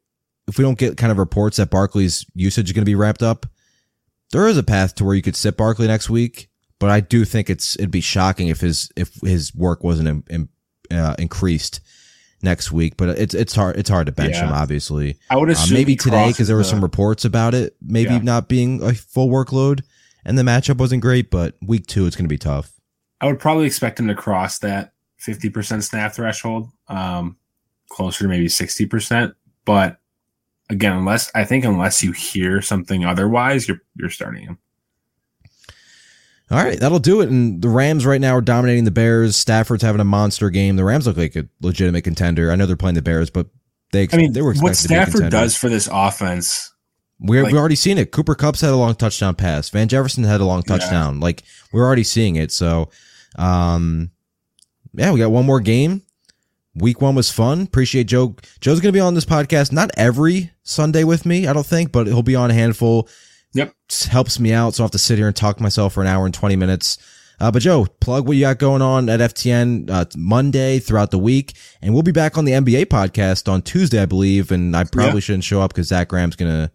[0.49, 3.23] if we don't get kind of reports that Barkley's usage is going to be wrapped
[3.23, 3.47] up,
[4.33, 6.49] there is a path to where you could sit Barkley next week.
[6.81, 10.49] But I do think it's it'd be shocking if his if his work wasn't in,
[10.91, 11.81] in, uh, increased
[12.43, 14.47] next week, but it's it's hard it's hard to bench yeah.
[14.47, 14.53] him.
[14.53, 17.77] Obviously, I would assume uh, maybe today because there were the, some reports about it,
[17.83, 18.19] maybe yeah.
[18.19, 19.83] not being a full workload,
[20.29, 21.31] and the matchup wasn't great.
[21.31, 22.73] But week two, it's going to be tough.
[23.21, 27.37] I would probably expect him to cross that fifty percent snap threshold, um,
[27.89, 29.35] closer to maybe sixty percent.
[29.65, 29.99] But
[30.71, 34.59] again, unless I think unless you hear something otherwise, you're you're starting him.
[36.51, 37.29] All right, that'll do it.
[37.29, 39.37] And the Rams right now are dominating the Bears.
[39.37, 40.77] Stafford's having a monster game.
[40.77, 42.51] The Rams look like a legitimate contender.
[42.51, 43.49] I know they're playing the Bears, but
[43.93, 46.73] they I mean, they were what Stafford does for this offense.
[47.21, 48.13] We're like, we already seen it.
[48.13, 49.69] Cooper Kupp's had a long touchdown pass.
[49.71, 51.17] Van Jefferson had a long touchdown.
[51.17, 51.21] Yeah.
[51.25, 51.43] Like
[51.73, 52.53] we're already seeing it.
[52.53, 52.91] So,
[53.37, 54.11] um,
[54.95, 56.03] yeah, we got one more game.
[56.75, 57.63] Week one was fun.
[57.63, 58.37] Appreciate Joe.
[58.61, 61.91] Joe's going to be on this podcast not every Sunday with me, I don't think,
[61.91, 63.09] but he'll be on a handful.
[63.55, 63.75] Yep.
[64.11, 66.07] Helps me out, so I have to sit here and talk to myself for an
[66.07, 66.99] hour and 20 minutes.
[67.41, 71.19] Uh, but Joe, plug what you got going on at FTN uh, Monday throughout the
[71.19, 74.53] week, and we'll be back on the NBA podcast on Tuesday, I believe.
[74.53, 75.21] And I probably Yeah.
[75.21, 76.71] shouldn't show up because Zach Graham's gonna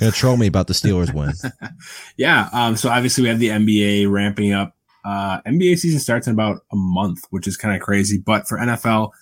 [0.00, 1.32] gonna troll me about the Steelers win.
[2.16, 2.48] Yeah.
[2.52, 4.74] Um, so obviously we have the NBA ramping up.
[5.04, 8.18] Uh, NBA season starts in about a month, which is kind of crazy.
[8.18, 9.12] But for NFL,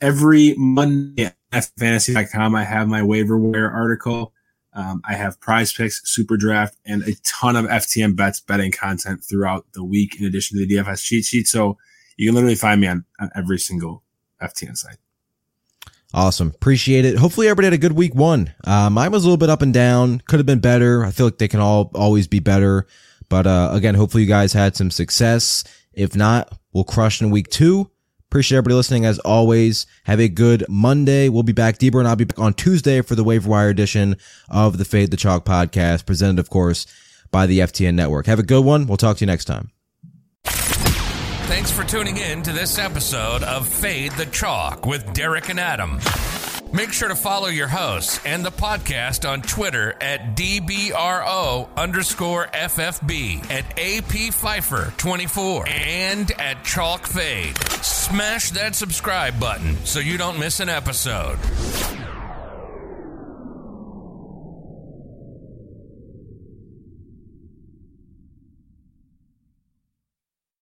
[0.00, 4.32] every Monday at fantasy.com, I have my waiver wire article.
[4.74, 9.24] Um, I have prize picks, super draft, and a ton of FTN bets betting content
[9.24, 11.48] throughout the week in addition to the DFS cheat sheet.
[11.48, 11.78] So
[12.16, 14.02] you can literally find me on, on every single
[14.40, 14.98] FTN site.
[16.14, 16.48] Awesome.
[16.54, 17.18] Appreciate it.
[17.18, 18.54] Hopefully everybody had a good week one.
[18.64, 20.20] Uh, mine was a little bit up and down.
[20.26, 21.04] Could have been better.
[21.04, 22.86] I feel like they can all always be better.
[23.28, 25.64] But, uh, again, hopefully you guys had some success.
[25.92, 27.90] If not, we'll crush in week two.
[28.30, 29.86] Appreciate everybody listening as always.
[30.04, 31.28] Have a good Monday.
[31.28, 31.78] We'll be back.
[31.78, 34.16] Deeper and I'll be back on Tuesday for the waiver wire edition
[34.48, 36.86] of the Fade the Chalk podcast, presented, of course,
[37.30, 38.26] by the FTN network.
[38.26, 38.86] Have a good one.
[38.86, 39.70] We'll talk to you next time.
[41.46, 46.00] Thanks for tuning in to this episode of Fade the Chalk with Derek and Adam.
[46.72, 53.48] Make sure to follow your hosts and the podcast on Twitter at DBRO underscore FFB,
[53.48, 57.56] at AP Pfeiffer 24, and at Chalk Fade.
[57.80, 61.38] Smash that subscribe button so you don't miss an episode.